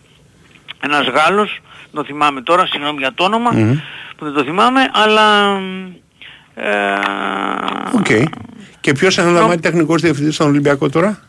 [0.80, 1.60] ένας Γάλλος,
[1.94, 3.50] το θυμάμαι τώρα, συγγνώμη για το όνομα,
[4.18, 5.58] που δεν το θυμάμαι, αλλά...
[6.56, 6.94] Ε,
[7.98, 8.08] Οκ.
[8.80, 11.20] Και ποιος αναλαμβάνει τεχνικός διευθυντής στον Ολυμπιακό τώρα;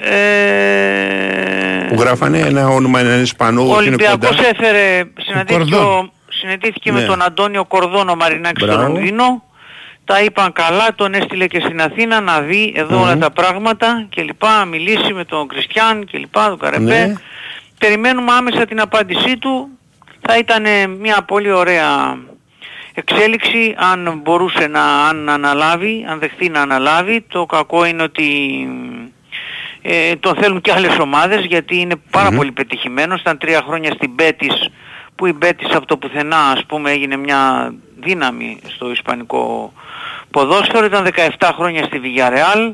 [0.00, 4.08] Ε, Που γράφανε ένα όνομα, έναν Ισπανό, Ο ότι είναι κοντά.
[4.10, 5.96] Ολυμπιακός έφερε, συναντήθηκε, Κορδόν.
[6.04, 7.06] ο- συναντήθηκε με Ναι.
[7.06, 8.92] τον Αντώνιο Κορδόν ο Μαρινάκης στο Μπράβο.
[8.92, 9.42] Λονδίνο.
[10.04, 13.02] Τα είπαν καλά, τον έστειλε και στην Αθήνα να δει εδώ Μμμ.
[13.02, 17.06] όλα τα πράγματα και λοιπά, να μιλήσει με τον Κριστιαν και λοιπά, τον Καρεμπέ.
[17.06, 17.12] Ναι.
[17.78, 19.68] Περιμένουμε άμεσα την απάντησή του.
[20.20, 20.64] Θα ήταν
[21.00, 22.18] μια πολύ ωραία
[22.94, 27.24] εξέλιξη αν μπορούσε να αν αναλάβει, αν δεχθεί να αναλάβει.
[27.28, 28.24] Το κακό είναι ότι
[29.82, 33.20] ε, τον θέλουν και άλλες ομάδες γιατί είναι πάρα πολύ πετυχημένος.
[33.20, 34.70] Ήταν τρία χρόνια στην Μπέτης
[35.14, 39.72] που η Μπέτης από το πουθενά ας πούμε έγινε μια δύναμη στο ισπανικό
[40.30, 40.84] ποδόσφαιρο.
[40.84, 41.08] Ήταν
[41.38, 42.72] 17 χρόνια στη Villarreal.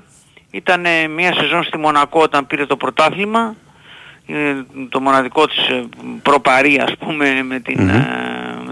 [0.50, 3.54] Ήταν ε, μια σεζόν στη Μονακό όταν πήρε το πρωτάθλημα.
[4.26, 4.54] Ε,
[4.88, 5.84] το μοναδικό της ε,
[6.22, 8.06] προπαρή ας πούμε με την ε,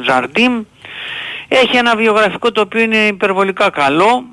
[0.06, 0.62] Ζαρντίμ.
[1.48, 4.24] Έχει ένα βιογραφικό το οποίο είναι υπερβολικά καλό.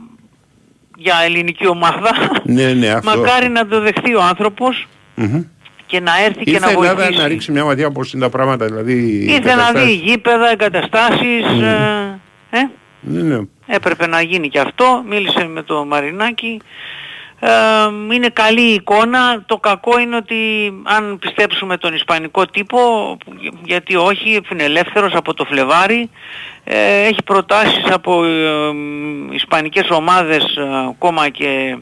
[1.00, 2.12] Για ελληνική ομάδα.
[2.43, 3.18] Ναι, ναι, αυτό.
[3.18, 5.41] Μακάρι να το δεχθεί ο άνθρωπος Μμμ.
[5.86, 7.20] και να έρθει και Ήρθε να η Ελλάδα βοηθήσει.
[7.22, 8.93] να ρίξει μια ματιά πώς είναι τα πράγματα, δηλαδή...
[8.93, 9.95] οι Ήρθε να δει καταστάσεις.
[10.02, 11.64] γήπεδα, εγκαταστάσεις, Μμμ.
[11.64, 12.20] ε,
[12.50, 12.70] ε,
[13.02, 13.39] Ναι, ναι.
[13.68, 15.04] έπρεπε να γίνει και αυτό.
[15.10, 16.62] Μίλησε με το Μαρινάκι.
[17.40, 17.50] Ε,
[18.14, 19.44] είναι καλή η εικόνα.
[19.46, 22.80] Το κακό είναι ότι αν πιστέψουμε τον ισπανικό τύπο,
[23.64, 26.10] γιατί όχι, είναι ελεύθερος από το Φλεβάρι,
[26.64, 28.74] ε, έχει προτάσεις από ε,
[29.32, 31.78] ισπανικές ομάδες ε, ακόμα και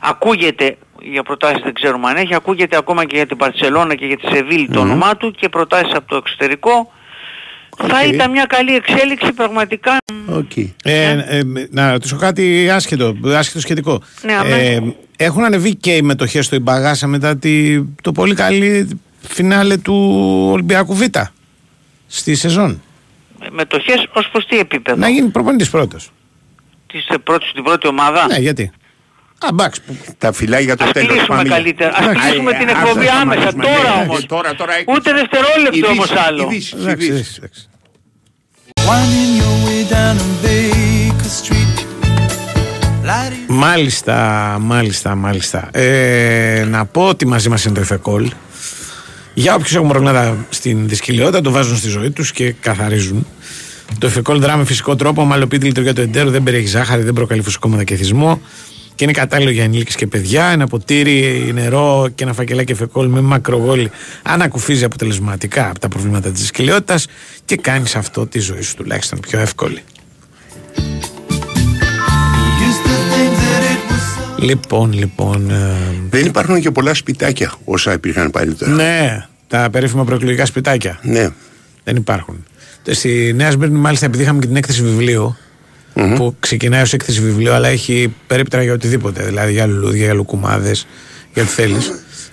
[0.00, 4.16] ακούγεται για προτάσεις δεν ξέρουμε αν έχει, ακούγεται ακόμα και για την Παρσελώνα και για
[4.16, 4.90] τη Σεβίλη το Μμμ.
[4.90, 6.92] όνομά του και προτάσεις από το εξωτερικό.
[7.76, 9.96] Θα ήταν μια καλή εξέλιξη πραγματικά.
[10.82, 14.02] Ε, ε, να ρωτήσω κάτι άσχετο, άσχετο σχετικό.
[14.22, 14.94] Ναι, αμέ.
[15.16, 20.18] έχουν ανεβεί και οι μετοχές στο Ιμπαγάσα μετά τη, το πολύ καλή φινάλε του
[20.52, 21.02] Ολυμπιακού Β
[22.06, 22.82] στη σεζόν.
[23.50, 26.10] Μετοχές ως προς τι επίπεδο; Να γίνει προπονητής πρώτος.
[26.86, 28.70] Της ε, πρώτης, την πρώτη ομάδα; Ναι, γιατί;
[29.38, 29.80] Α, εντάξει.
[30.18, 31.08] Τα φυλάει για το Ας τέλος.
[31.08, 31.48] κλείσουμε πάμε.
[31.48, 31.90] καλύτερα.
[31.94, 32.20] Ας Εντάξει.
[32.26, 33.40] κλείσουμε Ε, την ε, εκπομπή άσε, άμεσα.
[33.40, 33.76] σταματήσουμε.
[33.76, 34.22] Τώρα Ναι, όμως.
[34.22, 34.72] ε, Τώρα, τώρα.
[34.86, 36.42] Ούτε δευτερόλεπτο Ειδήσεις, όμως άλλο.
[36.50, 37.36] ειδήσεις, Εντάξει, ειδήσεις.
[37.36, 37.68] εντάξει.
[38.88, 41.76] Winding your way down on Baker Street.
[43.04, 44.16] Lighting Μάλιστα,
[44.60, 45.68] μάλιστα, μάλιστα.
[45.72, 48.30] Ε, να πω ότι μαζί μας είναι το Εφεκόλ.
[49.34, 53.26] Για όποιους έχουν προβλήματα στην δυσκολιότητα, το βάζουν στη ζωή τους και καθαρίζουν.
[53.98, 57.12] Το Εφεκόλ δρά με φυσικό τρόπο, ομαλοποιεί τη λειτουργία του εντέρου, δεν περιέχει ζάχαρη, δεν
[57.12, 58.40] προκαλεί φυσικόματα και θυσμό
[58.94, 60.46] και είναι κατάλληλο για ενήλικες και παιδιά.
[60.46, 63.90] Ένα ποτήρι, νερό και ένα φακελάκι Εφεκόλ με μακρογόλι
[64.22, 67.06] ανακουφίζει αποτελεσματικά από τα προβλήματα της δυσκολιότητας
[67.44, 69.82] και κάνεις αυτό τη ζωή σου τουλάχιστον πιο εύκολη.
[74.38, 75.50] Λοιπόν, λοιπόν.
[75.50, 75.76] ε,
[76.10, 78.70] Δεν υπάρχουν και πολλά σπιτάκια όσα υπήρχαν παλιότερα.
[78.70, 80.98] Ναι, τα περίφημα προεκλογικά σπιτάκια.
[81.02, 81.28] Ναι.
[81.84, 82.44] Δεν υπάρχουν.
[82.90, 85.36] Στη Νέα Σμύρνη, μάλιστα, επειδή είχαμε και την έκθεση βιβλίου,
[85.94, 89.22] που ξεκινάει ως έκθεση βιβλίου, αλλά έχει περίπτερα για οτιδήποτε.
[89.24, 90.86] Δηλαδή για λουλούδια, για λουκουμάδες,
[91.34, 91.92] για ό,τι θέλεις.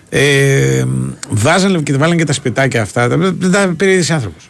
[0.09, 0.83] Ε,
[1.29, 3.07] βάζανε και βάλανε και τα σπιτάκια αυτά.
[3.09, 4.49] τα- Δεν τα πήρε είδηση άνθρωπος.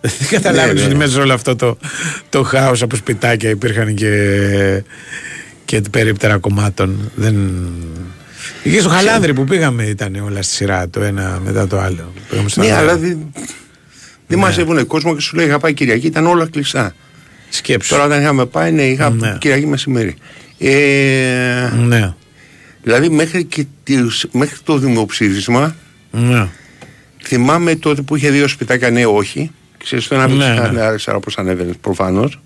[0.00, 0.86] Δεν καταλάβαινες ναι.
[0.88, 1.78] ότι μέσα σε όλο αυτό το,
[2.28, 4.82] το χάος από σπιτάκια υπήρχαν και,
[5.64, 7.10] και περίπτερα κομμάτων.
[7.14, 7.36] Δεν...
[8.62, 12.12] Και στο Χαλάνδρη που πήγαμε ήταν όλα στη σειρά το ένα μετά το άλλο.
[12.30, 13.06] Πήγαμε στο Ναι, Χαλάνδρη.
[13.08, 13.44] αλλά δεν,
[14.26, 16.94] δεν μαζεύουν κόσμο και σου λέει είχα πάει Κυριακή, ήταν όλα κλειστά.
[17.50, 17.88] Σκέψου.
[17.94, 19.36] Τώρα όταν είχαμε πάει, ναι, είχα Ναι.
[19.40, 20.14] Κυριακή μεσημέρι.
[20.58, 22.14] Ε, Ναι.
[22.82, 25.76] Δηλαδή μέχρι, και τις- μέχρι το δημοψήφισμα
[26.10, 26.48] Ναι.
[27.22, 29.50] θυμάμαι τότε που είχε δύο σπιτάκια ναι όχι.
[29.84, 30.80] Ξέρεις το ένα Ναι, ναι, ναι.
[30.80, 32.40] αριστερά όπως ανέβαινες προφανώς.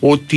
[0.00, 0.36] Ότι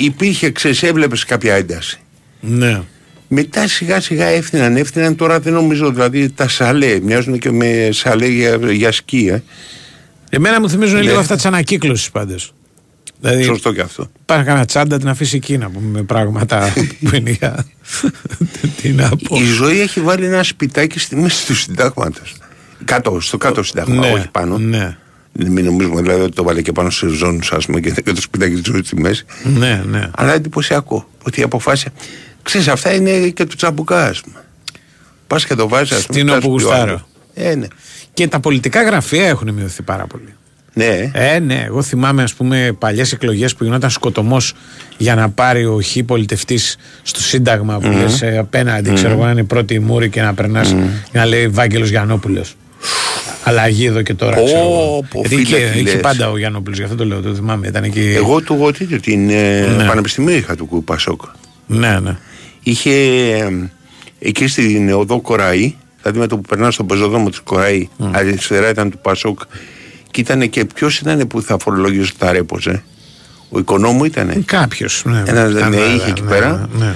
[0.00, 1.98] υπήρχε, ξέρεις, έβλεπες κάποια ένταση.
[2.40, 2.80] Ναι.
[3.28, 8.26] Μετά σιγά σιγά έφτιαναν, έφτιαναν τώρα δεν νομίζω δηλαδή τα σαλέ, μοιάζουν και με σαλέ
[8.26, 9.42] για, για σκι, ε.
[10.30, 11.02] Εμένα μου θυμίζουν Ναι.
[11.02, 12.54] λίγο αυτά της ανακύκλωσης πάντως.
[13.20, 14.10] Δηλαδή, Σωστό και αυτό.
[14.24, 16.72] Πάρε κανένα τσάντα την αφήσει εκεί να πούμε με πράγματα
[17.04, 17.66] που είναι για.
[18.82, 19.36] Τι να πω.
[19.36, 22.20] Η ζωή έχει βάλει ένα σπιτάκι στη μέση του συντάγματο.
[22.84, 24.58] Κάτω, στο κάτω συντάγμα, Ναι, όχι πάνω.
[24.58, 24.96] Ναι.
[25.32, 28.20] Μην νομίζουμε δηλαδή ότι το βάλε και πάνω σε ζώνου, ας πούμε, και και το
[28.20, 29.24] σπιτάκι της ζωής στη μέση.
[29.44, 30.10] Ναι, ναι.
[30.16, 31.92] Αλλά εντυπωσιακό ότι αποφάσισε.
[32.42, 34.44] Ξέρεις, αυτά είναι και του τσαμπουκά, ας πούμε.
[35.26, 36.18] Πας και το βάζεις, ας πούμε.
[36.18, 36.90] Στην φτάσεις όπου πιο γουστάρω.
[36.92, 37.06] άλλο.
[37.50, 37.66] Ε, ναι.
[38.14, 40.34] Και τα πολιτικά γραφεία έχουν μειωθεί πάρα πολύ.
[40.78, 41.10] Ναι.
[41.12, 41.62] Ε, ναι.
[41.66, 44.52] Εγώ θυμάμαι, ας πούμε, παλιές εκλογές που γινόταν σκοτωμός
[44.96, 48.00] για να πάρει ο χ πολιτευτής στο Σύνταγμα που Μμμ.
[48.00, 50.68] λες, ε, απέναντι, ξέρω εγώ, να είναι η πρώτη η μούρη και να περνάς
[51.12, 52.54] και να λέει Βάγγελος Γιαννόπουλος.
[53.44, 54.36] Αλλαγή εδώ και τώρα.
[54.36, 55.04] Πω, ξέρω εγώ.
[55.10, 56.00] πω, Γιατί φίλε, είχε, τι είχε λες.
[56.00, 57.66] πάντα ο Γιαννόπουλος, γι' αυτό το λέω, το θυμάμαι.
[57.66, 58.12] Ήταν εκεί.
[58.16, 59.84] Εγώ του εγώ τέτοιο, την ε, Ναι.
[59.86, 61.22] Πανεπιστημίου είχα του Πασόκ.
[61.66, 62.16] Ναι, ναι.
[62.62, 63.70] Είχε ε,
[64.18, 68.90] εκεί στην οδό Κοραή, δηλαδή με το που περνά στον πεζοδρόμο της Κοραή, αριστερά ήταν
[68.90, 69.40] του Πασόκ.
[70.16, 72.82] Και ήταν και ποιος ήταν που θα φορολογήσει τα ρέποζε.
[73.48, 74.44] Ο οικονόμου ήταν.
[74.44, 75.02] Κάποιος.
[75.06, 76.68] Ναι, Ένας ήταν, ναι, ναι, είχε ναι, εκεί ναι, πέρα.
[76.78, 76.94] ναι.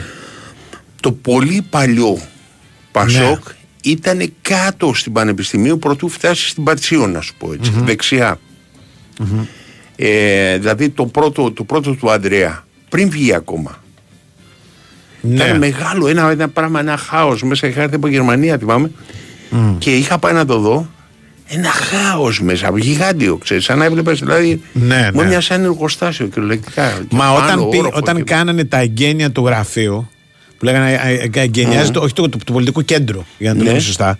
[1.00, 2.18] Το πολύ παλιό
[2.92, 3.54] Πασόκ Ναι.
[3.82, 8.38] ήταν κάτω στην Πανεπιστημίου πρωτού φτάσει στην Πατσίω, να σου πω ετσι δεξιά.
[9.96, 13.82] Ε, δηλαδή το πρώτο, το πρώτο του Ανδρέα, πριν βγει ακόμα.
[15.20, 15.34] Ναι.
[15.34, 17.42] Ήταν μεγάλο, ένα, ένα πράγμα, ένα χάος.
[17.42, 18.90] Μέσα είχα έρθει από Γερμανία, θυμάμαι.
[19.78, 20.88] Και είχα πάει να το δω.
[21.52, 23.64] Ένα χάος μέσα, γιγάντιο, ξέρεις.
[23.64, 24.62] Σαν να έβλεπες δηλαδή.
[24.72, 25.26] Ναι, Μου ναι.
[25.28, 26.88] μια σαν εργοστάσιο κυριολεκτικά.
[27.08, 30.10] Και Μα πάνω, όταν, πει- όροφο όταν και- κάνανε τα εγγένεια του γραφείου,
[30.58, 33.62] που λέγανε ε, ε, εγγενιάζει το, όχι του, του, του πολιτικού κέντρου, για να το
[33.62, 33.68] Ναι.
[33.68, 34.18] λέμε σωστά.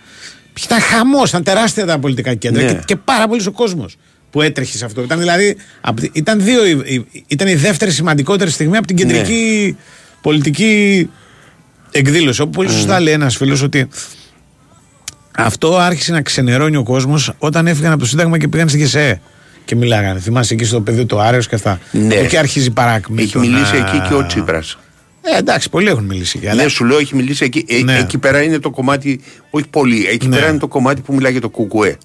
[0.64, 2.72] Ήταν χαμός, ήταν τεράστια τα πολιτικά κέντρα Ναι.
[2.72, 3.96] και, και πάρα πολύ ο κόσμος
[4.30, 5.02] που έτρεχε σε αυτό.
[5.02, 8.96] Ήταν δηλαδή, απ' τη- ήταν, δύο, η- η- ήταν η δεύτερη σημαντικότερη στιγμή από την
[8.96, 9.02] Ναι.
[9.02, 9.76] κεντρική
[10.20, 11.08] πολιτική
[11.90, 12.40] εκδήλωση.
[12.40, 13.88] Όπου πολύ σωστά λέει ένας φίλος ότι
[15.36, 19.20] αυτό άρχισε να ξενερώνει ο κόσμος όταν έφυγαν από το Σύνταγμα και πήγαν στη ΓΕΣΕ.
[19.64, 20.20] Και μιλάγανε.
[20.20, 21.80] Θυμάσαι εκεί στο πεδίο του Άρεο και αυτά.
[21.90, 22.14] Ναι.
[22.14, 23.22] Εκεί αρχίζει η παράκμη.
[23.22, 24.78] Έχει το μιλήσει να- εκεί και ο Τσίπρας.
[25.22, 27.64] Ε, εντάξει, πολλοί έχουν μιλήσει για Ναι, σου λέω έχει μιλήσει εκεί.
[27.68, 27.98] Ε, Ναι.
[27.98, 29.20] Εκεί πέρα είναι το κομμάτι,
[29.50, 30.36] όχι πολύ, εκεί Ναι.
[30.36, 31.96] πέρα είναι το κομμάτι που μιλάει για το κουκουέ.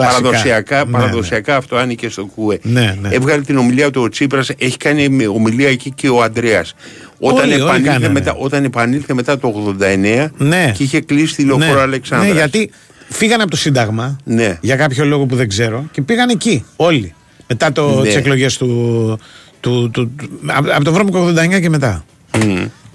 [0.00, 0.20] Κλασικά.
[0.22, 2.58] Παραδοσιακά, Ναι, παραδοσιακά αυτό άνοιγε στο κουκουέ.
[2.62, 3.08] Ναι, ναι.
[3.12, 6.74] Έβγαλε την ομιλία του ο Τσίπρας, έχει κάνει με- ομιλία εκεί και ο Ανδρέας.
[7.18, 8.08] Όταν, Όλοι, όλοι επανήλθε κάνανε.
[8.12, 10.72] μετά, όταν επανήλθε μετά το 89 Ναι.
[10.76, 12.32] και είχε κλείσει τη λεωφόρο ναι, Αλεξάνδρας.
[12.32, 12.70] ναι, γιατί
[13.08, 14.58] φύγανε από το Σύνταγμα Ναι.
[14.60, 17.14] για κάποιο λόγο που δεν ξέρω και πήγαν εκεί όλοι.
[17.48, 18.02] Μετά το, Ναι.
[18.06, 18.66] τις εκλογές του,
[19.60, 22.04] του, του, του- από, από το Βρώμικο 89 και μετά.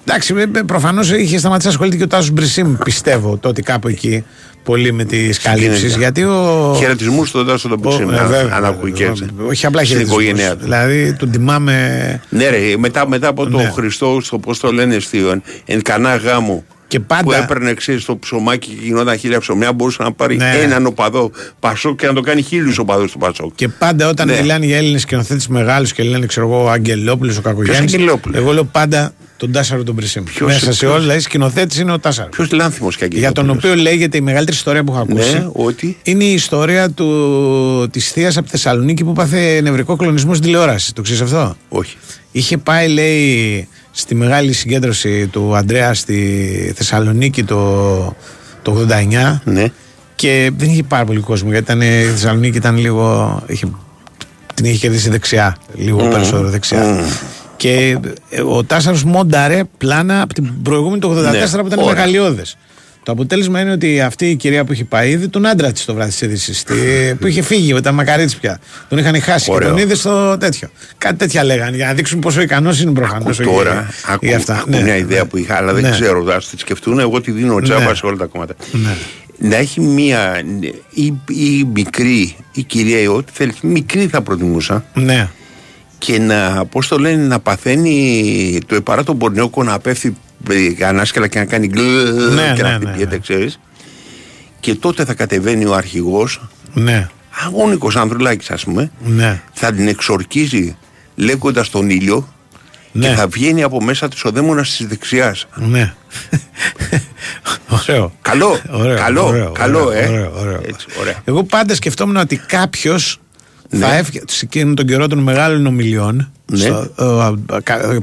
[0.05, 0.33] Εντάξει,
[0.65, 4.23] προφανώς είχε σταματήσει να ασχολείται και ο Τάσος Μπρισίμ, πιστεύω, τότε κάπου εκεί.
[4.63, 5.95] Πολύ με τις καλύψεις.
[5.95, 6.75] Γιατί ο.
[6.77, 9.25] Χαιρετισμούς στον Τάσο τον ο- Πουξίνα, ε, βέβαια, αν ακούει και έτσι.
[9.47, 10.23] Όχι απλά Στην χαιρετισμούς.
[10.23, 10.63] οικογένειά του.
[10.63, 12.21] Δηλαδή, τον τιμάμε.
[12.29, 13.49] Ναι, ρε, μετά, μετά από Ναι.
[13.51, 16.63] τον Χριστό, στο πώς το λένε, στη, εν κανά γάμο.
[16.87, 20.51] Και πάντα- Που έπαιρνε ξέρεις, το ψωμάκι και γινόταν χίλια ψωμιά, μπορούσε να πάρει Ναι.
[20.61, 23.51] έναν οπαδό Πασόκ και να το κάνει χίλιους οπαδούς του Πασόκ.
[23.55, 24.39] Και πάντα όταν Ναι.
[24.41, 27.93] μιλάνε για Έλληνες σκηνοθέτες μεγάλους και λένε, ξέρω εγώ, ο Αγγελόπουλος, ο Κακογιάννης.
[27.93, 30.23] Αγγελόπουλος; Εγώ λέω πάντα τον Τάσαρο τον Πρισίμ.
[30.23, 32.30] Ποιος- Μέσα σε ποιος- όλα, δηλαδή σκηνοθέτης είναι ο Τάσαρο.
[32.30, 35.34] Ποιος λάνθιμος και Για τον οποίο λέγεται η μεγαλύτερη ιστορία που έχω ακούσει.
[35.34, 40.34] Ναι, ότι; Είναι η ιστορία του, της θείας από τη Θεσσαλονίκη που πάθε νευρικό κλονισμό
[40.34, 40.93] στην τηλεόραση.
[40.93, 41.97] Το ξέρεις αυτό; Όχι.
[42.31, 48.15] Είχε πάει, λέει, στη μεγάλη συγκέντρωση του Αντρέα στη Θεσσαλονίκη το,
[48.61, 49.65] το 89 Ναι.
[50.15, 53.41] και δεν είχε πάρα πολύ κόσμο γιατί ήταν, η Θεσσαλονίκη ήταν λίγο.
[53.47, 53.68] Είχε,
[54.53, 56.09] την είχε κερδίσει δεξιά, λίγο Μμμ.
[56.11, 56.80] περισσότερο δεξιά.
[56.84, 57.05] Μμμ.
[57.61, 57.97] Και
[58.29, 61.85] ε, ο Τάσαρος μόνταρε πλάνα από την προηγούμενη το 84 Ναι, που ήταν ωραία.
[61.93, 62.57] μεγαλειώδες.
[63.03, 65.93] Το αποτέλεσμα είναι ότι αυτή η κυρία που είχε πάει είδε τον άντρα της το
[65.93, 66.63] βράδυ της είδησης.
[67.19, 68.59] που είχε φύγει, ήταν μακαρίτη πια.
[68.89, 69.67] Τον είχαν χάσει Ωραίο.
[69.67, 70.69] και τον είδε στο τέτοιο.
[70.97, 73.39] Κάτι τέτοια λέγανε για να δείξουν πόσο ικανός είναι προφανώς.
[73.39, 75.89] Ακού τώρα, ακού, ακού μια ιδέα που είχα, αλλά δεν Ναι.
[75.89, 76.99] ξέρω, θα τη σκεφτούν.
[76.99, 77.95] Εγώ τη δίνω τζάμπα Ναι.
[77.95, 78.55] σε όλα τα κόμματα.
[78.71, 78.95] Ναι.
[79.49, 80.41] Να έχει μία
[80.89, 84.85] ή, ή μικρή, η κυρία ή ό,τι θέλει, μικρή θα προτιμούσα.
[84.93, 85.29] Ναι.
[86.05, 90.17] Και να, πώς το λένε, να παθαίνει το επαράτο Μπορνιόκο να πέφτει
[90.79, 91.79] ε, ανάσκελα και να κάνει γκλ
[92.35, 93.59] Ναι, και ναι, να ναι, χτυπιέται, ξέρεις.
[94.59, 96.41] Και τότε θα κατεβαίνει ο αρχηγός,
[96.73, 97.09] Ναι.
[97.45, 99.41] αγώνικος Ανδρουλάκης ας πούμε, Ναι.
[99.53, 100.77] θα την εξορκίζει
[101.15, 102.33] λέγοντας τον ήλιο
[102.91, 103.07] Ναι.
[103.07, 105.47] και θα βγαίνει από μέσα της ο δαίμονας της δεξιάς.
[105.55, 105.93] Ναι.
[107.87, 108.13] ωραίο.
[108.21, 110.07] Καλό, Ωραίο, καλό, ωραίο, καλό, ωραίο, ε.
[110.07, 110.61] ωραίο, ωραίο.
[110.67, 111.15] Έτσι, ωραία.
[111.23, 113.19] Εγώ πάντα σκεφτόμουν ότι κάποιος
[113.73, 113.85] Ναι.
[113.85, 116.31] θα έφυγε σε εκείνον τον καιρό των μεγάλων ομιλιών.
[116.52, 116.69] Ναι.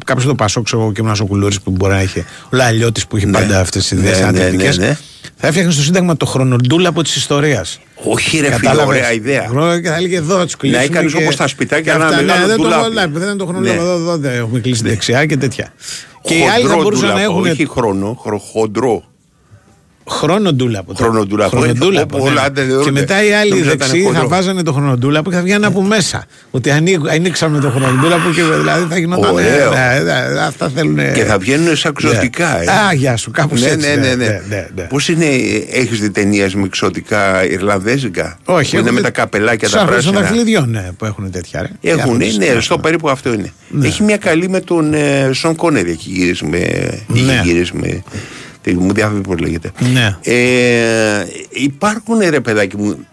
[0.04, 2.24] Κάποιος το Πασόκ, ξέρω εγώ και ένας ο Κουλούρη που μπορεί να είχε.
[2.44, 4.78] Ο Λαλιώτης που είχε πάντα αυτές τις ιδέες Ναι, ναι, ανατρεπτικές.
[4.78, 4.96] ναι, ναι.
[5.36, 7.64] Θα έφτιαχνε στο Σύνταγμα το χρονοτούλα από τη ιστορία.
[8.04, 9.50] Όχι ρε φίλε, ωραία ιδέα.
[9.82, 10.80] Και θα έλεγε εδώ να τους κλείσουμε.
[10.80, 12.94] Να έκανες και- όπως τα σπιτάκια, και ένα αυτά, μεγάλο ναι, δεν το- ντουλάπι.
[12.94, 13.74] ναι, Δεν ήταν το χρονοτούλα.
[13.74, 13.80] Ναι.
[13.80, 15.72] Εδώ, εδώ δεν έχουμε κλείσει δεξιά και τέτοια.
[16.22, 19.04] Και οι άλλοι θα Χοντρό μπορούσαν να ντουλάπο, έχουν Όχι χρόνο, χρο, χοντρό.
[20.10, 20.94] Χρονοτούλαπο.
[20.94, 21.56] Χρονοτούλαπο.
[21.56, 22.16] Χρονοτούλαπο.
[22.16, 22.48] Όπου όλα ναι.
[22.48, 22.90] δεν Και δερούνται.
[22.90, 24.28] μετά οι άλλοι Νόμιζα ήταν δεξιοί θα χοντρό.
[24.28, 26.24] βάζανε το χρονοτούλαπο και θα βγαίνουν από μέσα.
[26.50, 29.34] Ότι ανοίγ- ανοίξαμε το χρονοτούλαπο και δηλαδή θα γινόταν.
[29.34, 29.70] Ωραίο.
[29.70, 30.96] ναι, ναι, αυτά θέλουν.
[31.14, 32.66] Και θα βγαίνουν σαν ξωτικά, ε.
[32.70, 33.88] Α, γεια σου, κάπως Ναι, έτσι.
[33.88, 34.40] ναι, ναι, ναι.
[34.48, 34.82] ναι, ναι.
[34.82, 35.24] Πώς είναι,
[35.72, 39.80] έχεις δει ταινίες με εξωτικά Ιρλανδέζικα; Όχι, Που είναι έχω με δει- τα καπελάκια Στους
[39.80, 40.30] τα άρχοντες των πράσινα.
[40.36, 41.60] δαχτυλιδιών ναι, που έχουν τέτοια.
[41.62, 41.90] Ρε.
[41.92, 43.52] Έχουν, Για ναι, αυτούς, στο περίπου αυτό είναι.
[43.68, 43.86] Ναι.
[43.86, 46.44] Έχει μια καλή με τον ε, Σον Κόνερ έχει γυρίσει
[47.74, 48.02] με.
[48.72, 48.76] Ναι.
[48.76, 48.80] Είχε γυρίσει με.
[48.80, 49.70] τι- Μου διάφερε πώ λέγεται.
[49.92, 50.16] Ναι.
[50.22, 53.06] Ε, υπάρχουν ρε παιδάκι μου.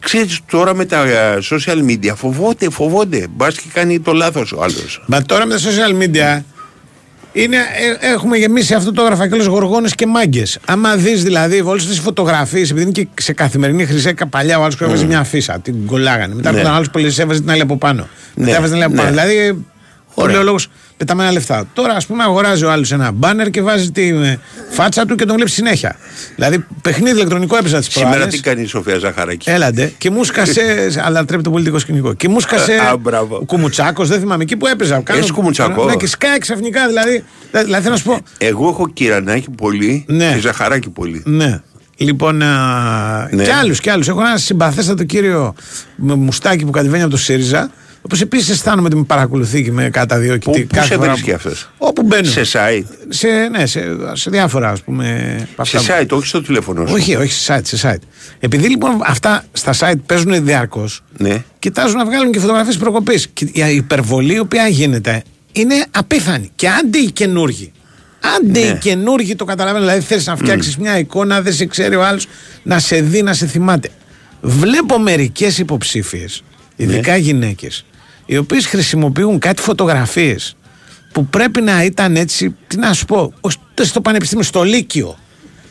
[0.00, 3.26] Ξέρεις τώρα με τα ε, social media φοβόνται, φοβόνται.
[3.36, 5.02] Μπας και κάνει το λάθος ο άλλος.
[5.06, 6.42] Μα τώρα με τα social media
[7.32, 10.58] είναι, ε, έχουμε γεμίσει αυτό το γραφακέλο γοργόνες και μάγκες.
[10.66, 14.76] Άμα δεις δηλαδή όλες τις φωτογραφίες, επειδή είναι και σε καθημερινή χρυσέκα παλιά, ο άλλος
[14.76, 16.34] που έβαζε μια αφίσα, την κολλάγανε.
[16.34, 16.56] Μετά Ναι.
[16.56, 18.08] έρχονταν άλλος που έβαζε την άλλη από πάνω.
[18.34, 19.00] Μετά Ναι, έβαζε την άλλη από ναι.
[19.02, 19.10] πάνω.
[19.10, 19.48] Δηλαδή,
[20.14, 20.42] ο Ωραία.
[20.42, 20.68] λόγος
[21.00, 21.64] πεταμένα λεφτά.
[21.72, 24.38] Τώρα, ας πούμε, αγοράζει ο άλλος ένα μπάνερ και βάζει τη ε,
[24.70, 25.96] φάτσα του και τον βλέπει συνέχεια.
[26.34, 28.34] Δηλαδή, παιχνίδι ηλεκτρονικό έπαιζα τις Σήμερα προάλλες.
[28.34, 30.90] τι κάνει η Σοφία Ζαχαράκη; Έλαντε και μου σκασε.
[31.04, 32.12] αλλά τρέπει το πολιτικό σκηνικό.
[32.14, 32.72] Και μου σκασε.
[32.74, 33.36] Α, μπράβο.
[33.36, 35.02] ο Κουμουτσάκος, δεν θυμάμαι εκεί που έπαιζα.
[35.08, 37.24] Έχεις Κουμουτσάκο; Ναι, και σκάει ξαφνικά δηλαδή.
[37.50, 38.18] Δηλαδή θέλω να σου πω.
[38.38, 40.32] Εγώ έχω κυρανάκι πολύ Ναι.
[40.34, 41.22] και ζαχαράκι πολύ.
[41.24, 41.60] Ναι.
[41.96, 43.44] Λοιπόν, α, Ναι.
[43.44, 44.08] και άλλους και άλλους.
[44.08, 45.54] Έχω ένα συμπαθέστατο κύριο
[45.96, 47.70] με μουστάκι που κατεβαίνει από το ΣΥΡΙΖΑ.
[48.02, 50.44] Όπως επίσης αισθάνομαι ότι με παρακολουθεί και με καταδιώκει.
[50.44, 52.24] Πού, τι- πού κάθε σε φορά βρίσκει που- αυτός; Όπου μπαίνω.
[52.30, 53.80] Σε site; Σε, ναι, σε,
[54.12, 55.36] σε διάφορα ας πούμε.
[55.52, 58.02] από Σε αυτά που- site, όχι στο τηλέφωνο σου; Όχι, όχι σε site, σε site.
[58.38, 61.42] Επειδή λοιπόν αυτά στα site παίζουν διαρκώς, Ναι.
[61.58, 63.28] κοιτάζουν να βγάλουν και φωτογραφίες προκοπής.
[63.32, 65.22] Και η υπερβολή η οποία γίνεται
[65.52, 67.72] είναι απίθανη και άντι οι καινούργοι.
[68.36, 68.66] Άντι Ναι.
[68.66, 69.84] οι καινούργοι το καταλαβαίνω.
[69.84, 72.26] Δηλαδή θες να φτιάξεις μια εικόνα, δεν σε ξέρει ο άλλος
[72.62, 73.88] να σε δει, να σε θυμάται.
[74.40, 76.42] Βλέπω μερικές υποψήφιες,
[76.76, 77.84] ειδικά γυναίκες,
[78.32, 80.56] οι οποίες χρησιμοποιούν κάτι φωτογραφίες
[81.12, 85.18] που πρέπει να ήταν έτσι, τι να σου πω, ως- στο πανεπιστήμιο, στο Λύκειο.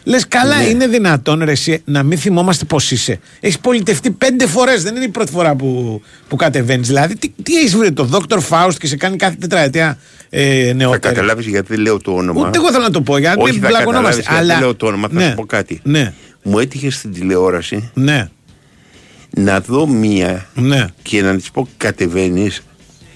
[0.04, 0.64] Λες καλά, Ναι.
[0.64, 3.20] είναι δυνατόν ρε, εσύ, να μην θυμόμαστε πώς είσαι.
[3.40, 6.88] Έχεις πολιτευτεί πέντε φορές, δεν είναι η πρώτη φορά που, που κατεβαίνεις.
[6.88, 8.40] Δηλαδή, τι, τι έχεις βρει το Dr.
[8.50, 9.98] Faust και σε κάνει κάθε τετραετία
[10.30, 11.14] ε, Θα νεότερα.
[11.14, 12.48] καταλάβεις γιατί δεν λέω το όνομα.
[12.48, 14.22] Ούτε εγώ θέλω να το πω, γιατί Όχι, μην θα πλακωνόμαστε.
[14.22, 14.54] καταλάβεις γιατί Αλλά...
[14.54, 15.08] δεν λέω το όνομα.
[15.08, 15.80] Θα ναι, σου πω κάτι.
[15.84, 16.14] Ναι,
[16.44, 18.30] Μου έτυχε στην τηλεόραση ναι,
[19.30, 22.62] να δω μία ναι, και να της πω κατεβαίνεις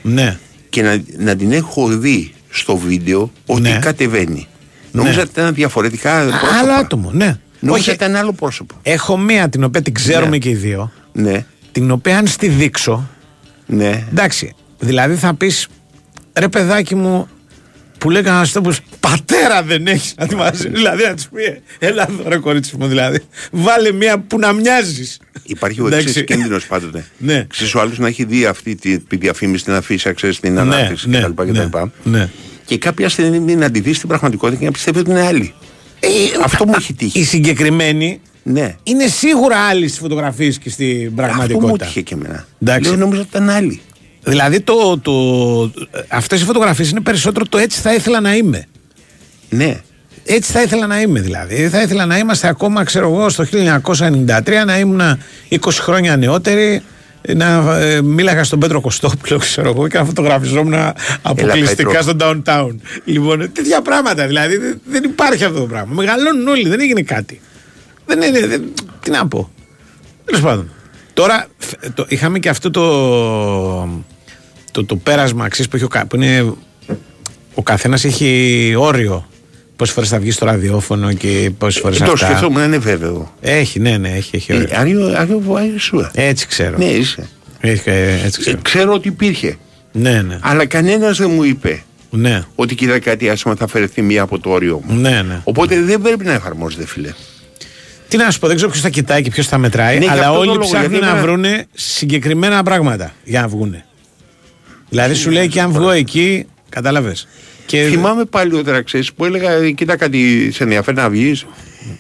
[0.02, 0.38] ναι.
[0.70, 3.80] και να, να την έχω δει στο βίντεο ότι Ναι.
[3.82, 4.48] κατεβαίνει.
[4.92, 6.58] Νόμιζα ότι ήταν διαφορετικά πρόσωπα.
[6.60, 7.38] Άλλο άτομο, ναι.
[7.60, 8.76] Νόμιζα Όχι, ότι ήταν άλλο πρόσωπο.
[8.82, 10.38] έχω μία την οποία την ξέρουμε Ναι.
[10.38, 10.92] και οι δύο.
[11.12, 13.10] Ναι, Την οποία αν στη δείξω.
[13.66, 14.04] ναι.
[14.12, 15.68] Εντάξει, δηλαδή θα πεις
[16.34, 17.28] ρε παιδάκι μου
[18.04, 20.70] που λέει κανένα τόπος πατέρα δεν έχεις να τη μαζί.
[20.70, 23.20] δηλαδή να τη πει, «Ε, έλα εδώ ρε κορίτσι μου, δηλαδή.
[23.52, 25.20] Βάλε μία που να μοιάζεις.
[25.44, 26.08] Υπάρχει ο Εντάξει.
[26.08, 27.06] εξής κίνδυνος πάντοτε.
[27.18, 27.46] Ναι.
[27.50, 30.60] Ξέρεις, ο άλλος να έχει δει αυτή τη, τη διαφήμιση, την αφήσα, ξέρεις την Ναι,
[30.60, 31.52] ανάπτυξη ναι, κτλ.
[31.52, 31.78] ναι, κτλ.
[32.04, 32.30] ναι.
[32.66, 35.54] Και κάποια στιγμή να τη δεις στην πραγματικότητα και να πιστεύει ότι είναι άλλη.
[36.44, 37.20] Αυτό μου έχει τύχει.
[37.20, 38.76] Η συγκεκριμένη Ναι.
[38.84, 41.86] είναι σίγουρα άλλη στις φωτογραφίες και στην Αυτό μου πραγματικότητα.
[41.86, 42.48] τύχε και εμένα.
[42.62, 42.90] Εντάξει.
[42.90, 43.82] Λέω, νόμιζα ότι ήταν άλλη.
[44.24, 45.14] Δηλαδή το, το,
[46.08, 48.66] αυτές οι φωτογραφίες είναι περισσότερο το έτσι θα ήθελα να είμαι.
[49.50, 49.82] Ναι.
[50.26, 51.70] Έτσι θα ήθελα να είμαι δηλαδή.
[51.70, 53.46] Θα ήθελα να είμαστε ακόμα, ξέρω εγώ, στο
[53.86, 55.02] 1993, να ήμουν
[55.50, 56.82] 20 χρόνια νεότεροι,
[57.36, 60.74] να ε, μίλαγα στον Πέτρο Κωστόπουλο, ξέρω εγώ, και να φωτογραφιζόμουν
[61.22, 62.70] αποκλειστικά στο downtown.
[63.06, 64.58] Λοιπόν, τέτοια πράγματα δηλαδή.
[64.58, 65.94] Δεν, δεν υπάρχει αυτό το πράγμα.
[65.94, 67.42] Μεγαλώνουν όλοι, δεν έγινε κάτι.
[68.06, 68.48] Δεν είναι.
[68.48, 69.50] Δεν, τι να πω.
[70.26, 70.72] Τέλος πάντων.
[71.14, 72.84] Τώρα φ- το, είχαμε και αυτό το,
[74.74, 76.54] το, το πέρασμα αξής που, έχει ο, κα- που είναι.
[77.54, 79.28] Ο καθένας έχει όριο.
[79.76, 82.26] Πόσες φορές θα βγεις στο ραδιόφωνο και πόσες φορές Ε, το αυτά.
[82.26, 83.34] σκεφτόμουν, είναι βέβαιο.
[83.42, 84.68] Έχει, ναι, ναι, έχει, έχει όριο.
[84.72, 86.10] Ε, Are you, are you, are you sure?
[86.14, 86.78] Έτσι ξέρω.
[86.78, 87.28] Ναι, είσαι.
[87.60, 88.60] Έχει, ε, έτσι Ε, ξέρω.
[88.62, 89.58] ξέρω ότι υπήρχε.
[89.92, 90.38] Ναι, ναι.
[90.42, 94.50] Αλλά κανένας δεν μου είπε Ναι, ότι κοίτα κάτι άσχημα θα αφαιρεθεί μία από το
[94.50, 94.96] όριο μου.
[95.00, 95.42] ναι, ναι.
[95.44, 97.14] Οπότε δεν πρέπει να εφαρμόζεται, φίλε.
[98.08, 100.12] Τι να σου πω, δεν ξέρω ποιος θα κοιτάει και ποιος θα μετράει, Ναι, γι'
[100.12, 103.86] αλλά αυτό το όλοι λόγο, ψάχνουν γιατί να εμένα- βρούνε συγκεκριμένα πράγματα για να βγούνε.
[104.94, 107.28] Δηλαδή σου λέει και αν βγω εκεί, κατάλαβες.
[107.66, 107.88] Και...
[107.90, 111.46] Θυμάμαι πάλι όταν ξέρεις που έλεγα: Κοίτα κάτι, σε ενδιαφέρει να βγεις.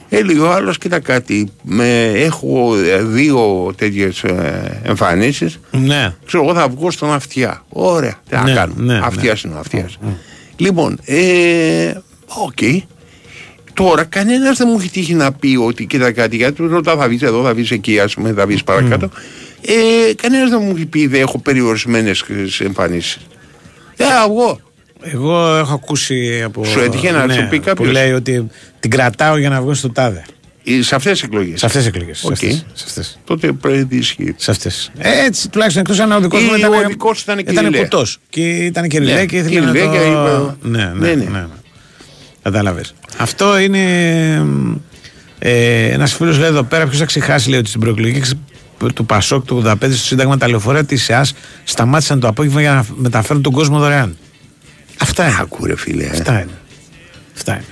[0.09, 1.51] Έλεγε ο άλλος: Κοίτα κάτι.
[1.63, 4.23] Με, έχω ε, δύο τέτοιες
[4.83, 5.59] εμφανίσεις.
[5.71, 6.13] Ναι.
[6.25, 7.63] Ξέρω εγώ θα βγω στον αυτιά.
[7.69, 8.15] Ωραία.
[8.29, 8.93] Τι να Ναι, κάνουμε.
[8.93, 9.97] ναι, αυτιά είναι ο αυτιάς.
[10.55, 11.91] Λοιπόν, ε,
[12.27, 12.57] οκ.
[13.73, 17.07] Τώρα κανένας δεν μου έχει τύχει να πει ότι κοίτα κάτι, γιατί του ρωτάω θα
[17.07, 19.09] βγεις εδώ, θα βγεις εκεί, ας πούμε, θα βγεις παρακάτω.
[19.65, 22.23] Ε, κανένας δεν μου έχει πει δεν έχω περιορισμένες
[22.59, 23.17] εμφανίσεις.
[23.97, 24.59] Ε, εγώ.
[25.01, 26.65] Εγώ έχω ακούσει από.
[26.65, 28.47] Σου έτυχε να ναι, σου πει κάποιος; Που λέει ότι
[28.79, 30.23] την κρατάω για να βγω στο τάδε.
[30.63, 32.23] Ε, Σε αυτές τις εκλογές; Σε αυτές τις εκλογές.
[32.23, 32.35] Οκ.
[32.35, 33.19] Σε αυτές.
[33.25, 34.33] Τότε πρέπει να ισχύει.
[34.37, 34.91] Σε αυτές.
[34.97, 36.73] Έτσι, τουλάχιστον εκτός αν ο δικός Ή μου ήταν.
[36.73, 37.77] ο δικός ήταν Ήταν κυριλέ.
[37.77, 38.19] κουτός.
[38.29, 39.91] Και ήταν και Ναι, ριλέ και ήθελε να κυριλέ το.
[39.91, 41.23] και είπε- Ναι, ναι, Ναι, ναι.
[41.23, 41.29] ναι.
[41.39, 41.45] ναι.
[42.43, 42.93] Κατάλαβες.
[43.17, 43.81] Αυτό είναι.
[45.39, 48.37] Ε, Ένας φίλος λέει εδώ πέρα, ποιος θα ξεχάσει λέει ότι στην προεκλογική ξε-
[48.93, 51.33] του Πασόκ του 85 στο Σύνταγμα τα λεωφορεία της ΕΑΣ
[51.63, 54.17] σταμάτησαν το απόγευμα για να μεταφέρουν τον κόσμο δωρεάν.
[54.99, 55.37] Αυτά είναι.
[55.39, 56.03] Ακούρε φίλε.
[56.03, 56.09] ε.
[56.09, 56.51] Αυτά είναι.
[57.35, 57.63] Αυτά είναι.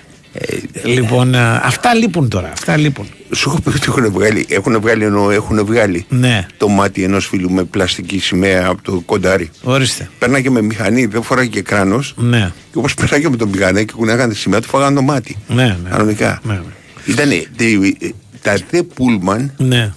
[0.93, 2.49] λοιπόν, α, αυτά λείπουν τώρα.
[2.51, 3.07] Αυτά λείπουν.
[3.35, 7.27] Σου έχω πει ότι έχουν βγάλει, έχουν βγάλει, εννοώ, έχουν βγάλει Ναι, το μάτι ενός
[7.27, 9.49] φίλου με πλαστική σημαία από το κοντάρι.
[9.63, 10.09] ορίστε.
[10.19, 12.13] Πέρναγε με μηχανή, δεν φοράγε και κράνος.
[12.17, 15.37] Ναι, Και όπως πέρναγε με το μηχανέ και κουνάγανε τη σημαία, του φάγανε το μάτι.
[15.47, 15.89] ναι, ναι.
[15.89, 16.39] Κανονικά.
[16.43, 16.61] ναι, ναι.
[17.05, 19.93] Ήτανε, τε- τα δε πούλμαν ναι.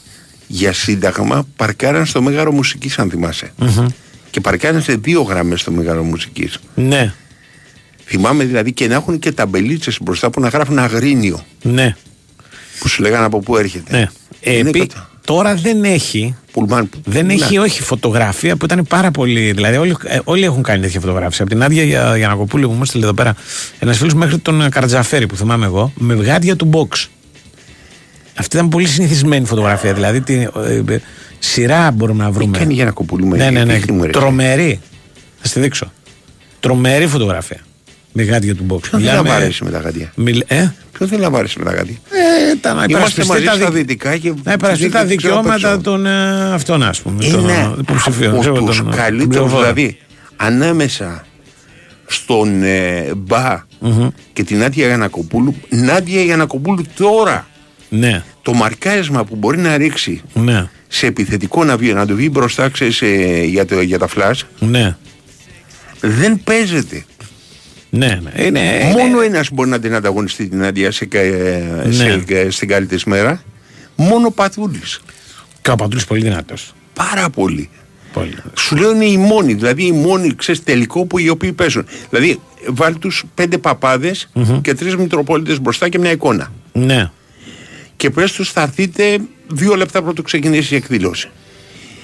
[0.57, 3.53] Για σύνταγμα παρκάραν στο μέγαρο μουσικής, αν θυμάσαι.
[3.59, 3.87] Μμμ.
[4.31, 6.59] Και παρκάραν σε δύο γραμμές στο μέγαρο μουσικής.
[6.75, 7.15] Ναι,
[8.07, 11.45] Θυμάμαι δηλαδή και να έχουν και ταμπελίτσες μπροστά που να γράφουν αγρίνιο.
[11.63, 11.97] ναι.
[12.79, 13.97] Που σου λέγανε από πού έρχεται.
[13.97, 14.09] ναι.
[14.41, 16.35] Ε, Είναι επί- κατα- τώρα δεν έχει.
[16.53, 16.89] Πουλμάν.
[17.05, 17.33] Δεν Ναι.
[17.33, 19.53] έχει, όχι, φωτογραφία που ήταν πάρα πολύ.
[19.53, 21.43] Δηλαδή, όλοι, ε, όλοι έχουν κάνει τέτοια φωτογράφηση.
[21.43, 23.35] Από την άδεια για, Γιανακοπούλου που μου έστειλε εδώ πέρα
[23.79, 27.07] ένας φίλος μέχρι τον ε, Καρατζαφέρη που θυμάμαι εγώ, με βγάδια του box.
[28.37, 29.95] Αυτή ήταν πολύ συνηθισμένη φωτογραφία.
[29.95, 30.49] Δηλαδή, τη, ε,
[30.95, 31.01] ε,
[31.39, 32.59] σειρά μπορούμε να βρούμε.
[32.59, 33.75] κάνει Γιαννακοπούλου με Ναι, ναι, ναι.
[33.75, 34.11] δείχνει μου, ρε.
[34.11, 34.81] Τρομερή.
[35.41, 35.93] Θα στη δείξω.
[36.61, 37.61] Τρομερή φωτογραφία.
[38.13, 38.81] Με γάντια του box.
[38.81, 40.13] Ποιον δεν Μιλάμε- θα βαρέσει με τα γαντιά.
[40.17, 41.95] Μιλ, ε, Ποιον δεν θα βαρέσει με τα γαντιά.
[42.11, 45.17] ε, τα, να Είμαστε υπερασπιστεί μαζί τα, στα δικ- δυτικά και να υπερασπιστεί τα δεν
[45.17, 45.91] ξέρω δικαιώματα απ' έξω.
[45.91, 47.25] των ε, αυτών, ας πούμε.
[47.25, 48.31] των Είναι υποψηφίων.
[48.31, 49.75] από ξέρω, τους των, ε, καλύτερους ψηφοφόρων.
[49.75, 49.99] δηλαδή
[50.37, 51.25] ανάμεσα
[52.07, 53.63] στον ε, Μπα
[54.33, 57.47] και την Νάντια Γιανακοπούλου Νάντια Γιανακοπούλου τώρα
[57.99, 62.29] Ναι, το μαρκάρισμα που μπορεί να ρίξει ναι, σε επιθετικό να, βγει, να το βγει
[62.33, 64.97] μπροστά ξέρεις, ε, για, το, για τα φλάς ναι.
[66.01, 67.05] δεν παίζεται
[67.91, 68.43] Ναι, ναι.
[68.45, 72.39] Είναι, είναι- μόνο ένας μπορεί να την ανταγωνιστεί την Νάντια σε, κα- ε, σε, Ναι.
[72.39, 73.43] ε, στην καλή της μέρα
[73.97, 75.01] μόνο ο Πατούλης
[75.63, 76.75] Και ο Παντούλης πολύ δυνατός.
[76.93, 77.69] πάρα πολύ
[78.13, 78.63] Πολύ δυνατός.
[78.65, 81.87] Σου λέω είναι οι μόνοι, δηλαδή οι μόνοι ξέρεις, τελικό που οι οποίοι παίζουν.
[82.11, 84.31] Δηλαδή βάλει τους πέντε παπάδες
[84.63, 86.53] και τρεις Μητροπόλητε μπροστά και μια εικόνα.
[86.73, 87.11] Ναι.
[87.97, 89.19] Και πρέστος θα έρθετε
[89.49, 91.29] δύο λεπτά πρώτο ξεκινήσει η εκδήλωση.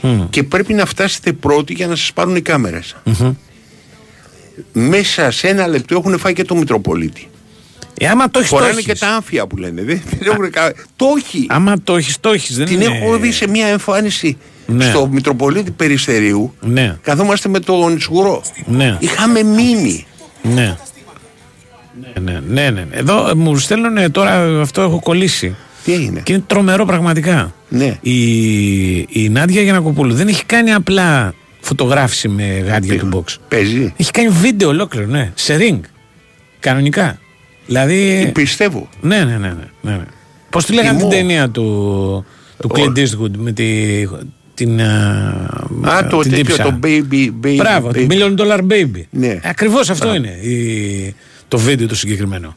[0.02, 0.28] Μμ.
[0.30, 2.96] Και πρέπει να φτάσετε πρώτοι για να σας πάρουν οι κάμερες.
[3.04, 3.32] Μμμ.
[4.72, 7.28] Μέσα σε ένα λεπτό έχουν φάει και το Μητροπολίτη.
[7.98, 8.86] Ε, άμα το έχεις, το Φοράνε έχεις.
[8.86, 9.82] και τα άμφια που λένε.
[9.82, 10.72] Δεν, δεν έχουν κα...
[10.96, 11.46] Το έχει.
[11.48, 12.56] Άμα το έχεις, το έχεις.
[12.56, 12.96] Δεν Την είναι...
[12.96, 14.36] έχω δει σε μια εμφάνιση
[14.66, 14.84] Ναι.
[14.84, 16.54] στο Μητροπολίτη Περιστερίου.
[16.60, 16.98] Ναι.
[17.02, 18.42] Καθόμαστε με τον Ισγουρό.
[18.66, 18.96] Ναι.
[19.00, 20.06] Είχαμε μείνει.
[20.42, 20.76] Ναι.
[22.20, 22.86] Ναι, ναι, ναι, ναι.
[22.90, 25.56] Εδώ ε, μου στέλνουν τώρα αυτό έχω κολλήσει.
[25.84, 27.54] Τι έγινε; Και είναι τρομερό πραγματικά.
[27.68, 27.98] Ναι.
[28.00, 33.34] Η, η Νάντια Γιανακοπούλου δεν έχει κάνει απλά φωτογράφηση με γάντια του box.
[33.48, 33.92] Παίζει.
[33.96, 35.32] Έχει κάνει βίντεο ολόκληρο, ναι.
[35.34, 35.80] Σε ring.
[36.60, 37.18] Κανονικά.
[37.66, 38.30] Δηλαδή.
[38.34, 38.88] Πιστεύω.
[39.00, 39.36] Ναι, ναι, ναι.
[39.38, 40.04] ναι, ναι, ναι.
[40.50, 41.10] Πώς τη λέγανε Τιμό.
[41.10, 42.24] την ταινία του,
[42.60, 43.66] του Clint Eastwood με τη,
[44.54, 44.80] την.
[44.80, 46.62] Α, το την τέτοιο, τύψα.
[46.62, 47.54] το baby, baby.
[47.56, 48.12] Μπράβο, το baby.
[48.12, 49.02] Million Dollar Baby.
[49.10, 49.40] Ναι.
[49.42, 50.24] Ακριβώς αυτό Μπράβο.
[50.24, 51.14] είναι η,
[51.48, 52.54] το βίντεο το συγκεκριμένο.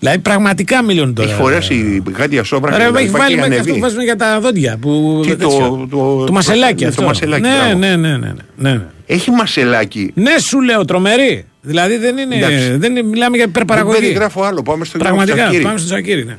[0.00, 1.18] Δηλαδή πραγματικά Million Dollar.
[1.24, 3.60] Έχει φορέσει η Γάντια Σόμπρα Ρε, και τα έχει λοιπά βάλει και μέχρι ανεβεί.
[3.70, 4.76] αυτό που βάζουμε για τα δόντια.
[4.80, 5.86] Που, Τι, το- τέτοιο.
[5.90, 7.00] το- το μασελάκι ναι, αυτό.
[7.00, 7.78] το μασελάκι, ναι, μπράβο.
[7.78, 8.80] ναι, ναι, ναι, ναι, ναι, ναι.
[9.06, 10.10] Έχει μασελάκι.
[10.14, 11.44] Ναι, σου λέω τρομερή.
[11.62, 12.34] Δηλαδή δεν είναι.
[12.36, 12.76] Εντάξει.
[12.76, 14.00] Δεν είναι μιλάμε για Δεν υπερπαραγωγή.
[14.00, 14.62] περιγράφω άλλο.
[14.62, 15.42] Πάμε στο Γιώργο Πραγματικά.
[15.48, 15.64] Τσακύρη.
[15.64, 16.38] Πάμε στο Τσακύρι, ναι.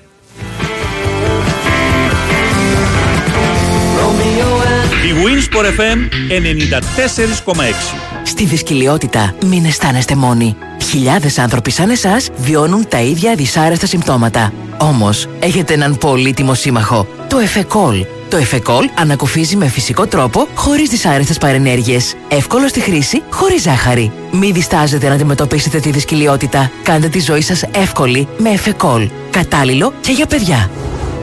[5.26, 6.00] Winsport FM
[6.30, 7.96] 94,6.
[8.24, 10.56] Στη δυσκολιότητα μην αισθάνεστε μόνοι.
[10.90, 14.54] Χιλιάδες άνθρωποι σαν εσάς βιώνουν τα ίδια δυσάρεστα συμπτώματα.
[14.78, 18.06] Όμως, έχετε έναν πολύτιμο σύμμαχο, το Εφεκόλ.
[18.30, 22.16] Το Εφεκόλ ανακουφίζει με φυσικό τρόπο, χωρίς δυσάρεστες παρενέργειες.
[22.28, 24.12] Εύκολο στη χρήση, χωρίς ζάχαρη.
[24.32, 26.72] Μην διστάζετε να αντιμετωπίσετε τη δυσκολιότητα.
[26.84, 29.10] Κάντε τη ζωή σας εύκολη με Εφεκόλ.
[29.30, 30.70] Κατάλληλο και για παιδιά.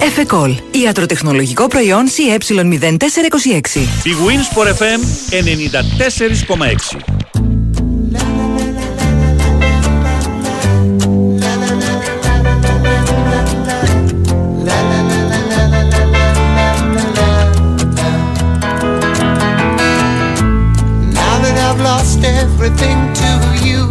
[0.01, 0.55] Εφεκόλ.
[0.71, 3.77] Ιατροτεχνολογικό προϊόν CE0426.
[4.05, 5.01] Η Winsport FM
[5.31, 6.97] 94,6.
[21.21, 23.31] Now that I've lost everything to
[23.69, 23.83] you,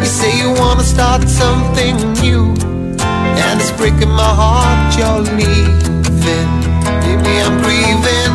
[0.00, 1.94] you say you wanna start something
[2.24, 2.65] new, and
[3.65, 6.51] it's breaking my heart you're leaving.
[7.03, 8.33] Baby, I'm grieving.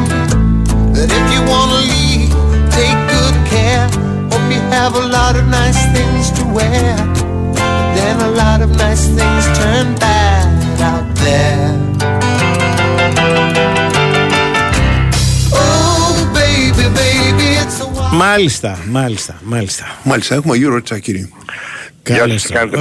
[0.94, 2.30] But if you wanna leave,
[2.78, 3.86] take good care.
[4.30, 6.96] Hope you have a lot of nice things to wear.
[7.56, 10.46] But then a lot of nice things turn bad
[10.90, 11.68] out there.
[15.52, 19.84] Oh, baby, baby, it's a Μάλιστα, μάλιστα, μάλιστα.
[20.04, 21.32] Μάλιστα, έχουμε Γιώργο Τσακύρη.
[22.02, 22.80] Καλώς τι κάνετε,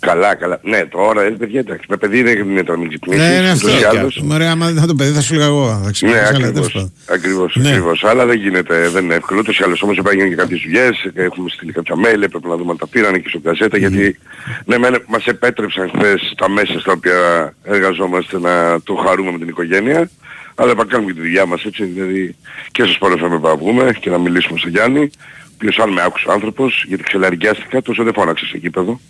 [0.00, 0.06] το.
[0.06, 0.60] πώς Από είστε; τα- Τι γίνεστε.
[0.60, 0.60] Ξύπνησες; Καλά, καλά.
[0.62, 1.84] Ναι, τώρα είναι παιδιά, εντάξει.
[1.88, 3.22] Με παιδί δεν γίνεται να μην ξυπνήσεις.
[3.22, 3.68] Ναι, είναι αυτό.
[3.68, 4.22] ούτως ή άλλως.
[4.30, 5.66] Ωραία, άμα δεν θα το παιδί, θα σου λέγα εγώ.
[5.68, 6.72] Θα Ναι, ξυπνήσω, αλλά τέλος ακριβώς.
[6.72, 6.92] πάντων.
[7.08, 7.68] Ακριβώς, Ναι.
[7.68, 8.04] ακριβώς.
[8.04, 9.40] Αλλά δεν γίνεται, δεν είναι εύκολο.
[9.40, 12.48] Ούτως ή άλλως όμως έπρεπε να γίνουν και κάποιες δουλειές, έχουμε στείλει κάποια mail, έπρεπε
[12.48, 14.18] να δούμε αν τα πήρανε και στο καζέτα, γιατί
[14.64, 19.48] ναι, μεν, μας επέτρεψαν χθες τα μέσα στα οποία εργαζόμαστε να το χαρούμε με την
[19.48, 20.10] οικογένεια,
[20.54, 22.36] αλλά να κάνουμε και τη δουλειά μας έτσι, δηλαδή
[22.72, 26.02] και στο σπορ FM να βγούμε και να μιλήσουμε στον Γιάννη, ο οποίος αν με
[26.02, 29.00] άκουσε ο άνθρωπος, γιατί ξελαργιάστηκα, τόσο δεν φώναξε στο γήπεδο,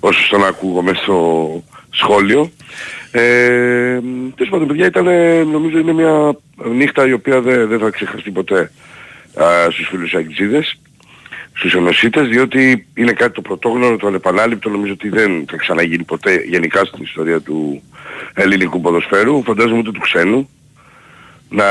[0.00, 2.50] όσο τον ακούγομαι στο σχόλιο.
[3.10, 4.00] Ε,
[4.34, 5.06] τέλος πάντων, παιδιά, ήταν,
[5.48, 6.36] νομίζω είναι μια
[6.74, 8.70] νύχτα η οποία δεν, δεν θα ξεχαστεί ποτέ
[9.42, 10.78] α, στους φίλους αγγλίδες,
[11.52, 16.34] στους ενωσίτες, διότι είναι κάτι το πρωτόγνωρο, το ανεπανάληπτο, νομίζω ότι δεν θα ξαναγίνει ποτέ
[16.34, 17.82] γενικά στην ιστορία του
[18.34, 20.48] ελληνικού ποδοσφαίρου, φαντάζομαι ούτε του ξένου,
[21.48, 21.64] να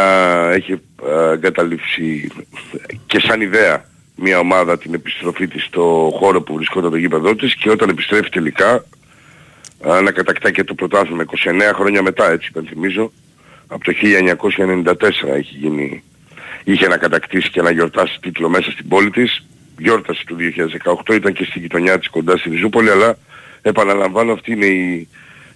[0.51, 2.31] έχει α, εγκαταλείψει
[3.05, 3.91] και σαν ιδέα
[4.23, 8.29] μια ομάδα την επιστροφή της στο χώρο που βρισκόταν το γήπεδό της και όταν επιστρέφει
[8.29, 8.85] τελικά
[9.87, 11.27] α, να κατακτά και το πρωτάθλημα 29
[11.73, 13.11] χρόνια μετά έτσι υπενθυμίζω
[13.67, 13.93] από το
[14.85, 14.95] 1994
[15.27, 16.03] έχει γίνει
[16.63, 19.45] είχε να κατακτήσει και να γιορτάσει τίτλο μέσα στην πόλη της.
[19.77, 20.35] Γιόρταση του
[21.05, 23.17] 2018 ήταν και στη γειτονιά της κοντά στη Ριζούπολη αλλά
[23.61, 25.07] επαναλαμβάνω αυτή είναι η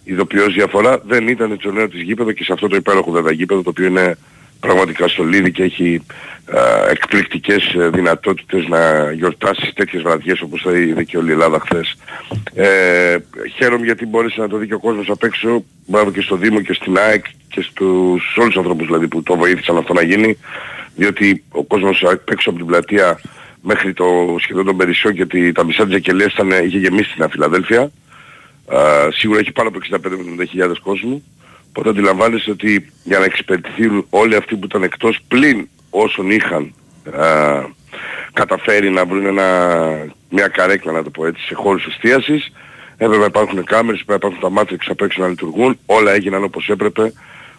[0.04, 1.00] ειδοποιώς διαφορά.
[1.06, 3.86] Δεν ήταν το νέο της γήπεδο και σε αυτό το υπέροχο βέβαια γήπεδο το οποίο
[3.86, 4.18] είναι
[4.60, 6.02] πραγματικά στολίδι και έχει
[6.46, 11.60] α, εκπληκτικές ε, δυνατότητες να γιορτάσει τέτοιες βραδιές όπως θα είδε και όλη η Ελλάδα
[11.60, 11.98] χθες.
[12.54, 13.18] Ε,
[13.56, 16.62] χαίρομαι γιατί μπόρεσε να το δει και ο κόσμος απ' έξω, μπράβο και στο Δήμο
[16.62, 20.38] και στην ΑΕΚ και στους όλους τους ανθρώπους δηλαδή που το βοήθησαν αυτό να γίνει,
[20.96, 23.20] διότι ο κόσμος απ' έξω από την πλατεία
[23.62, 24.06] μέχρι το
[24.40, 27.92] σχεδόν των Περισσό και τη, τα μισά της Εκελίας ήταν, είχε γεμίσει την Φιλαδέλφια.
[28.66, 29.80] Α, σίγουρα έχει πάνω από
[30.60, 31.24] 65-70 κόσμου.
[31.78, 36.74] Οπότε αντιλαμβάνεστε ότι για να εξυπηρετηθούν όλοι αυτοί που ήταν εκτός πλην όσων είχαν
[37.14, 37.64] α,
[38.34, 39.46] καταφέρει να βρουν ένα,
[40.30, 42.52] μια καρέκλα να το πω έτσι σε χώρους εστίασης
[42.98, 46.44] έπρεπε να υπάρχουν κάμερες, έπρεπε να υπάρχουν τα μάτια απ' έξω να λειτουργούν όλα έγιναν
[46.44, 47.14] όπως έπρεπε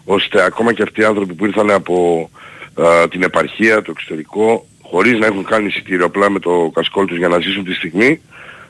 [0.04, 2.30] ώστε ακόμα και αυτοί οι άνθρωποι που ήρθαν από
[2.74, 7.16] α, την επαρχία, το εξωτερικό χωρίς να έχουν κάνει εισιτήριο απλά με το κασκόλ τους
[7.16, 8.20] για να ζήσουν τη στιγμή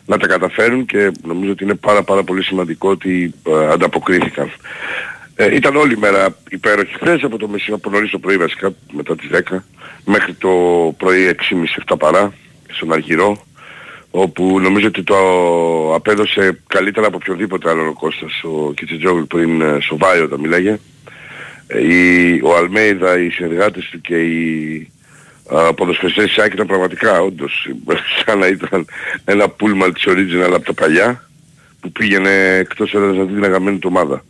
[0.06, 4.50] να τα καταφέρουν και νομίζω ότι είναι πάρα πάρα πολύ σημαντικό ότι ε, ανταποκρίθηκαν.
[5.40, 8.72] Ε, ήταν όλη η μέρα υπέροχη χθες από το μεσημέρι από νωρίς το πρωί βασικά
[8.92, 9.56] μετά τις 10
[10.04, 10.48] μέχρι το
[10.96, 11.36] πρωί
[11.88, 12.32] 6.30-7 παρά
[12.68, 13.46] στον Αργυρό
[14.10, 15.14] όπου νομίζω ότι το
[15.94, 20.78] απέδωσε καλύτερα από οποιοδήποτε άλλο ο Κώστας ο Κιτσιτζόγλου πριν ε, στο Βάιο όταν μιλάγε.
[21.66, 24.92] Ε, η, ο Αλμέιδα, οι συνεργάτες του και οι
[25.74, 27.68] ποδοσφαιριστές της ήταν πραγματικά όντως
[28.24, 28.86] σαν να ήταν
[29.24, 31.28] ένα πούλμαν της original από τα παλιά
[31.80, 34.22] που πήγαινε εκτός έδρας να δει την αγαπημένη του ομάδα.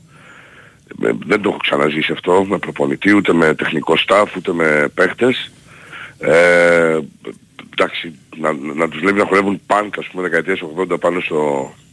[1.02, 5.52] Ε, δεν το έχω ξαναζήσει αυτό με προπονητή, ούτε με τεχνικό staff, ούτε με παίχτες.
[6.18, 6.98] Ε,
[7.72, 11.87] εντάξει, να, να τους βλέπει να χορεύουν πανκ, ας πούμε, δεκαετίες 80 πάνω στο, ε,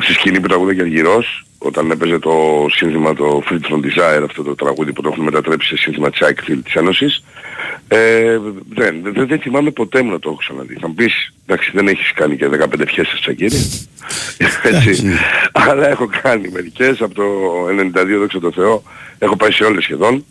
[0.00, 4.42] στη σκηνή που τραγούδα και Αργυρός, όταν έπαιζε το σύνθημα το Fleet from Desire, αυτό
[4.42, 7.24] το τραγούδι που το έχουν μετατρέψει σε σύνθημα της Ike της Ένωσης.
[7.88, 8.38] Ε,
[8.68, 10.76] δεν, δεν, δεν θυμάμαι ποτέ μου να το έχω ξαναδεί.
[10.80, 13.56] Θα μου πεις, εντάξει δεν έχεις κάνει και 15 φιέστες τσακίρι.
[14.72, 15.18] Έτσι.
[15.52, 17.24] Αλλά έχω κάνει μερικές από το
[17.68, 18.82] 92 δόξα τω Θεώ.
[19.18, 20.24] Έχω πάει σε όλες σχεδόν.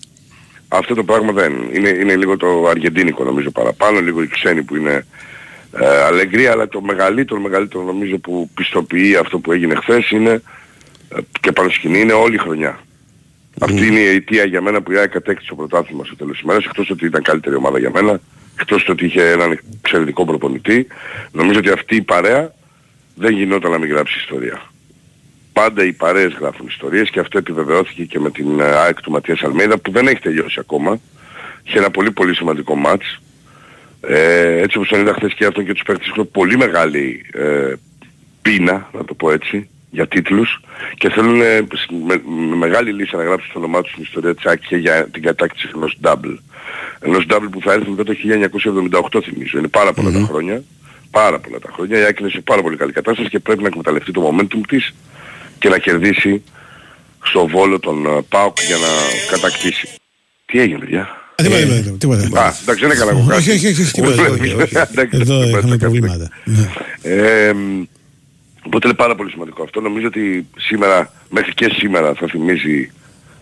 [0.67, 1.89] Αυτό το πράγμα δεν είναι.
[1.89, 5.05] Είναι λίγο το αργεντίνικο νομίζω παραπάνω, λίγο οι ξένοι που είναι
[5.79, 10.41] ε, αλεγκρία, αλλά το μεγαλύτερο, μεγαλύτερο νομίζω που πιστοποιεί αυτό που έγινε χθες είναι
[11.09, 12.79] ε, και πάνω σκηνή είναι όλη η χρονιά.
[13.59, 16.41] Αυτή είναι η αιτία για μένα που η ΑΕΚ κατέκτησε το πρωτάθλημα στο τέλος της
[16.41, 18.19] ημέρας, εκτός ότι ήταν καλύτερη ομάδα για μένα,
[18.59, 20.87] εκτός ότι είχε έναν εξαιρετικό προπονητή.
[21.31, 22.53] Νομίζω ότι αυτή η παρέα
[23.15, 24.61] δεν γινόταν να μην γράψει ιστορία.
[25.53, 29.41] Πάντα οι παρέες γράφουν ιστορίες και αυτό επιβεβαιώθηκε και με την ε, ΑΕΚ του Ματίας
[29.41, 30.99] Αλμέιδα που δεν έχει τελειώσει ακόμα.
[31.63, 33.21] Είχε ένα πολύ πολύ σημαντικό μάτς.
[34.07, 37.73] Ε, έτσι όπως τον είδα χθες και αυτόν και τους παίκτες έχουν πολύ μεγάλη ε,
[38.41, 40.61] πείνα, να το πω έτσι, για τίτλους
[40.97, 41.61] και θέλουν ε,
[42.05, 45.21] με, με, μεγάλη λύση να γράψουν το όνομά τους στην ιστορία της ΑΕΚ για την
[45.21, 46.37] κατάκτηση ενός double.
[46.99, 48.13] Ενός double που θα έρθει μετά το
[49.13, 49.57] 1978 θυμίζω.
[49.57, 50.63] Είναι πάρα πολλά τα χρόνια.
[51.11, 51.99] Πάρα πολλά τα χρόνια.
[51.99, 54.93] Η ΑΕΚ είναι σε πάρα πολύ καλή κατάσταση και πρέπει να εκμεταλλευτεί το momentum της
[55.59, 56.43] και να κερδίσει
[57.23, 58.87] στο βόλο τον uh, ΠΑΟΚ για να
[59.29, 59.87] κατακτήσει.
[60.45, 61.65] Τι έγινε παιδιά; Τίποτα,
[61.97, 62.41] τίποτα, τίποτα.
[62.41, 63.39] Α, εντάξει, δεν έκανα εγώ κάτι.
[63.39, 64.23] Όχι, όχι, όχι, τίποτα.
[65.11, 66.29] Εδώ είχαμε προβλήματα.
[66.43, 66.69] Ναι.
[68.65, 69.81] Οπότε είναι πάρα πολύ σημαντικό αυτό.
[69.81, 72.91] Νομίζω ότι σήμερα, μέχρι και σήμερα θα θυμίζει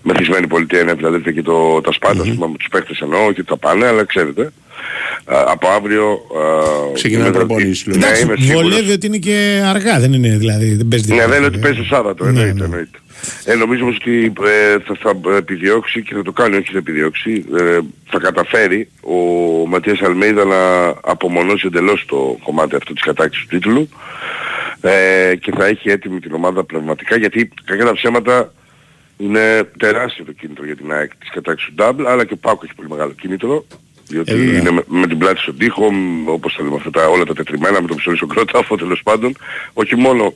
[0.04, 2.36] μεθυσμένη πολιτεία είναι δηλαδή και το, τα σπάντα, mm-hmm.
[2.36, 4.52] με τους παίχτες εννοώ και τα πάνε, αλλά ξέρετε.
[5.26, 6.22] Α, από αύριο...
[6.94, 7.86] Ξεκινάει να προπονήσεις.
[7.86, 11.58] Ναι, βολεύει ότι είναι και αργά, δεν είναι δηλαδή, δεν παίζει Ναι, δεν είναι ότι
[11.58, 12.64] παίζει το Σάββατο, ναι, εννοείται, ναι.
[12.64, 12.98] εννοείται.
[13.46, 17.80] Ε, νομίζω ότι ε, θα, θα επιδιώξει και θα το κάνει, όχι θα επιδιώξει, ε,
[18.06, 19.16] θα καταφέρει ο
[19.68, 23.90] Ματίας Αλμέιδα να απομονώσει εντελώς το κομμάτι αυτό της κατάκτησης του τίτλου
[24.82, 28.54] ε, και θα έχει έτοιμη την ομάδα πνευματικά γιατί κακά τα ψέματα
[29.18, 32.64] είναι τεράστιο το κίνητρο για την ΑΕΚ της κατάξυσης του Double αλλά και ο Πάκος
[32.64, 33.66] έχει πολύ μεγάλο κίνητρο
[34.12, 35.92] διότι ε, είναι με, με, την πλάτη στον τοίχο,
[36.26, 39.38] όπως τα λέμε αυτά τα, όλα τα τετριμένα με το πιστόλι στον κρόταφο τέλος πάντων,
[39.74, 40.34] όχι μόνο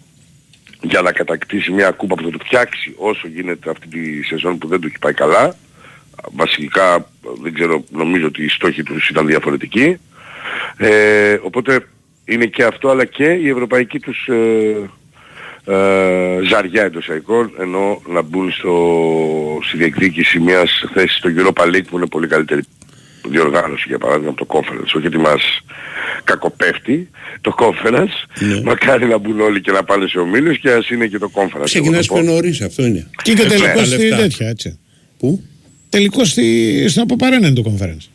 [0.82, 4.68] για να κατακτήσει μια κούπα που θα το φτιάξει όσο γίνεται αυτή τη σεζόν που
[4.68, 5.56] δεν του έχει πάει καλά.
[6.32, 7.10] Βασιλικά
[7.42, 9.98] δεν ξέρω, νομίζω ότι οι στόχοι τους ήταν διαφορετικοί.
[10.78, 11.88] Ε, οπότε
[12.26, 14.90] είναι και αυτό αλλά και η ευρωπαϊκή τους ε,
[15.66, 17.10] ε, ζαριά εντός
[17.60, 22.62] ενώ να μπουν στο, στη διεκδίκηση μιας θέσης στο Europa League που είναι πολύ καλύτερη
[23.30, 25.42] διοργάνωση για παράδειγμα από το conference, όχι γιατί μας
[26.24, 27.10] κακοπέφτει
[27.42, 28.62] το conference, ναι.
[28.62, 31.64] μακάρι να μπουν όλοι και να πάνε σε ομίλους και ας είναι και το conference.
[31.64, 33.10] Ξεκινάς πιο νωρίς, αυτό είναι.
[33.24, 34.80] Και και τελικώς στη τέτοια, έτσι.
[35.18, 35.44] Πού;
[35.90, 38.10] Τελικώς στη, στην OPAP Arena είναι το conference.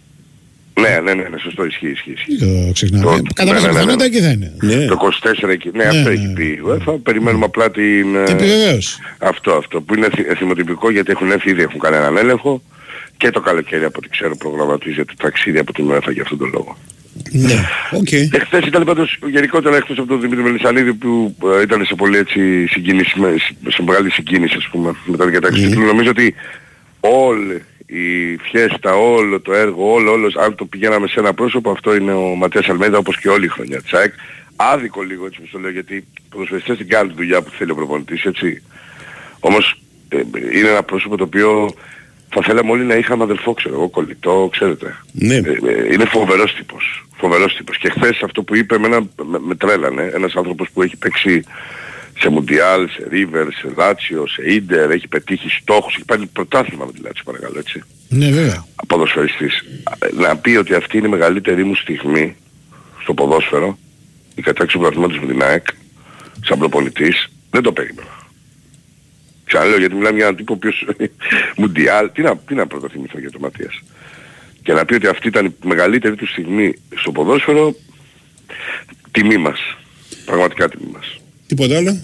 [0.81, 2.13] Ναι, ναι, ναι, ναι, σωστό, ισχύει, ισχύει.
[2.13, 2.39] ισχύει.
[2.39, 3.23] Το ξεχνάμε.
[3.35, 4.53] Κατά πάσα πιθανότητα εκεί θα είναι.
[4.63, 4.87] Ναι.
[4.87, 5.11] Το
[5.43, 6.61] 24 εκεί, ναι, αυτό έχει πει.
[6.85, 8.25] Θα περιμένουμε απλά την...
[8.25, 8.99] Την επιβεβαίωση.
[9.19, 12.63] Αυτό, αυτό, που είναι εθιμοτυπικό γιατί έχουν έρθει ήδη, έχουν κάνει έναν έλεγχο
[13.21, 16.77] και το καλοκαίρι από ό,τι ξέρω προγραμματίζεται ταξίδι από την UEFA για αυτόν τον λόγο.
[17.31, 18.09] Ναι, OK.
[18.11, 18.29] Okay.
[18.33, 22.67] Εχθές ήταν πάντως γενικότερα εκτός από τον Δημήτρη Μελισσανίδη που ε, ήταν σε πολύ έτσι
[22.67, 23.13] συγκίνηση,
[23.69, 25.81] σε μεγάλη συγκίνηση ας πούμε μετά την κατάξυση του.
[25.81, 26.35] Νομίζω ότι
[27.01, 31.95] όλη η φιέστα, όλο το έργο, όλο, όλος, αν το πηγαίναμε σε ένα πρόσωπο, αυτό
[31.95, 34.13] είναι ο Ματίας Αλμέδα όπως και όλη η χρονιά της ΑΕΚ.
[34.57, 37.71] Άδικο λίγο έτσι που το λέω γιατί οι ποδοσφαιριστές την κάνουν τη δουλειά που θέλει
[37.71, 38.63] ο προπονητής έτσι.
[39.41, 40.21] Όμως ε,
[40.55, 41.75] είναι ένα πρόσωπο το οποίο
[42.33, 44.97] θα θέλαμε όλοι να είχαμε αδελφό, ξέρω εγώ, κολλητό, ξέρετε.
[45.13, 45.35] Ναι.
[45.35, 47.07] Ε, ε, είναι φοβερός τύπος.
[47.17, 47.79] Φοβερός τύπος.
[47.79, 50.11] Και χθες αυτό που είπε εμένα με, με τρέλανε.
[50.15, 51.45] Ένας άνθρωπος που έχει παίξει
[52.19, 56.93] σε Μουντιάλ, σε Ρίβερ, σε Λάτσιο, σε Ίντερ, έχει πετύχει στόχους, έχει πάρει πρωτάθλημα με
[56.93, 57.83] τη Λάτσιο παρακαλώ έτσι.
[58.09, 58.67] Ναι βέβαια.
[58.87, 59.65] Ποδοσφαιριστής.
[60.19, 62.37] Να πει ότι αυτή είναι η μεγαλύτερη μου στιγμή
[63.03, 63.79] στο ποδόσφαιρο,
[64.35, 65.67] η κατάξυση του πρωταθλήματος με την ΑΕΚ,
[66.45, 68.20] σαν προπονητής, δεν το περίμενα.
[69.51, 70.87] Ξαναλέω γιατί μιλάμε για έναν τύπο ο οποίος
[71.61, 73.81] Μουντιάλ, τι να, τι να πρωτοθυμηθώ για τον Ματίας.
[74.63, 77.75] Και να πει ότι αυτή ήταν η μεγαλύτερη του στιγμή στο ποδόσφαιρο,
[79.11, 79.77] τιμή μας.
[80.25, 81.21] πραγματικά τιμή μας.
[81.47, 82.01] Τίποτα άλλο;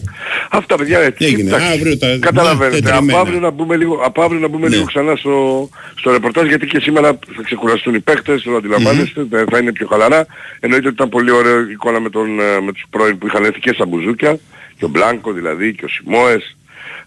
[0.50, 1.24] Αυτά παιδιά έτσι.
[1.24, 1.48] Έγινε.
[1.48, 2.80] εντάξει, Αύριο τα- Καταλαβαίνετε.
[2.80, 3.18] ναι, Από τετριμένα.
[3.20, 4.74] αύριο να μπούμε λίγο, από αύριο να μπούμε Ναι.
[4.74, 5.68] λίγο ξανά στο,
[5.98, 9.86] στο ρεπορτάζ γιατί και σήμερα θα ξεκουραστούν οι παίκτες, το αντιλαμβάνεστε, δεν θα είναι πιο
[9.86, 10.26] χαλαρά.
[10.60, 13.60] Εννοείται ότι ήταν πολύ ωραία εικόνα με, τον, ε, με τους πρώην που είχαν έρθει
[13.60, 14.38] και στα μπουζούκια,
[14.78, 16.56] και ο Μπλάνκο δηλαδή και ο Σιμόες.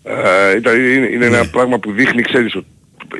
[0.03, 2.67] Ε, ήταν, είναι, είναι ένα πράγμα που δείχνει, ξέρεις, ότι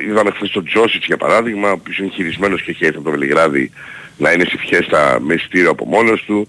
[0.08, 3.10] είδαμε χθες τον Τζόσιτς για παράδειγμα, ο οποίος είναι χειρισμένος και έχει έρθει από το
[3.10, 3.70] Βελιγράδι
[4.16, 6.48] να είναι σε φιέστα με εισιτήριο από μόνος του.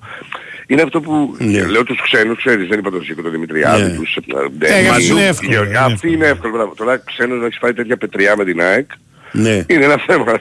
[0.68, 1.36] Είναι αυτό που
[1.70, 3.90] λέω τους ξένους, ξέρεις, δεν είπα τον Σίκο, τον Δημητριάδη, Ναι.
[3.96, 4.18] τους
[4.60, 5.52] Ε, ε, μαζί είναι είναι εύκολο.
[5.52, 6.54] εύκολο, είναι Αυτή είναι εύκολο.
[6.54, 6.74] μπράβο.
[6.76, 8.90] Τώρα ξένος να έχεις φάει τέτοια πετριά με την ΑΕΚ.
[9.32, 9.64] Ναι.
[9.68, 10.40] Είναι ένα θέμα.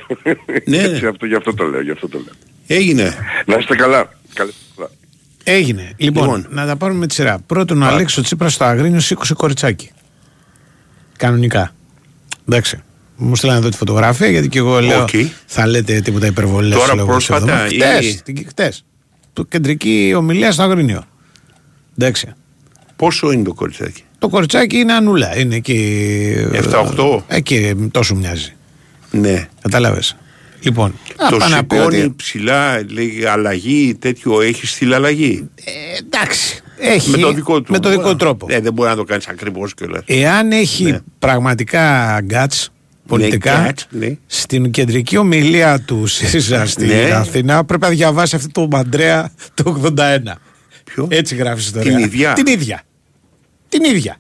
[0.65, 0.77] Ναι.
[0.83, 2.35] Έτσι, αυτό, γι' αυτό το λέω, γι' αυτό το λέω.
[2.79, 3.15] Έγινε.
[3.47, 4.13] Να είστε καλά.
[4.35, 4.70] Καλή φορά.
[5.45, 5.93] Έγινε.
[5.97, 6.47] Λοιπόν, Λοιπόν.
[6.51, 7.39] να τα πάρουμε με τη σειρά.
[7.47, 9.91] Πρώτον, ο Αλέξο Τσίπρας στο Αγρίνιο σήκωσε κοριτσάκι.
[11.17, 11.75] Κανονικά.
[12.49, 12.83] Εντάξει.
[13.17, 15.09] Μου στείλανε εδώ τη φωτογραφία γιατί και εγώ λέω Οκ.
[15.47, 16.79] θα λέτε τίποτα υπερβολές.
[16.79, 18.23] Τώρα πρόσφατα ή- Χτες.
[18.49, 18.85] Χτες.
[19.33, 21.03] Το κεντρική ομιλία στο Αγρίνιο.
[21.99, 22.33] Εντάξει.
[22.97, 25.39] Πόσο είναι το κοριτσάκι; Το κοριτσάκι είναι Αννούλα.
[25.39, 26.35] Είναι εκεί.
[26.53, 27.25] 7-8.
[27.29, 28.55] Εκεί τόσο μοιάζει.
[29.11, 29.49] Ναι.
[29.63, 30.17] Κατάλαβες.
[30.61, 30.95] Λοιπόν,
[31.31, 36.63] Το πάω να πω σηκώνει ότι- ψηλά, λέει αλλαγή, τέτοιο έχει στείλει αλλαγή; Ε, εντάξει.
[36.83, 37.73] Έχει, με το δικό του.
[37.73, 38.47] με το δικό τρόπο.
[38.51, 40.03] Ε, δεν μπορεί να το κάνεις ακριβώς κιόλας.
[40.07, 40.99] Εάν έχει Ναι.
[41.19, 42.71] πραγματικά γκάτς
[43.07, 44.17] πολιτικά, Ναι, guts, ναι.
[44.27, 47.11] στην κεντρική ομιλία του ΣΥΡΙΖΑ στην Ναι.
[47.13, 50.39] Αθήνα πρέπει να διαβάσει αυτό το Μαντρέα το 81.
[50.85, 51.97] Ποιο; Έτσι γράφεις ιστορία.
[51.97, 52.83] Την ίδια; Την ίδια.
[53.69, 54.20] Την ίδια.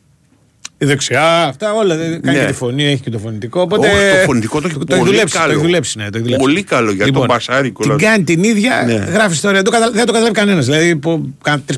[0.82, 1.96] Η δεξιά, αυτά όλα.
[1.96, 2.42] δεν- Κάνει Ναι.
[2.44, 3.60] και τη φωνή, έχει και το φωνητικό.
[3.60, 5.34] Οπότε Όχι, το φωνητικό το έχει έχει πολύ δουλέψει.
[5.38, 5.46] καλό.
[5.46, 6.44] Το έχει δουλέψει, ναι, το έχει δουλέψει.
[6.46, 8.02] Πολύ καλό για τον Μπασάρη Την κιόλας.
[8.02, 8.92] κάνει την ίδια, Ναι.
[8.92, 9.62] γράφει ιστορία.
[9.62, 10.64] Το καταλα- Δεν το καταλάβει κανένας.
[10.64, 10.98] Δηλαδή,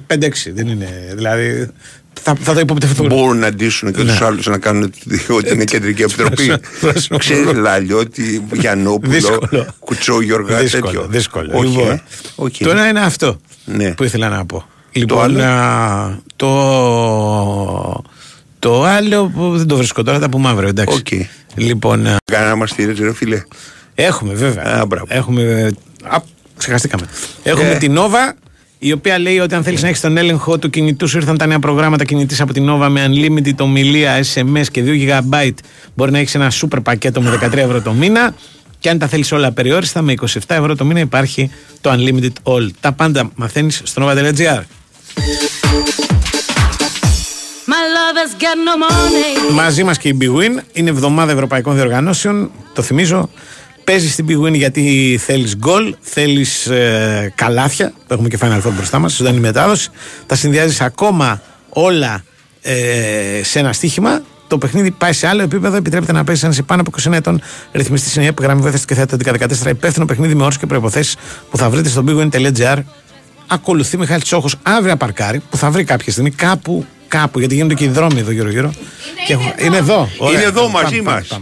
[0.06, 0.50] 5-6.
[0.52, 1.12] Δεν είναι.
[1.14, 1.68] Δηλαδή,
[2.22, 3.06] θα, θα το υποπτευτούν.
[3.06, 4.16] Μπορούν να ντύσουν και Ναι.
[4.16, 4.92] του άλλους να κάνουν
[5.28, 6.52] ότι είναι κεντρική επιτροπή.
[6.80, 7.16] Πρόσωπο.
[7.18, 9.66] Ξέρεις Λαλιώτη, Γιαννόπουλο, Δύσκολο.
[9.78, 11.06] Κουτσόγιοργα, δύσκολο, τέτοιο.
[11.10, 11.50] δύσκολο.
[11.54, 12.02] Όχι, λοιπόν, ε.
[12.34, 12.54] Οκ.
[12.58, 13.94] Το ένα είναι αυτό Ναι.
[13.94, 14.64] που ήθελα να πω.
[14.92, 16.50] Λοιπόν, άλλο; α, το,
[18.62, 20.68] το άλλο που δεν το βρίσκω τώρα, θα τα πούμε αύριο.
[20.68, 20.98] Εντάξει.
[20.98, 21.06] Οκ.
[21.54, 23.42] Λοιπόν, α, Κάνα μα στηρίζει, ρε φίλε.
[23.94, 24.62] έχουμε βέβαια.
[24.80, 25.06] Α, μπράβο.
[25.08, 25.70] έχουμε.
[26.02, 26.16] Α,
[26.56, 27.06] ξεχαστήκαμε.
[27.42, 27.76] Έχουμε Ε.
[27.76, 28.34] την Nova,
[28.78, 31.46] η οποία λέει ότι αν θέλεις να έχεις τον έλεγχο του κινητού σου, ήρθαν τα
[31.46, 35.50] νέα προγράμματα κινητής από την Nova με unlimited ομιλία, SMS και 2 GB.
[35.94, 38.34] Μπορεί να έχεις ένα super πακέτο με 13 ευρώ το μήνα.
[38.78, 42.68] Και αν τα θέλεις όλα περιόριστα, με 27 ευρώ το μήνα υπάρχει το Unlimited All.
[42.80, 44.62] Τα πάντα μαθαίνεις στο nova.gr.
[47.72, 49.52] My lover's got no money.
[49.52, 50.62] Μαζί μας και η Big Win.
[50.72, 52.50] Είναι εβδομάδα ευρωπαϊκών διοργανώσεων.
[52.72, 53.30] Το θυμίζω.
[53.84, 57.92] Παίζεις στην Big Win γιατί θέλεις γκολ, θέλεις ε, καλάθια.
[58.08, 59.90] Έχουμε και Final Four μπροστά μας, ζωντανή μετάδοση.
[60.26, 62.24] Τα συνδυάζεις ακόμα όλα
[62.62, 62.74] ε,
[63.42, 64.22] σε ένα στοίχημα.
[64.48, 65.76] Το παιχνίδι πάει σε άλλο επίπεδο.
[65.76, 67.40] Επιτρέπεται να παίζεις ένα σε πάνω από 21 ετών
[67.72, 69.16] ρυθμιστή στην ΕΕΠ, γραμμή βοήθεια και θέατα
[69.64, 69.70] 1114.
[69.70, 71.16] Υπεύθυνο παιχνίδι με όρους και προποθέσει
[71.50, 72.78] που θα βρείτε στο bigwin.gr.
[73.46, 76.86] Ακολουθεί Μιχάλης Τσόχος αύριο παρκάρι που θα βρει κάποια στιγμή κάπου,
[77.16, 78.70] κάπου γιατί γίνονται και οι δρόμοι εδώ γύρω-γύρω.
[79.26, 80.08] Και έχω- Είναι εδώ.
[80.18, 80.34] Ωραία.
[80.38, 81.26] Είναι εδώ Πάμε, μαζί πάμε, μας.
[81.28, 81.40] πάμε.